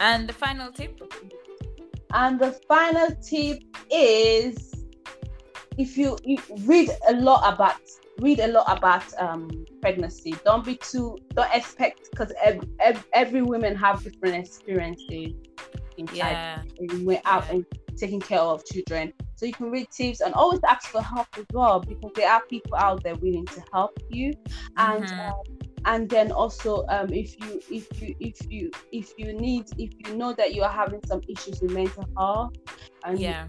and 0.00 0.28
the 0.28 0.32
final 0.32 0.72
tip. 0.72 1.00
And 2.12 2.38
the 2.38 2.52
final 2.68 3.08
tip 3.16 3.62
is 3.90 4.72
if 5.78 5.96
you, 5.98 6.16
you 6.24 6.38
read 6.64 6.90
a 7.08 7.14
lot 7.14 7.52
about 7.52 7.76
read 8.20 8.40
a 8.40 8.48
lot 8.48 8.64
about 8.74 9.04
um, 9.18 9.50
pregnancy. 9.82 10.34
Don't 10.44 10.64
be 10.64 10.76
too 10.76 11.18
don't 11.34 11.52
expect 11.52 12.08
because 12.10 12.32
every, 12.42 12.66
every, 12.80 13.02
every 13.12 13.42
woman 13.42 13.76
have 13.76 14.02
different 14.02 14.36
experiences 14.36 15.34
in 15.98 16.08
yeah. 16.12 16.56
child 16.56 17.04
we're 17.04 17.20
out 17.24 17.44
yeah. 17.46 17.56
and 17.56 17.66
taking 17.96 18.20
care 18.20 18.40
of 18.40 18.64
children. 18.64 19.12
So 19.36 19.46
you 19.46 19.52
can 19.52 19.70
read 19.70 19.88
tips 19.90 20.20
and 20.20 20.34
always 20.34 20.60
ask 20.66 20.88
for 20.88 21.02
help 21.02 21.26
as 21.36 21.44
well 21.52 21.80
because 21.80 22.12
there 22.14 22.30
are 22.30 22.42
people 22.46 22.76
out 22.76 23.02
there 23.02 23.14
willing 23.16 23.46
to 23.46 23.62
help 23.72 23.98
you. 24.10 24.32
And 24.76 25.04
mm-hmm. 25.04 25.20
um, 25.20 25.34
and 25.86 26.08
then 26.08 26.32
also 26.32 26.84
um, 26.88 27.12
if 27.12 27.40
you 27.40 27.60
if 27.70 28.02
you 28.02 28.14
if 28.20 28.50
you 28.50 28.70
if 28.92 29.12
you 29.16 29.32
need 29.32 29.64
if 29.78 29.90
you 29.98 30.16
know 30.16 30.32
that 30.32 30.54
you 30.54 30.62
are 30.62 30.70
having 30.70 31.00
some 31.06 31.20
issues 31.28 31.60
with 31.60 31.72
mental 31.72 32.04
health 32.16 32.52
and 33.04 33.18
yeah 33.18 33.46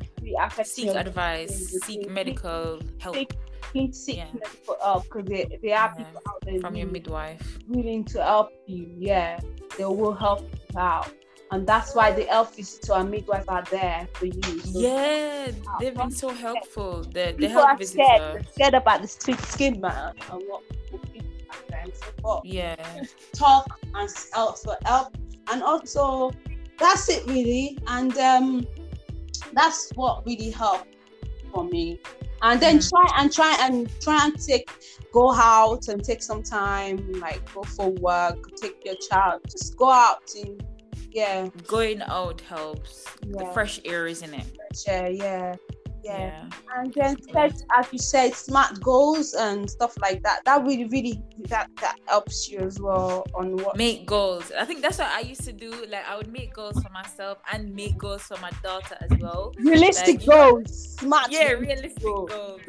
seek 0.63 0.89
advice 0.89 1.75
seek 1.83 2.09
medical 2.09 2.79
help 2.99 3.15
seek, 3.15 3.93
seek 3.93 4.17
yeah. 4.17 4.25
medical 4.33 4.77
help 4.81 5.03
because 5.03 5.25
there, 5.25 5.45
there 5.61 5.77
are 5.77 5.93
yeah. 5.97 6.05
people 6.05 6.21
out 6.29 6.41
there 6.45 6.59
from 6.59 6.75
your 6.75 6.87
midwife 6.87 7.57
willing 7.67 8.03
to 8.05 8.23
help 8.23 8.51
you 8.67 8.93
yeah 8.97 9.39
they 9.77 9.85
will 9.85 10.13
help 10.13 10.41
you 10.41 10.79
out 10.79 11.11
and 11.51 11.65
that's 11.65 11.95
why 11.95 12.11
the 12.11 12.23
health 12.25 12.55
visitor 12.55 12.93
and 12.93 13.09
midwife 13.09 13.45
are 13.47 13.63
there 13.71 14.05
for 14.15 14.25
you. 14.25 14.59
So 14.59 14.79
yeah, 14.81 15.51
they've 15.79 15.95
been 15.95 16.11
so 16.11 16.27
helpful. 16.27 17.03
The 17.03 17.35
the 17.37 17.47
health 17.47 17.77
visitor 17.77 18.03
scared, 18.03 18.47
scared 18.51 18.73
about 18.73 19.01
the 19.01 19.07
skin 19.07 19.79
man 19.79 20.13
and 20.29 20.43
what 20.49 20.63
and 21.87 21.95
support. 21.95 22.45
Yeah. 22.45 22.75
Talk 23.33 23.79
and 23.93 24.09
help 24.33 24.59
for 24.59 24.77
help. 24.85 25.17
And 25.51 25.63
also 25.63 26.31
that's 26.77 27.09
it 27.09 27.25
really. 27.27 27.77
And 27.87 28.17
um 28.17 28.67
that's 29.53 29.91
what 29.95 30.25
really 30.25 30.49
helped 30.49 30.95
for 31.53 31.63
me. 31.63 31.99
And 32.41 32.59
then 32.61 32.77
mm. 32.77 32.89
try 32.89 33.05
and 33.17 33.31
try 33.31 33.57
and 33.61 33.89
try 34.01 34.25
and 34.25 34.39
take 34.39 34.69
go 35.11 35.33
out 35.33 35.87
and 35.87 36.03
take 36.03 36.21
some 36.21 36.43
time, 36.43 37.13
like 37.13 37.41
go 37.53 37.63
for 37.63 37.89
work, 37.89 38.55
take 38.55 38.85
your 38.85 38.95
child, 39.09 39.41
just 39.49 39.75
go 39.77 39.89
out 39.89 40.29
and 40.39 40.63
yeah. 41.11 41.47
Going 41.65 42.01
out 42.03 42.41
helps. 42.41 43.05
Yeah. 43.25 43.45
The 43.45 43.45
fresh 43.53 43.79
air, 43.85 44.05
isn't 44.05 44.33
it? 44.33 44.45
Fresh 44.55 44.87
air, 44.87 45.09
yeah 45.09 45.55
yeah. 46.07 46.49
and 46.75 46.93
then 46.93 47.21
set 47.33 47.61
as 47.75 47.87
you 47.91 47.99
said 47.99 48.33
smart 48.33 48.79
goals 48.81 49.33
and 49.33 49.69
stuff 49.69 49.95
like 50.01 50.23
that. 50.23 50.43
That 50.45 50.63
really 50.63 50.85
really 50.85 51.21
that 51.49 51.69
that 51.81 51.97
helps 52.07 52.49
you 52.49 52.59
as 52.59 52.79
well 52.79 53.25
on 53.35 53.57
what 53.57 53.77
make 53.77 54.05
goals. 54.05 54.51
I 54.57 54.65
think 54.65 54.81
that's 54.81 54.97
what 54.97 55.07
i 55.07 55.21
used 55.21 55.43
to 55.43 55.53
do. 55.53 55.71
Like 55.89 56.07
i 56.07 56.15
would 56.15 56.31
make 56.31 56.53
goals 56.53 56.81
for 56.81 56.89
myself 56.89 57.39
and 57.51 57.73
make 57.73 57.97
goals 57.97 58.23
for 58.23 58.37
my 58.37 58.51
daughter 58.63 58.97
as 59.01 59.17
well. 59.19 59.53
Realistic 59.59 60.25
like, 60.25 60.37
goals 60.37 60.95
smart 60.99 61.31
yeah 61.31 61.51
realistic 61.51 62.01
goals, 62.01 62.31
goals. 62.31 62.61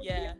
yeah 0.00 0.32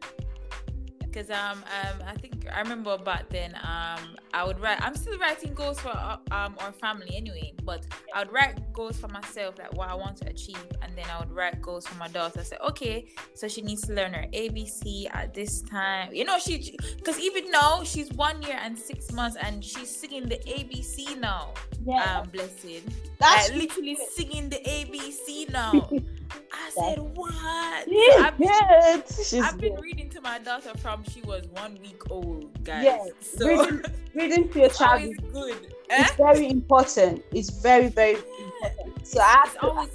because 1.11 1.30
um, 1.30 1.59
um 1.59 2.02
I 2.06 2.14
think 2.14 2.46
I 2.52 2.61
remember 2.61 2.96
back 2.98 3.28
then 3.28 3.54
um 3.56 4.16
I 4.34 4.44
would 4.44 4.61
write 4.61 4.78
I'm 4.80 4.94
still 4.94 5.18
writing 5.18 5.54
goals 5.54 5.80
for 5.80 5.90
um 5.90 6.56
our 6.61 6.72
family 6.72 7.16
anyway 7.16 7.52
but 7.64 7.86
I 8.14 8.20
would 8.20 8.32
write 8.32 8.72
goals 8.72 8.98
for 8.98 9.09
myself 9.09 9.59
like 9.59 9.72
what 9.74 9.88
I 9.88 9.94
want 9.94 10.16
to 10.18 10.28
achieve 10.28 10.64
and 10.82 10.92
then 10.96 11.06
I 11.12 11.18
would 11.20 11.32
write 11.32 11.61
goals 11.61 11.86
for 11.86 11.96
my 11.96 12.09
daughter. 12.09 12.40
I 12.40 12.42
say 12.42 12.56
okay 12.68 13.09
so 13.34 13.48
she 13.48 13.62
needs 13.62 13.82
to 13.82 13.92
learn 13.92 14.12
her 14.12 14.26
ABC 14.32 15.09
at 15.14 15.34
this 15.34 15.62
time. 15.62 16.14
You 16.14 16.24
know 16.24 16.38
she 16.38 16.76
because 16.96 17.18
even 17.18 17.50
now 17.50 17.82
she's 17.84 18.11
one 18.12 18.42
year 18.42 18.59
and 18.61 18.78
six 18.78 19.12
months 19.12 19.36
and 19.40 19.64
she's 19.64 19.94
singing 19.94 20.28
the 20.28 20.38
ABC 20.46 21.18
now. 21.18 21.54
Yeah. 21.84 22.20
Um 22.20 22.28
blessing 22.30 22.82
that's 23.18 23.50
like, 23.50 23.59
literally 23.59 23.98
singing 24.14 24.48
the 24.48 24.56
ABC 24.56 25.50
now 25.52 25.90
I 26.53 26.70
said, 26.70 26.99
"What?" 27.14 27.33
Yeah, 27.89 28.26
I've, 28.26 28.39
been, 28.39 29.43
I've 29.43 29.59
been 29.59 29.74
reading 29.76 30.11
to 30.11 30.20
my 30.20 30.39
daughter 30.39 30.72
from 30.79 31.05
she 31.05 31.20
was 31.22 31.47
one 31.49 31.79
week 31.81 32.11
old, 32.11 32.64
guys. 32.64 32.85
Yes, 32.85 33.11
so 33.39 33.47
reading, 33.47 33.83
reading 34.14 34.49
to 34.51 34.61
your 34.61 34.68
child 34.81 35.03
is 35.03 35.16
good. 35.33 35.72
It's 35.91 36.11
eh? 36.11 36.14
very 36.16 36.49
important. 36.49 37.24
It's 37.33 37.51
very, 37.51 37.89
very 37.89 38.16
important. 38.16 39.07
So 39.07 39.20
I 39.20 39.43
have 39.45 39.55
to, 39.55 39.66
always, 39.66 39.91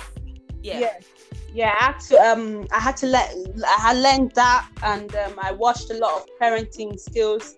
yeah. 0.62 0.80
yeah. 0.80 0.94
Yeah, 1.54 1.76
I 1.80 1.86
had 1.86 2.00
to 2.00 2.18
um 2.18 2.68
I 2.72 2.80
had 2.80 2.98
to 2.98 3.06
let 3.06 3.30
I 3.30 3.82
had 3.82 3.98
learned 3.98 4.32
that 4.34 4.70
and 4.82 5.16
um, 5.16 5.34
I 5.40 5.52
watched 5.52 5.92
a 5.92 5.94
lot 5.94 6.22
of 6.22 6.28
parenting 6.42 7.00
skills 7.00 7.58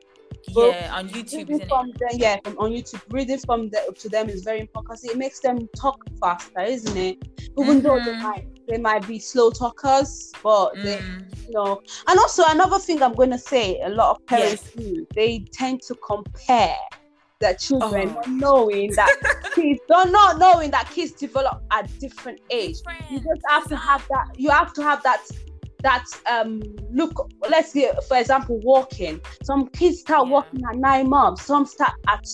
yeah 0.50 0.92
on 0.94 1.10
youtube 1.10 1.68
from 1.68 1.92
them, 2.00 2.10
yeah 2.14 2.38
from, 2.44 2.58
on 2.60 2.72
youtube 2.72 3.02
reading 3.10 3.38
from 3.40 3.70
the, 3.70 3.94
to 3.98 4.10
them 4.10 4.30
is 4.30 4.44
very 4.44 4.60
important 4.62 4.88
because 4.88 5.04
it 5.04 5.18
makes 5.18 5.40
them 5.40 5.68
talk 5.76 6.04
faster 6.20 6.62
isn't 6.62 6.98
it 6.98 7.18
even 7.58 7.78
mm-hmm. 7.78 7.80
though 7.80 8.00
they 8.00 8.12
mm-hmm. 8.12 8.24
might 8.24 8.55
they 8.68 8.78
might 8.78 9.08
be 9.08 9.20
slow 9.20 9.50
talkers 9.50 10.32
but 10.44 10.74
mm. 10.76 10.84
they 10.84 11.02
you 11.48 11.54
know 11.54 11.82
and 12.08 12.20
also 12.20 12.44
another 12.50 12.80
thing 12.80 13.02
i'm 13.02 13.14
going 13.14 13.30
to 13.30 13.38
say 13.38 13.80
a 13.82 13.90
lot 13.90 14.16
of 14.16 14.26
parents 14.26 14.72
yes. 14.76 14.86
do 14.86 15.08
they 15.16 15.40
tend 15.52 15.82
to 15.82 15.96
compare 15.96 16.76
their 17.40 17.54
children 17.56 18.16
oh. 18.18 18.30
knowing 18.30 18.92
that 18.96 19.14
kids 19.56 19.80
don't 19.88 20.12
not 20.12 20.40
knowing 20.40 20.72
that 20.72 20.90
kids 20.90 21.12
develop 21.12 21.62
at 21.72 21.88
different 22.00 22.40
age 22.50 22.78
different. 22.78 23.12
you 23.12 23.20
just 23.20 23.42
have 23.50 23.68
to 23.68 23.76
have 23.76 24.06
that 24.10 24.28
you 24.38 24.50
have 24.50 24.74
to 24.74 24.82
have 24.82 25.04
that 25.04 25.24
that 25.80 26.06
um 26.30 26.62
look 26.92 27.30
let's 27.50 27.74
say 27.74 27.92
for 28.08 28.18
example 28.18 28.60
walking 28.64 29.20
some 29.44 29.68
kids 29.70 30.00
start 30.00 30.26
yeah. 30.26 30.34
walking 30.34 30.62
at 30.70 30.78
nine 30.78 31.10
months 31.10 31.44
some 31.44 31.66
start 31.66 31.94
at 32.08 32.26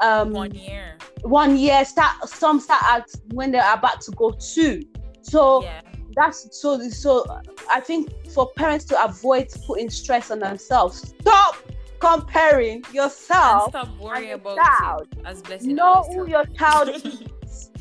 um 0.00 0.32
one 0.32 0.50
year 0.52 0.98
one 1.22 1.56
year 1.56 1.84
start 1.84 2.28
some 2.28 2.58
start 2.58 2.82
at 2.88 3.08
when 3.32 3.52
they're 3.52 3.72
about 3.72 4.00
to 4.00 4.10
go 4.12 4.32
two 4.32 4.82
so 5.24 5.62
yeah. 5.62 5.80
that's 6.14 6.56
so 6.56 6.80
so 6.88 7.24
i 7.70 7.80
think 7.80 8.10
for 8.30 8.50
parents 8.52 8.84
to 8.84 9.04
avoid 9.04 9.48
putting 9.66 9.90
stress 9.90 10.30
on 10.30 10.38
themselves 10.38 11.14
stop 11.20 11.56
comparing 11.98 12.84
yourself 12.92 13.74
and 13.74 13.86
stop 13.86 13.98
worrying 13.98 14.32
about 14.32 14.56
your 14.56 14.64
child. 14.64 15.08
as 15.24 15.42
blessing 15.42 15.74
know 15.74 16.04
who 16.12 16.28
your 16.28 16.44
child 16.46 16.88
is 16.94 17.22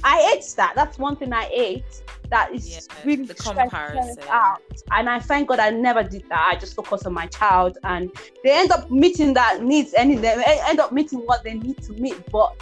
i 0.04 0.34
ate 0.34 0.54
that 0.56 0.74
that's 0.76 0.98
one 0.98 1.16
thing 1.16 1.34
i 1.34 1.50
ate 1.54 2.02
that 2.34 2.52
is 2.52 2.68
yeah, 2.68 2.80
really 3.06 3.26
the 3.26 3.36
comparison 3.36 4.18
out. 4.28 4.60
And 4.92 5.08
I 5.08 5.20
thank 5.20 5.50
God 5.50 5.60
I 5.60 5.70
never 5.70 6.02
did 6.02 6.24
that. 6.30 6.52
I 6.52 6.58
just 6.58 6.76
focus 6.76 7.06
on 7.06 7.14
my 7.14 7.28
child, 7.28 7.78
and 7.84 8.10
they 8.44 8.52
end 8.52 8.72
up 8.72 8.90
meeting 8.90 9.36
that 9.36 9.62
needs, 9.62 9.94
and 9.94 10.18
they 10.18 10.60
end 10.68 10.80
up 10.80 10.92
meeting 10.92 11.20
what 11.20 11.44
they 11.44 11.54
need 11.54 11.84
to 11.84 11.94
meet. 11.94 12.18
But 12.32 12.56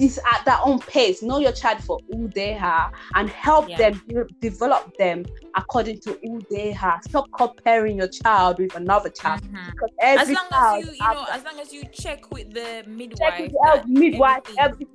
is 0.00 0.18
at 0.32 0.44
their 0.44 0.58
own 0.64 0.78
pace. 0.80 1.22
Know 1.22 1.38
your 1.38 1.52
child 1.52 1.82
for 1.84 1.98
who 2.10 2.28
they 2.28 2.56
are 2.56 2.92
and 3.14 3.28
help 3.28 3.68
yeah. 3.68 3.76
them 3.76 4.02
de- 4.08 4.24
develop 4.40 4.96
them 4.96 5.24
according 5.56 6.00
to 6.00 6.18
who 6.22 6.40
they 6.50 6.76
are. 6.80 7.00
Stop 7.02 7.26
comparing 7.36 7.98
your 7.98 8.08
child 8.08 8.58
with 8.58 8.74
another 8.74 9.10
child. 9.10 9.42
Mm-hmm. 9.42 9.70
Because 9.70 9.90
every 10.00 10.22
as 10.22 10.28
long 10.28 10.48
child 10.50 10.84
as 10.84 10.86
you, 10.86 10.92
you 10.92 11.14
know, 11.14 11.26
as 11.30 11.44
long 11.44 11.60
as 11.60 11.72
you 11.72 11.84
check 11.92 12.30
with 12.30 12.52
the 12.52 12.84
midwife, 12.86 13.18
check 13.18 13.40
with 13.40 13.52
the 13.52 13.84
midwife, 13.86 14.42
every 14.58 14.86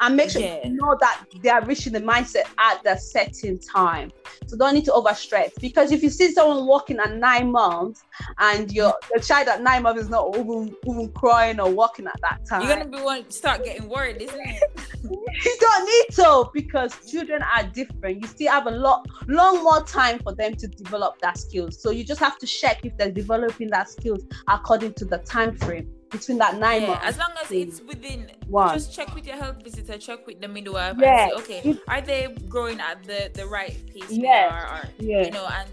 and 0.00 0.16
make 0.16 0.30
sure 0.30 0.42
yeah. 0.42 0.66
you 0.66 0.74
know 0.74 0.96
that 1.00 1.24
they 1.42 1.48
are 1.48 1.64
reaching 1.64 1.92
the 1.92 2.00
mindset 2.00 2.44
at 2.58 2.82
the 2.82 2.96
setting 2.96 3.58
time. 3.58 4.10
So 4.46 4.56
don't 4.56 4.74
need 4.74 4.84
to 4.86 4.92
overstress 4.92 5.52
because 5.60 5.92
if 5.92 6.02
you 6.02 6.10
see 6.10 6.32
someone 6.32 6.66
walking 6.66 6.98
at 6.98 7.16
nine 7.16 7.50
months 7.50 8.04
and 8.38 8.70
your 8.72 8.94
your 9.10 9.20
child 9.20 9.48
at 9.48 9.62
nine 9.62 9.82
months 9.82 10.02
is 10.02 10.08
not 10.08 10.36
even 10.36 10.74
even 10.86 11.12
crying 11.12 11.60
or 11.60 11.70
walking 11.70 12.06
at 12.06 12.20
that 12.22 12.44
time, 12.46 12.62
you're 12.62 12.76
gonna 12.76 12.88
be 12.88 13.00
one 13.00 13.28
start 13.30 13.64
getting 13.64 13.88
worried, 13.88 14.20
isn't 14.20 14.40
it? 14.40 14.43
You 14.44 15.56
don't 15.60 15.84
need 15.84 16.16
to 16.16 16.50
because 16.52 17.10
children 17.10 17.42
are 17.56 17.64
different. 17.64 18.20
You 18.20 18.26
still 18.26 18.52
have 18.52 18.66
a 18.66 18.70
lot 18.70 19.06
long 19.26 19.62
more 19.62 19.82
time 19.84 20.18
for 20.18 20.34
them 20.34 20.54
to 20.56 20.66
develop 20.66 21.18
that 21.20 21.38
skills. 21.38 21.80
So 21.80 21.90
you 21.90 22.04
just 22.04 22.20
have 22.20 22.38
to 22.38 22.46
check 22.46 22.84
if 22.84 22.96
they're 22.96 23.12
developing 23.12 23.68
that 23.70 23.88
skills 23.88 24.22
according 24.48 24.94
to 24.94 25.04
the 25.04 25.18
time 25.18 25.56
frame 25.56 25.90
between 26.10 26.38
that 26.38 26.58
nine 26.58 26.82
yeah, 26.82 26.88
months. 26.88 27.06
As 27.06 27.18
long 27.18 27.32
as 27.42 27.50
it's 27.50 27.80
within 27.82 28.30
one. 28.46 28.74
Just 28.74 28.94
check 28.94 29.14
with 29.14 29.26
your 29.26 29.36
health 29.36 29.62
visitor, 29.62 29.98
check 29.98 30.26
with 30.26 30.40
the 30.40 30.48
midwife 30.48 30.96
yeah. 30.98 31.28
and 31.34 31.44
say, 31.44 31.58
okay, 31.58 31.78
are 31.88 32.00
they 32.00 32.34
growing 32.48 32.80
at 32.80 33.02
the, 33.04 33.30
the 33.34 33.46
right 33.46 33.76
pace? 33.92 34.10
Yeah. 34.10 34.84
Yeah. 34.98 35.24
You 35.24 35.30
know, 35.32 35.46
and 35.46 35.68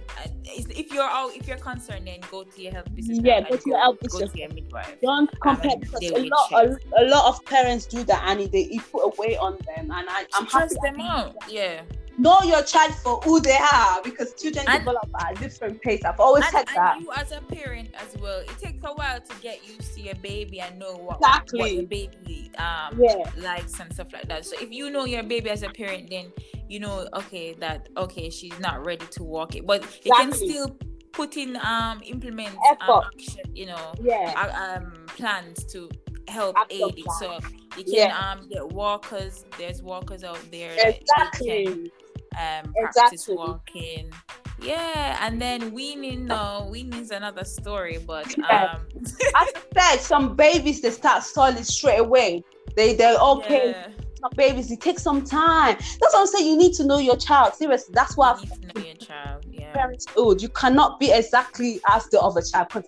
if 0.53 0.93
you're 0.93 1.09
all 1.09 1.29
if 1.29 1.47
you're 1.47 1.57
concerned, 1.57 2.07
then 2.07 2.19
go 2.29 2.43
to 2.43 2.61
your 2.61 2.73
health 2.73 2.87
visitor. 2.89 3.21
Yeah, 3.23 3.41
go 3.41 3.57
to 3.57 3.69
your 3.69 3.79
health 3.79 3.97
Go 4.09 4.27
to 4.27 4.37
your 4.37 4.49
midwife. 4.49 4.95
Don't 5.01 5.29
compare 5.41 5.77
because 5.77 6.03
a 6.03 6.29
lot, 6.29 6.51
a, 6.51 6.77
a 6.97 7.05
lot 7.05 7.27
of 7.29 7.43
parents 7.45 7.85
do 7.85 8.03
that 8.03 8.23
and 8.25 8.51
they 8.51 8.79
put 8.91 9.01
a 9.01 9.21
weight 9.21 9.37
on 9.37 9.57
them. 9.65 9.91
And 9.91 10.09
I, 10.09 10.25
I'm 10.33 10.45
happy. 10.45 10.75
Trust 10.75 10.77
them 10.83 10.99
out. 11.01 11.35
Yeah. 11.49 11.81
Know 12.17 12.41
your 12.43 12.61
child 12.63 12.93
for 12.95 13.17
who 13.21 13.39
they 13.39 13.57
are 13.73 14.01
because 14.03 14.33
children 14.35 14.65
And- 14.67 14.79
develop 14.79 15.09
at 15.19 15.39
different 15.39 15.81
pace. 15.81 16.03
I've 16.05 16.19
always 16.19 16.43
And, 16.45 16.53
said 16.53 16.67
that. 16.75 16.95
and 16.97 17.03
you 17.05 17.11
as 17.15 17.31
a 17.31 17.41
parent 17.41 17.89
as 17.95 18.15
well, 18.21 18.39
it 18.41 18.57
takes 18.59 18.83
a 18.83 18.93
while 18.93 19.19
to 19.21 19.35
get 19.41 19.65
used 19.67 19.95
to 19.95 20.01
your 20.01 20.15
baby 20.15 20.59
and 20.59 20.77
know 20.77 20.93
what, 20.93 21.17
Exactly. 21.17 21.59
what 21.59 21.73
your 21.73 21.87
baby 21.87 22.51
um 22.57 22.99
Yeah. 22.99 23.23
likes 23.37 23.79
and 23.79 23.91
stuff 23.93 24.11
like 24.13 24.27
that. 24.27 24.45
So 24.45 24.55
if 24.59 24.71
you 24.71 24.89
know 24.89 25.05
your 25.05 25.23
baby 25.23 25.49
as 25.49 25.63
a 25.63 25.69
parent, 25.69 26.09
then 26.09 26.31
you 26.67 26.79
know 26.79 27.07
okay 27.13 27.53
that 27.55 27.89
okay 27.97 28.29
she's 28.29 28.57
not 28.59 28.85
ready 28.85 29.05
to 29.11 29.23
walk 29.23 29.55
it, 29.55 29.65
but 29.65 29.83
you 30.05 30.11
can 30.15 30.31
still 30.33 30.77
put 31.13 31.37
in 31.37 31.57
um 31.57 32.01
implement 32.05 32.55
um, 32.87 33.03
action, 33.13 33.41
you 33.55 33.65
know 33.65 33.93
Yeah. 34.01 34.33
uh, 34.37 34.77
um 34.79 35.05
plans 35.17 35.63
to 35.73 35.89
help 36.27 36.57
aid 36.69 36.97
it. 36.97 37.11
So 37.11 37.39
you 37.75 37.83
can 37.85 38.09
Yeah. 38.09 38.17
um 38.31 38.47
get 38.49 38.67
walkers. 38.69 39.45
There's 39.57 39.81
walkers 39.81 40.23
out 40.23 40.39
there. 40.51 40.77
Exactly. 40.77 41.65
can, 41.65 41.91
um 42.39 42.73
practice 42.79 43.27
Exactly. 43.27 43.35
walking 43.35 44.11
yeah 44.57 45.17
and 45.25 45.41
then 45.41 45.71
weaning 45.71 46.25
no 46.27 46.67
weaning's 46.71 47.11
another 47.11 47.43
story 47.43 47.97
but 47.97 48.33
Yeah. 48.37 48.75
um 48.75 48.87
As 49.35 49.47
I 49.55 49.61
said, 49.95 50.01
some 50.01 50.35
babies 50.35 50.81
they 50.81 50.91
start 50.91 51.23
solid 51.23 51.65
straight 51.65 51.99
away. 51.99 52.43
They 52.75 52.93
they're 52.95 53.17
okay. 53.19 53.73
yeah, 53.73 53.87
Some 54.21 54.31
babies 54.37 54.71
it 54.71 54.81
takes 54.81 55.03
some 55.03 55.23
time. 55.23 55.75
That's 55.77 55.99
what 56.13 56.19
I'm 56.21 56.27
saying. 56.27 56.47
You 56.47 56.57
need 56.57 56.73
to 56.75 56.85
know 56.85 56.99
your 56.99 57.17
child. 57.17 57.55
Seriously, 57.55 57.91
that's 57.93 58.15
why 58.15 58.37
you 58.39 58.49
need 58.49 58.61
to 58.61 58.79
know 58.79 58.85
your 58.85 58.95
child 58.95 59.45
yeah 59.49 59.73
parenthood. 59.73 60.41
You 60.41 60.49
cannot 60.49 60.99
be 60.99 61.11
exactly 61.11 61.81
as 61.89 62.07
the 62.09 62.21
other 62.21 62.41
child 62.41 62.67
because 62.69 62.87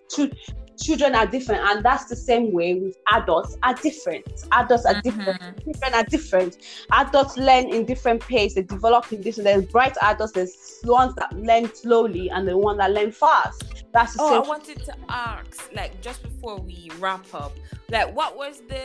children 0.84 1.16
are 1.16 1.26
different, 1.26 1.62
and 1.70 1.84
that's 1.84 2.06
the 2.06 2.16
same 2.16 2.52
way 2.52 2.76
with 2.76 2.98
adults 3.12 3.58
are 3.64 3.74
different. 3.76 4.26
Adults 4.52 4.86
are 4.86 5.00
different. 5.02 5.40
Mhm. 5.42 5.64
Children 5.64 5.94
are 5.94 6.04
different. 6.04 6.58
Adults 6.92 7.38
learn 7.38 7.70
in 7.70 7.86
different 7.86 8.22
pace. 8.22 8.56
They 8.56 8.64
develop 8.64 9.12
in 9.14 9.22
different. 9.22 9.46
There's 9.46 9.66
bright 9.66 9.96
adults. 10.02 10.34
There's 10.34 10.80
ones 10.84 11.14
that 11.16 11.32
learn 11.34 11.74
slowly, 11.74 12.30
and 12.30 12.48
the 12.48 12.58
one 12.58 12.78
that 12.78 12.92
learn 12.92 13.12
fast. 13.12 13.64
That's 13.94 14.14
the 14.16 14.24
oh 14.24 14.42
i 14.44 14.48
wanted 14.48 14.84
to 14.86 14.96
ask 15.10 15.72
like 15.76 16.02
just 16.02 16.24
before 16.24 16.58
we 16.60 16.90
wrap 16.98 17.26
up 17.36 17.54
like 17.92 18.16
what 18.16 18.36
was 18.36 18.62
the 18.68 18.82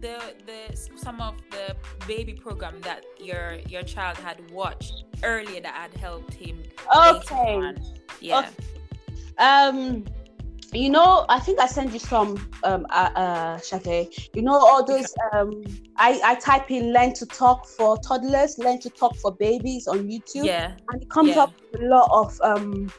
the 0.00 0.18
the 0.44 0.76
some 0.96 1.18
of 1.22 1.34
the 1.50 1.74
baby 2.06 2.34
program 2.34 2.78
that 2.82 3.04
your 3.18 3.54
your 3.68 3.82
child 3.82 4.18
had 4.18 4.38
watched 4.50 5.04
earlier 5.24 5.60
that 5.62 5.74
had 5.74 5.94
helped 5.94 6.34
him 6.34 6.62
Okay. 6.94 7.72
yeah 8.20 8.50
Um, 9.38 10.04
you 10.72 10.90
know, 10.90 11.24
I 11.28 11.40
think 11.40 11.58
I 11.60 11.66
sent 11.66 11.92
you 11.92 11.98
some 11.98 12.36
um 12.64 12.86
uh, 12.90 13.10
uh 13.16 13.58
Sade. 13.58 14.08
You 14.34 14.42
know 14.42 14.54
all 14.54 14.84
those 14.84 15.12
um 15.32 15.62
I 15.96 16.20
I 16.24 16.34
type 16.36 16.70
in 16.70 16.92
learn 16.92 17.12
to 17.14 17.26
talk 17.26 17.66
for 17.66 17.96
toddlers, 17.98 18.58
learn 18.58 18.78
to 18.80 18.90
talk 18.90 19.16
for 19.16 19.34
babies 19.34 19.86
on 19.88 20.08
YouTube, 20.08 20.44
yeah 20.44 20.76
and 20.88 21.02
it 21.02 21.10
comes 21.10 21.36
Yeah. 21.36 21.42
up 21.42 21.52
with 21.72 21.82
a 21.82 21.84
lot 21.86 22.08
of 22.12 22.40
um 22.42 22.92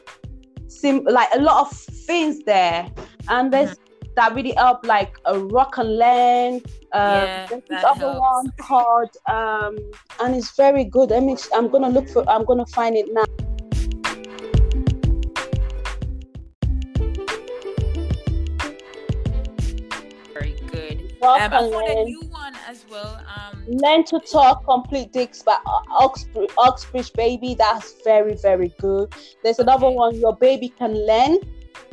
sim 0.68 1.04
like 1.04 1.28
a 1.34 1.40
lot 1.40 1.60
of 1.62 1.72
things 1.72 2.40
there, 2.44 2.88
and 3.28 3.52
there's 3.52 3.70
Mm-hmm. 3.70 4.14
that 4.16 4.34
really 4.34 4.52
help 4.52 4.84
like 4.84 5.16
a 5.24 5.38
rock 5.38 5.78
and 5.78 5.96
learn. 5.98 6.54
Um, 6.92 7.10
Yeah, 7.14 7.46
there's 7.48 7.62
this 7.70 7.82
other 7.84 8.06
helps. 8.06 8.18
one 8.18 8.52
called 8.60 9.16
um, 9.30 9.76
and 10.20 10.34
it's 10.36 10.54
very 10.56 10.84
good. 10.84 11.10
I'm 11.10 11.70
gonna 11.70 11.88
look 11.88 12.08
for. 12.10 12.28
I'm 12.28 12.44
gonna 12.44 12.66
find 12.66 12.96
it 12.96 13.06
now. 13.10 13.24
Um, 21.22 21.52
I 21.52 21.62
and 21.62 21.72
found 21.72 21.88
a 21.88 22.04
new 22.04 22.20
one 22.30 22.54
as 22.68 22.84
well. 22.90 23.20
Um, 23.26 23.62
Learn 23.66 24.04
to 24.04 24.20
Talk 24.30 24.64
Complete 24.64 25.12
Dicks 25.12 25.42
by 25.42 25.56
Oxbridge, 25.98 26.50
Oxbridge 26.58 27.12
Baby. 27.14 27.54
That's 27.58 27.94
very, 28.04 28.36
very 28.42 28.72
good. 28.80 29.12
There's 29.42 29.58
another 29.58 29.86
Okay. 29.86 29.94
one, 29.94 30.14
Your 30.20 30.36
Baby 30.36 30.68
Can 30.70 30.94
Learn. 31.06 31.38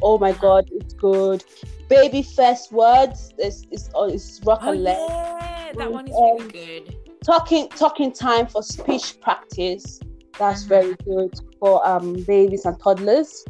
Oh 0.01 0.17
my 0.17 0.31
God, 0.33 0.65
it's 0.71 0.93
good. 0.93 1.43
Baby 1.89 2.23
First 2.23 2.71
Words. 2.71 3.33
It's, 3.37 3.65
it's, 3.71 3.89
oh, 3.93 4.07
it's 4.09 4.39
rock 4.45 4.61
oh 4.63 4.71
and 4.71 4.83
learn. 4.83 4.95
yeah, 4.95 5.73
that 5.77 5.91
one 5.91 6.07
is 6.07 6.15
Um, 6.15 6.37
really 6.37 6.51
good. 6.51 6.95
Talking 7.25 7.69
Talking 7.69 8.11
Time 8.13 8.47
for 8.47 8.61
Speech 8.63 9.19
Practice. 9.21 9.99
That's 10.37 10.63
Mhm. 10.63 10.69
very 10.69 10.95
good 11.05 11.33
for 11.59 11.85
um, 11.87 12.13
babies 12.25 12.65
and 12.65 12.79
toddlers. 12.79 13.43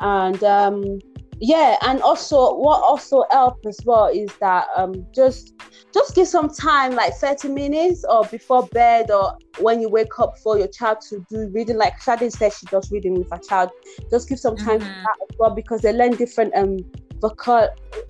And 0.00 0.42
um, 0.44 0.98
yeah, 1.44 1.76
and 1.82 2.00
also 2.00 2.56
what 2.56 2.82
also 2.82 3.24
help 3.30 3.58
as 3.66 3.78
well 3.84 4.06
is 4.06 4.34
that 4.40 4.66
um, 4.74 5.06
just 5.14 5.52
just 5.92 6.14
give 6.14 6.26
some 6.26 6.48
time, 6.48 6.94
like 6.94 7.12
30 7.14 7.48
minutes 7.48 8.02
or 8.08 8.24
before 8.24 8.66
bed 8.68 9.10
or 9.10 9.36
when 9.58 9.80
you 9.82 9.90
wake 9.90 10.18
up 10.18 10.38
for 10.42 10.56
your 10.58 10.68
child 10.68 10.98
to 11.10 11.24
do 11.28 11.50
reading. 11.52 11.76
Like 11.76 12.00
Sade 12.00 12.32
said, 12.32 12.52
she 12.54 12.66
does 12.66 12.90
reading 12.90 13.14
with 13.18 13.28
her 13.30 13.38
child. 13.46 13.70
Just 14.10 14.28
give 14.30 14.38
some 14.40 14.56
time 14.56 14.80
for 14.80 14.86
Mhm. 14.86 15.02
that 15.04 15.16
as 15.28 15.36
well 15.38 15.54
because 15.54 15.82
they 15.82 15.92
learn 15.92 16.12
different 16.16 16.54
um 16.56 16.78
vocal 17.24 17.68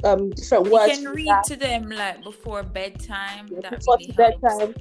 um 0.09 0.31
different 0.31 0.67
You 0.67 0.79
can 0.93 1.05
read 1.21 1.29
that. 1.29 1.45
to 1.51 1.57
them 1.67 1.83
like 2.03 2.19
before 2.31 2.63
bedtime. 2.63 3.45
Yeah, 3.53 3.61
that 3.63 3.71
before 3.79 3.97
really 3.99 4.13
to 4.13 4.23
helps. 4.23 4.41
bedtime. 4.43 4.75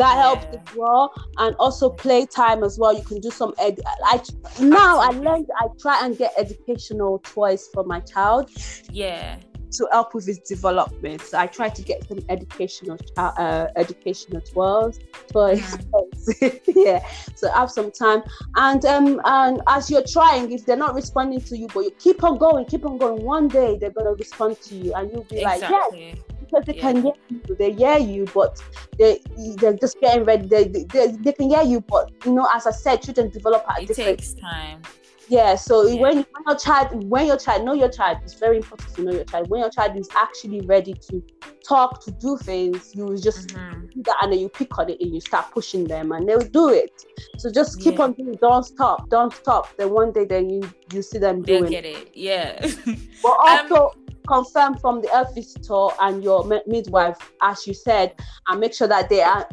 That 0.00 0.14
helps 0.24 0.46
as 0.56 0.66
well, 0.76 1.04
and 1.42 1.52
also 1.64 1.86
playtime 2.06 2.60
as 2.68 2.74
well. 2.80 2.92
You 2.98 3.04
can 3.10 3.20
do 3.20 3.30
some 3.40 3.52
ed. 3.66 3.74
I 4.12 4.14
now 4.60 4.92
I 5.00 5.10
learned. 5.26 5.48
I 5.62 5.66
try 5.84 5.96
and 6.04 6.12
get 6.22 6.32
educational 6.44 7.12
toys 7.34 7.62
for 7.74 7.82
my 7.92 8.00
child 8.00 8.44
Yeah. 8.92 9.38
to 9.76 9.82
help 9.92 10.08
with 10.14 10.26
his 10.26 10.38
development. 10.54 11.20
So 11.22 11.34
I 11.38 11.46
try 11.58 11.68
to 11.78 11.82
get 11.90 11.98
some 12.08 12.20
educational 12.28 12.96
uh, 13.16 13.66
educational 13.76 14.40
toys. 14.56 14.94
Toys, 15.32 15.60
yeah. 15.60 16.00
So 17.34 17.50
have 17.52 17.70
some 17.70 17.90
time, 17.90 18.22
and 18.56 18.84
um, 18.84 19.20
and 19.24 19.62
as 19.66 19.90
you're 19.90 20.04
trying, 20.06 20.52
if 20.52 20.66
they're 20.66 20.76
not 20.76 20.94
responding 20.94 21.40
to 21.42 21.56
you, 21.56 21.68
but 21.72 21.80
you 21.80 21.90
keep 21.98 22.22
on 22.22 22.36
going, 22.38 22.66
keep 22.66 22.84
on 22.84 22.98
going. 22.98 23.22
One 23.24 23.48
day 23.48 23.78
they're 23.78 23.90
gonna 23.90 24.12
respond 24.12 24.60
to 24.62 24.74
you, 24.74 24.92
and 24.94 25.10
you'll 25.10 25.24
be 25.24 25.42
like, 25.42 25.60
yeah, 25.62 25.86
Exactly. 25.86 26.14
because 26.40 26.64
they 26.66 26.74
can 26.74 27.02
hear 27.02 27.12
you, 27.30 27.56
they 27.56 27.72
hear 27.72 27.98
you, 27.98 28.26
but 28.34 28.62
they 28.98 29.22
they're 29.56 29.72
just 29.74 29.98
getting 30.00 30.24
ready. 30.24 30.46
They, 30.46 30.64
they, 30.64 30.84
they, 30.84 31.06
they 31.12 31.32
can 31.32 31.48
hear 31.50 31.62
you, 31.62 31.80
but 31.80 32.10
you 32.26 32.32
know, 32.34 32.46
as 32.54 32.66
I 32.66 32.72
said, 32.72 33.02
children 33.02 33.30
develop 33.30 33.64
at 33.70 33.82
It 33.82 33.88
different. 33.88 34.18
takes 34.18 34.34
time. 34.34 34.82
Yeah, 35.30 35.54
so 35.54 35.86
Yeah. 35.86 36.00
when 36.02 36.16
when 36.16 36.42
your 36.48 36.56
child 36.56 37.08
when 37.08 37.26
your 37.26 37.36
child 37.36 37.64
know 37.64 37.72
your 37.72 37.88
child, 37.88 38.18
it's 38.24 38.34
very 38.34 38.56
important 38.56 38.92
to 38.96 39.02
know 39.02 39.12
your 39.12 39.24
child. 39.24 39.48
When 39.48 39.60
your 39.60 39.70
child 39.70 39.96
is 39.96 40.08
actually 40.16 40.60
ready 40.62 40.92
to 41.08 41.22
talk 41.66 42.04
to 42.04 42.10
do 42.10 42.36
things, 42.36 42.90
you 42.96 43.16
just 43.16 43.48
Mhm. 43.50 43.92
do 43.94 44.02
that 44.06 44.16
and 44.22 44.32
then 44.32 44.40
you 44.40 44.48
pick 44.48 44.76
on 44.76 44.90
it 44.90 45.00
and 45.00 45.14
you 45.14 45.20
start 45.20 45.46
pushing 45.52 45.84
them 45.86 46.10
and 46.10 46.28
they'll 46.28 46.40
do 46.60 46.70
it. 46.70 46.90
So 47.38 47.48
just 47.50 47.80
keep 47.80 47.94
Yeah. 47.98 48.04
on 48.06 48.12
doing. 48.14 48.36
Don't 48.40 48.64
stop. 48.64 49.08
Don't 49.08 49.32
stop. 49.32 49.68
Then 49.76 49.90
one 49.90 50.10
day 50.10 50.24
then 50.24 50.50
you 50.50 50.62
you 50.92 51.00
see 51.02 51.18
them 51.18 51.42
They'll 51.42 51.60
doing. 51.60 51.70
get 51.70 51.84
it. 51.84 52.10
Yeah. 52.14 52.58
But 53.22 53.36
Um, 53.46 53.58
also 53.70 53.92
confirm 54.26 54.78
from 54.78 55.00
the 55.02 55.08
health 55.10 55.32
visitor 55.36 55.88
and 56.00 56.24
your 56.24 56.44
midwife, 56.66 57.18
as 57.40 57.66
you 57.68 57.74
said, 57.74 58.14
and 58.48 58.58
make 58.58 58.74
sure 58.74 58.88
that 58.88 59.08
they 59.08 59.22
are. 59.22 59.46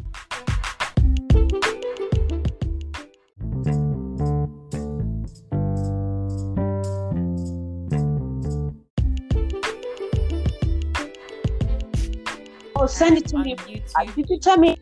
Send 12.88 13.18
it 13.18 13.26
to 13.28 13.38
me. 13.38 13.54
Uh, 13.54 13.56
YouTube. 13.58 14.14
Did 14.16 14.30
you 14.30 14.38
tell 14.38 14.56
me? 14.56 14.76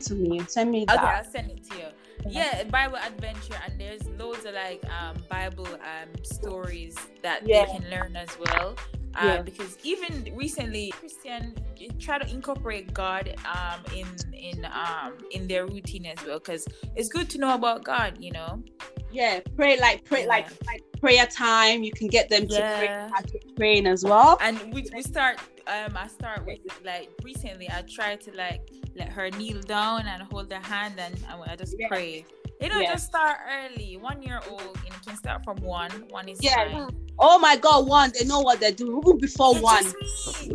To 0.00 0.14
me, 0.14 0.40
send 0.46 0.70
me 0.70 0.82
Okay, 0.82 0.94
that. 0.94 1.24
I'll 1.24 1.30
send 1.30 1.50
it 1.50 1.64
to 1.70 1.78
you. 1.78 1.86
Yeah, 2.28 2.64
Bible 2.64 2.96
adventure, 2.98 3.58
and 3.64 3.80
there's 3.80 4.02
loads 4.18 4.44
of 4.44 4.54
like 4.54 4.82
um 4.90 5.16
Bible 5.30 5.66
um 5.66 6.08
stories 6.22 6.94
that 7.22 7.46
Yeah. 7.48 7.64
they 7.64 7.78
can 7.78 7.90
learn 7.90 8.16
as 8.16 8.28
well. 8.38 8.76
Um, 9.14 9.26
Yeah. 9.26 9.42
because 9.42 9.78
even 9.84 10.32
recently, 10.34 10.90
Christian 10.90 11.54
try 11.98 12.18
to 12.18 12.28
incorporate 12.28 12.92
God 12.92 13.34
um 13.46 13.80
in 13.94 14.06
in 14.34 14.64
um 14.66 15.16
in 15.30 15.48
their 15.48 15.66
routine 15.66 16.06
as 16.06 16.18
well. 16.26 16.38
Because 16.38 16.66
it's 16.94 17.08
good 17.08 17.30
to 17.30 17.38
know 17.38 17.54
about 17.54 17.84
God, 17.84 18.18
you 18.20 18.32
know. 18.32 18.62
Yeah, 19.10 19.40
pray 19.56 19.78
like 19.80 20.04
pray 20.04 20.26
like 20.26 20.46
Yeah. 20.50 20.66
like 20.66 20.82
prayer 21.00 21.26
time. 21.26 21.82
You 21.82 21.92
can 21.92 22.08
get 22.08 22.28
them 22.28 22.48
to 22.48 22.60
pray 22.76 22.86
Yeah. 22.86 23.10
as 23.16 23.24
you're 23.32 23.54
praying 23.56 23.86
as 23.86 24.04
well. 24.04 24.36
and 24.42 24.60
we, 24.74 24.84
we 24.94 25.02
start 25.02 25.38
um 25.68 25.96
i 25.96 26.06
start 26.06 26.44
with 26.46 26.58
like 26.84 27.10
recently 27.22 27.68
i 27.70 27.82
try 27.82 28.16
to 28.16 28.32
like 28.36 28.60
let 28.94 29.08
her 29.08 29.30
kneel 29.30 29.60
down 29.62 30.06
and 30.06 30.22
hold 30.24 30.50
her 30.52 30.60
hand 30.60 30.94
and 30.98 31.14
i, 31.28 31.52
I 31.52 31.56
just 31.56 31.76
Yeah. 31.78 31.88
pray 31.88 32.24
you 32.60 32.68
know 32.68 32.80
Yeah. 32.80 32.92
just 32.92 33.06
start 33.06 33.38
early 33.50 33.96
one 33.96 34.22
year 34.22 34.40
old 34.50 34.78
you 34.84 34.90
know 34.90 34.96
can 35.04 35.16
start 35.16 35.44
from 35.44 35.56
one 35.58 35.90
one 36.10 36.28
is 36.28 36.40
Yeah. 36.40 36.54
fine 36.54 36.88
Oh 37.18 37.38
my 37.38 37.56
God, 37.56 37.86
one 37.88 38.12
they 38.18 38.26
know 38.26 38.40
what 38.40 38.60
they 38.60 38.72
do. 38.72 38.86
doing 38.86 39.02
even 39.02 39.18
before 39.18 39.54
It's 39.54 39.62
one. 39.62 39.84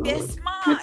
they're 0.04 0.20
smart 0.22 0.80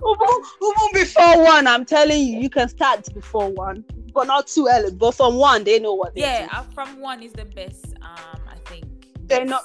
even, 0.00 0.92
before 0.94 1.44
one, 1.44 1.66
I'm 1.66 1.84
telling 1.84 2.18
you, 2.26 2.38
you 2.40 2.48
can 2.48 2.68
start 2.68 3.12
before 3.12 3.48
one, 3.50 3.84
but 4.14 4.26
not 4.26 4.46
too 4.46 4.68
early. 4.70 4.90
But 4.92 5.12
from 5.12 5.36
one, 5.36 5.64
they 5.64 5.78
know 5.78 5.92
what 5.94 6.14
they 6.14 6.22
yeah 6.22 6.46
do. 6.50 6.56
uh, 6.56 6.62
from 6.74 6.98
one 7.00 7.22
is 7.22 7.32
the 7.32 7.44
best 7.44 7.94
um 8.02 8.40
i 8.50 8.56
think. 8.66 8.84
They're 9.28 9.44
not. 9.44 9.64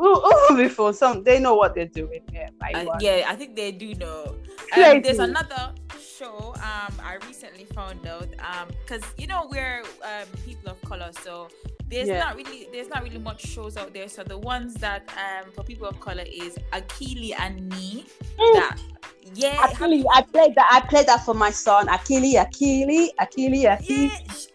before 0.56 0.92
some, 0.92 1.22
they 1.24 1.38
know 1.38 1.54
what 1.54 1.74
they're 1.74 1.86
doing. 1.86 2.22
Yeah, 2.32 2.48
uh, 2.74 2.86
yeah, 3.00 3.26
I 3.28 3.36
think 3.36 3.56
they 3.56 3.72
do 3.72 3.94
know. 3.94 4.36
Um, 4.76 5.02
there's 5.02 5.18
another 5.18 5.72
show 6.20 6.54
um 6.56 6.92
I 7.02 7.18
recently 7.26 7.64
found 7.64 8.06
out 8.06 8.28
um 8.40 8.68
because 8.82 9.02
you 9.16 9.26
know 9.26 9.48
we're 9.50 9.82
um 10.04 10.26
people 10.44 10.70
of 10.70 10.80
color, 10.82 11.10
so 11.22 11.48
there's 11.90 12.08
yeah. 12.08 12.18
not 12.18 12.36
really 12.36 12.68
there's 12.72 12.88
not 12.88 13.02
really 13.02 13.18
much 13.18 13.42
shows 13.42 13.76
out 13.76 13.92
there. 13.92 14.08
So 14.08 14.22
the 14.22 14.38
ones 14.38 14.74
that 14.74 15.08
um 15.16 15.50
for 15.52 15.64
people 15.64 15.86
of 15.86 15.98
color 16.00 16.24
is 16.26 16.56
Akili 16.72 17.34
and 17.38 17.68
me. 17.68 18.06
Mm. 18.38 18.54
That 18.54 18.78
yeah, 19.34 19.56
Akili, 19.66 20.04
I 20.12 20.22
played 20.22 20.54
that. 20.56 20.68
I 20.70 20.80
played 20.86 21.06
that 21.06 21.24
for 21.24 21.34
my 21.34 21.50
son. 21.50 21.86
Akili, 21.88 22.34
Akili, 22.34 23.08
Akili, 23.20 23.64
Akili. 23.64 24.10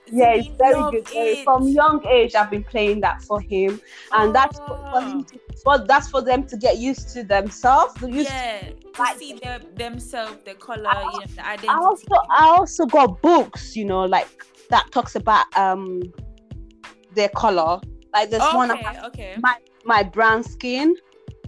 Yeah, 0.08 0.34
yeah 0.34 0.34
it's 0.34 0.48
very 0.58 0.92
good. 0.92 1.08
Age. 1.16 1.44
From 1.44 1.68
young 1.68 2.06
age, 2.08 2.36
I've 2.36 2.50
been 2.50 2.64
playing 2.64 3.02
that 3.02 3.22
for 3.22 3.40
him, 3.40 3.80
and 4.12 4.30
oh. 4.30 4.34
that's 4.34 4.60
for, 4.60 5.02
him 5.02 5.24
to, 5.26 5.40
for 5.64 5.78
that's 5.78 6.10
for 6.10 6.22
them 6.22 6.46
to 6.48 6.58
get 6.58 6.78
used 6.78 7.10
to 7.10 7.24
themselves. 7.24 8.02
Used 8.02 8.30
yeah, 8.30 8.62
to, 8.62 9.02
like, 9.02 9.18
see 9.18 9.34
their, 9.42 9.60
themselves, 9.76 10.38
their 10.44 10.56
color, 10.56 10.90
I, 10.90 11.04
you 11.04 11.20
know, 11.20 11.26
the 11.36 11.46
identity. 11.46 11.68
I 11.70 11.78
also, 11.78 12.06
I 12.30 12.48
also 12.58 12.86
got 12.86 13.22
books, 13.22 13.76
you 13.76 13.86
know, 13.86 14.04
like 14.04 14.28
that 14.70 14.92
talks 14.92 15.16
about 15.16 15.46
um 15.56 16.02
their 17.16 17.30
color. 17.30 17.80
Like 18.14 18.30
there's 18.30 18.44
okay, 18.44 18.56
one 18.56 18.72
okay. 19.06 19.36
my 19.40 19.56
my 19.86 20.04
brown 20.04 20.44
skin. 20.44 20.96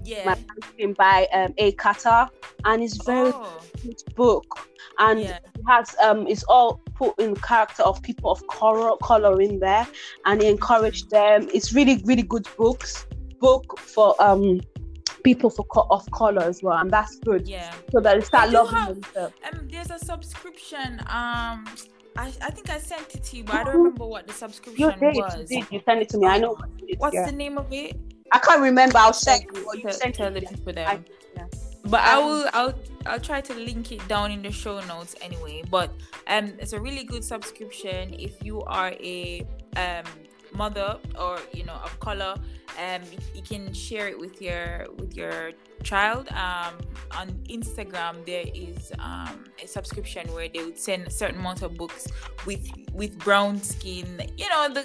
Yeah. 0.03 0.25
My 0.25 0.35
brown 0.35 0.71
skin 0.71 0.93
by 0.93 1.27
um 1.33 1.53
A 1.57 1.71
Carter 1.73 2.29
and 2.65 2.83
it's 2.83 3.03
very 3.03 3.31
oh. 3.33 3.59
good 3.83 4.01
book. 4.15 4.69
And 4.99 5.21
yeah. 5.21 5.37
it 5.37 5.61
has 5.67 5.95
um 6.01 6.27
it's 6.27 6.43
all 6.43 6.81
put 6.95 7.19
in 7.19 7.35
character 7.35 7.83
of 7.83 8.01
people 8.01 8.31
of 8.31 8.45
color 8.47 8.95
color 9.03 9.41
in 9.41 9.59
there 9.59 9.87
and 10.25 10.41
encourage 10.41 11.07
them. 11.09 11.47
It's 11.53 11.73
really, 11.73 12.01
really 12.05 12.23
good 12.23 12.47
books 12.57 13.05
book 13.39 13.79
for 13.79 14.15
um 14.19 14.59
people 15.23 15.49
for 15.49 15.65
co- 15.65 15.87
of 15.89 16.09
color 16.11 16.43
as 16.43 16.63
well, 16.63 16.77
and 16.77 16.89
that's 16.89 17.17
good. 17.19 17.47
Yeah. 17.47 17.73
So 17.91 17.99
that 17.99 18.15
they 18.15 18.25
start 18.25 18.49
loving 18.51 18.75
have, 18.75 19.01
themselves. 19.01 19.35
Um, 19.51 19.67
there's 19.69 19.91
a 19.91 19.99
subscription. 19.99 21.01
Um, 21.07 21.65
I, 22.17 22.33
I 22.41 22.49
think 22.51 22.69
I 22.69 22.79
sent 22.79 23.15
it 23.15 23.23
to 23.23 23.37
you, 23.37 23.43
but 23.43 23.55
I 23.55 23.63
don't 23.63 23.77
remember 23.77 24.05
what 24.05 24.27
the 24.27 24.33
subscription 24.33 24.81
you 24.81 24.91
did, 24.91 25.15
was. 25.15 25.51
You 25.51 25.61
did. 25.61 25.71
You 25.71 25.81
sent 25.85 26.01
it 26.01 26.09
to 26.09 26.17
me. 26.17 26.27
I 26.27 26.39
know. 26.39 26.53
What 26.53 26.69
What's 26.97 27.15
yeah. 27.15 27.25
the 27.25 27.31
name 27.31 27.57
of 27.57 27.71
it? 27.71 27.95
I 28.31 28.39
can't 28.39 28.61
remember. 28.61 28.97
I'll 28.97 29.13
check. 29.13 29.47
You, 29.53 29.71
you 29.75 29.91
sent 29.91 30.15
tell 30.15 30.31
the 30.31 30.41
people 30.41 30.73
them. 30.73 30.87
I, 30.87 30.99
yeah. 31.35 31.45
But 31.85 32.01
um, 32.01 32.05
I 32.05 32.17
will. 32.19 32.49
I'll. 32.53 32.73
I'll 33.05 33.19
try 33.19 33.39
to 33.41 33.53
link 33.53 33.91
it 33.91 34.05
down 34.07 34.31
in 34.31 34.41
the 34.41 34.51
show 34.51 34.81
notes 34.85 35.15
anyway. 35.21 35.63
But 35.69 35.91
um, 36.27 36.53
it's 36.59 36.73
a 36.73 36.79
really 36.79 37.03
good 37.03 37.23
subscription 37.23 38.15
if 38.15 38.43
you 38.43 38.63
are 38.63 38.89
a 38.99 39.45
um 39.75 40.05
mother 40.53 40.97
or 41.19 41.37
you 41.53 41.63
know 41.63 41.79
of 41.83 41.99
color 41.99 42.35
um 42.79 43.01
you 43.33 43.41
can 43.41 43.73
share 43.73 44.07
it 44.07 44.19
with 44.19 44.41
your 44.41 44.87
with 44.97 45.15
your 45.15 45.51
child. 45.83 46.27
Um 46.29 46.75
on 47.11 47.29
instagram 47.49 48.25
there 48.25 48.45
is 48.53 48.91
um 48.99 49.45
a 49.63 49.67
subscription 49.67 50.31
where 50.33 50.49
they 50.49 50.63
would 50.63 50.77
send 50.77 51.07
a 51.07 51.09
certain 51.11 51.39
amount 51.39 51.61
of 51.61 51.75
books 51.75 52.07
with 52.45 52.67
with 52.93 53.17
brown 53.19 53.61
skin. 53.61 54.21
You 54.37 54.49
know 54.49 54.69
the 54.73 54.81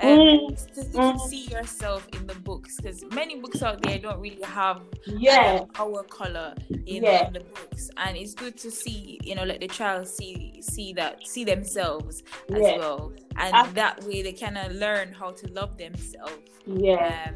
um, 0.00 0.18
mm. 0.18 0.92
mm. 0.92 1.20
see 1.20 1.46
yourself 1.46 2.06
in 2.12 2.26
the 2.26 2.34
books 2.34 2.76
because 2.76 3.04
many 3.12 3.40
books 3.40 3.62
out 3.62 3.82
there 3.82 3.98
don't 3.98 4.20
really 4.20 4.42
have 4.42 4.82
yeah 5.06 5.64
our 5.76 6.02
color 6.04 6.54
in, 6.86 7.04
yeah. 7.04 7.26
in, 7.26 7.32
the 7.32 7.40
books. 7.40 7.90
And 7.96 8.16
it's 8.16 8.34
good 8.34 8.56
to 8.58 8.70
see 8.70 9.18
you 9.22 9.34
know 9.34 9.44
let 9.44 9.60
the 9.60 9.68
child 9.68 10.06
see 10.06 10.60
see 10.60 10.92
that 10.94 11.26
see 11.26 11.44
themselves 11.44 12.22
as 12.50 12.60
well. 12.60 13.12
And 13.36 13.54
I, 13.54 13.66
that 13.72 14.04
way 14.04 14.22
they 14.22 14.32
kind 14.32 14.58
of 14.58 14.72
learn 14.72 15.12
how 15.12 15.30
to 15.30 15.52
love 15.52 15.78
themselves. 15.78 16.36
Yeah 16.66 17.21
um, 17.26 17.34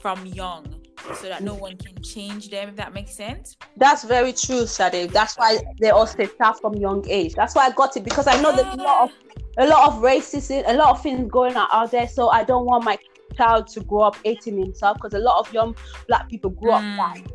from 0.00 0.24
young 0.26 0.66
so 1.14 1.28
that 1.28 1.42
no 1.42 1.54
one 1.54 1.76
can 1.76 2.00
change 2.02 2.50
them 2.50 2.68
if 2.68 2.76
that 2.76 2.92
makes 2.92 3.12
sense 3.12 3.56
that's 3.76 4.04
very 4.04 4.32
true 4.32 4.66
Sade. 4.66 5.10
that's 5.10 5.36
why 5.36 5.58
they 5.80 5.90
all 5.90 6.06
start 6.06 6.60
from 6.60 6.74
young 6.74 7.04
age 7.08 7.34
that's 7.34 7.54
why 7.54 7.66
i 7.66 7.70
got 7.70 7.96
it 7.96 8.04
because 8.04 8.26
i 8.26 8.40
know 8.42 8.54
there's 8.54 8.74
a 8.74 8.76
lot 8.76 9.04
of 9.04 9.10
a 9.58 9.66
lot 9.66 9.88
of 9.88 10.02
racism 10.02 10.62
a 10.66 10.74
lot 10.74 10.90
of 10.90 11.02
things 11.02 11.30
going 11.30 11.56
on 11.56 11.66
out 11.72 11.90
there 11.90 12.06
so 12.06 12.28
i 12.28 12.44
don't 12.44 12.66
want 12.66 12.84
my 12.84 12.98
child 13.36 13.66
to 13.66 13.80
grow 13.80 14.00
up 14.00 14.16
hating 14.24 14.58
himself 14.58 14.96
because 14.96 15.14
a 15.14 15.18
lot 15.18 15.38
of 15.38 15.52
young 15.52 15.74
black 16.06 16.28
people 16.28 16.50
grow 16.50 16.72
mm. 16.72 16.98
up 16.98 17.14
like 17.14 17.26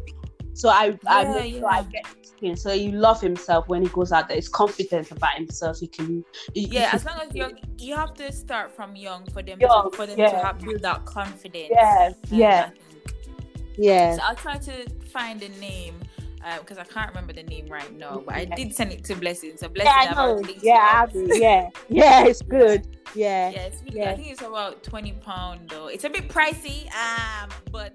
so 0.56 0.70
I, 0.70 0.86
yeah, 0.86 0.96
I 1.08 1.24
make 1.26 1.54
yeah. 1.54 1.60
sure 1.60 1.70
I 1.70 1.84
get 1.84 2.06
So 2.56 2.74
you 2.74 2.92
love 2.92 3.22
himself 3.22 3.68
when 3.68 3.82
he 3.82 3.90
goes 3.90 4.12
out 4.12 4.28
there. 4.28 4.36
He's 4.36 4.50
confident 4.50 5.10
about 5.12 5.36
himself. 5.36 5.80
He 5.80 5.88
can. 5.88 6.26
He, 6.54 6.68
yeah, 6.68 6.90
he 6.92 6.96
as 6.98 7.06
long 7.06 7.20
as 7.22 7.34
you're, 7.34 7.52
you 7.78 7.96
have 7.96 8.14
to 8.16 8.32
start 8.32 8.72
from 8.72 8.96
young 8.96 9.26
for 9.28 9.42
them 9.42 9.60
young, 9.60 9.90
to, 9.90 9.96
for 9.96 10.06
them 10.06 10.20
yeah. 10.20 10.32
to 10.32 10.38
have 10.38 10.60
build 10.60 10.82
that 10.82 11.06
confidence. 11.06 11.70
Yeah, 11.72 12.14
yeah, 12.30 12.70
yeah. 13.78 14.16
So 14.16 14.22
I'll 14.24 14.36
try 14.36 14.58
to 14.58 14.90
find 15.12 15.42
a 15.42 15.50
name 15.60 15.96
because 16.60 16.78
uh, 16.78 16.82
I 16.82 16.84
can't 16.84 17.10
remember 17.10 17.34
the 17.34 17.44
name 17.44 17.68
right 17.68 17.92
now, 17.98 18.22
but 18.26 18.36
I 18.36 18.46
did 18.46 18.76
send 18.76 18.92
it 18.92 19.04
to 19.06 19.16
Blessing. 19.16 19.58
So 19.58 19.68
Blessing, 19.68 19.92
yeah, 19.92 20.12
I 20.12 20.14
know. 20.14 20.42
yeah, 20.62 21.08
yeah, 21.14 21.70
yeah, 21.90 22.26
it's 22.26 22.42
good. 22.58 22.86
Yeah, 23.16 23.50
yeah, 23.50 23.60
it's 23.62 23.82
really, 23.84 24.00
yeah. 24.00 24.12
I 24.12 24.16
think 24.16 24.28
it's 24.28 24.42
about 24.42 24.84
twenty 24.84 25.14
pound 25.14 25.70
though. 25.70 25.88
It's 25.88 26.04
a 26.04 26.10
bit 26.10 26.28
pricey, 26.28 26.94
um, 26.94 27.50
but 27.72 27.94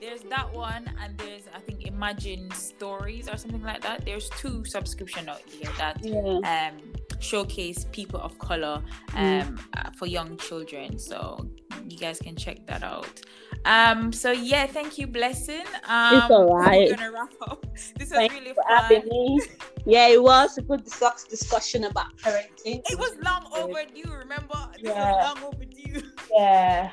there's 0.00 0.22
that 0.22 0.52
one 0.52 0.90
and 1.02 1.16
there's 1.18 1.42
i 1.54 1.60
think 1.60 1.80
imagine 2.00 2.50
stories 2.52 3.28
or 3.28 3.36
something 3.36 3.62
like 3.62 3.82
that. 3.82 4.04
There's 4.06 4.30
two 4.30 4.64
subscription 4.64 5.28
out 5.28 5.42
here 5.46 5.70
that 5.76 6.02
yeah. 6.02 6.70
um 6.70 6.76
showcase 7.18 7.86
people 7.92 8.20
of 8.20 8.38
color 8.38 8.82
mm. 9.08 9.42
um 9.42 9.56
mm. 9.56 9.96
for 9.96 10.06
young 10.06 10.36
children. 10.38 10.98
So 10.98 11.46
you 11.88 11.98
guys 11.98 12.18
can 12.18 12.36
check 12.36 12.66
that 12.66 12.82
out. 12.82 13.20
Um 13.66 14.12
so 14.12 14.30
yeah 14.32 14.66
thank 14.66 14.98
you 14.98 15.06
blessing. 15.06 15.66
Um 15.86 16.16
it's 16.16 16.30
all 16.30 16.56
right. 16.56 16.88
we're 16.88 16.96
gonna 16.96 17.12
wrap 17.12 17.34
up. 17.42 17.66
This 17.98 18.10
was 18.10 18.30
really 18.30 18.54
fun. 18.54 19.38
yeah 19.86 20.08
it 20.08 20.22
was 20.22 20.56
a 20.58 20.62
good 20.62 20.84
discussion 20.84 21.84
about 21.84 22.16
parenting. 22.18 22.80
It 22.88 22.98
was 22.98 23.12
long 23.22 23.44
overdue 23.54 24.10
remember? 24.10 24.60
This 24.72 24.84
yeah. 24.84 25.12
was 25.12 25.16
long 25.26 25.52
overdue. 25.52 26.02
Yeah 26.32 26.92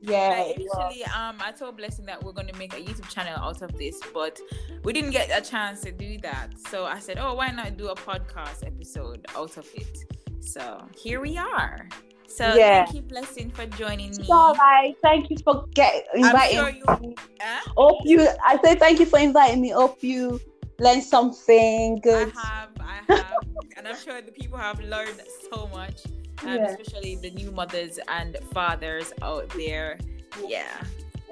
yeah. 0.00 0.44
initially, 0.44 1.04
um, 1.04 1.36
I 1.40 1.52
told 1.56 1.76
Blessing 1.76 2.06
that 2.06 2.22
we're 2.22 2.32
gonna 2.32 2.56
make 2.56 2.74
a 2.74 2.80
YouTube 2.80 3.08
channel 3.08 3.38
out 3.38 3.62
of 3.62 3.76
this, 3.76 4.00
but 4.14 4.38
we 4.84 4.92
didn't 4.92 5.10
get 5.10 5.30
a 5.36 5.44
chance 5.44 5.80
to 5.82 5.92
do 5.92 6.18
that. 6.18 6.58
So 6.68 6.84
I 6.84 6.98
said, 6.98 7.18
oh, 7.18 7.34
why 7.34 7.48
not 7.48 7.76
do 7.76 7.88
a 7.88 7.94
podcast 7.94 8.66
episode 8.66 9.26
out 9.36 9.56
of 9.56 9.68
it? 9.74 9.98
So 10.40 10.86
here 10.96 11.20
we 11.20 11.36
are. 11.36 11.88
So 12.28 12.54
yeah. 12.54 12.84
thank 12.84 12.94
you, 12.94 13.02
Blessing, 13.02 13.50
for 13.50 13.66
joining 13.66 14.10
me. 14.10 14.26
All 14.30 14.54
right. 14.54 14.94
Thank 15.02 15.30
you 15.30 15.38
for 15.38 15.66
get 15.74 16.06
inviting 16.14 16.58
sure 16.58 16.70
you, 16.70 16.84
me. 17.00 17.14
Uh? 17.40 17.70
Hope 17.76 17.98
you. 18.04 18.28
I 18.44 18.58
say 18.62 18.74
thank 18.74 19.00
you 19.00 19.06
for 19.06 19.18
inviting 19.18 19.62
me. 19.62 19.70
Hope 19.70 20.02
you 20.02 20.40
learned 20.78 21.02
something 21.02 22.00
good. 22.02 22.32
I 22.36 22.46
have. 22.46 22.68
I 22.80 23.12
have, 23.12 23.44
and 23.76 23.88
I'm 23.88 23.96
sure 23.96 24.20
the 24.20 24.30
people 24.30 24.58
have 24.58 24.80
learned 24.80 25.20
so 25.50 25.68
much 25.68 26.02
um, 26.42 26.56
yeah. 26.56 26.64
especially 26.64 27.16
the 27.16 27.30
new 27.30 27.50
mothers 27.50 27.98
and 28.08 28.36
fathers 28.52 29.12
out 29.22 29.48
there. 29.50 29.98
Yeah. 30.46 30.82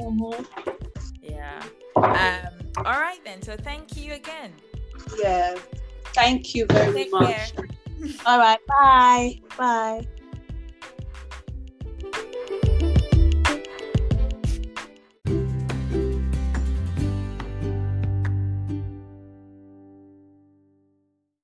Mm-hmm. 0.01 0.43
Yeah. 1.23 1.63
Um. 1.97 2.85
All 2.85 3.01
right 3.01 3.21
then. 3.25 3.43
So 3.43 3.57
thank 3.57 3.97
you 3.97 4.15
again. 4.15 4.53
Yeah. 5.19 5.57
Thank 6.15 6.55
you 6.55 6.67
very 6.67 6.93
Take 6.93 7.13
much. 7.13 7.53
Care. 7.53 7.69
all 8.27 8.39
right. 8.39 8.59
Bye. 8.67 9.41
Bye. 9.57 10.07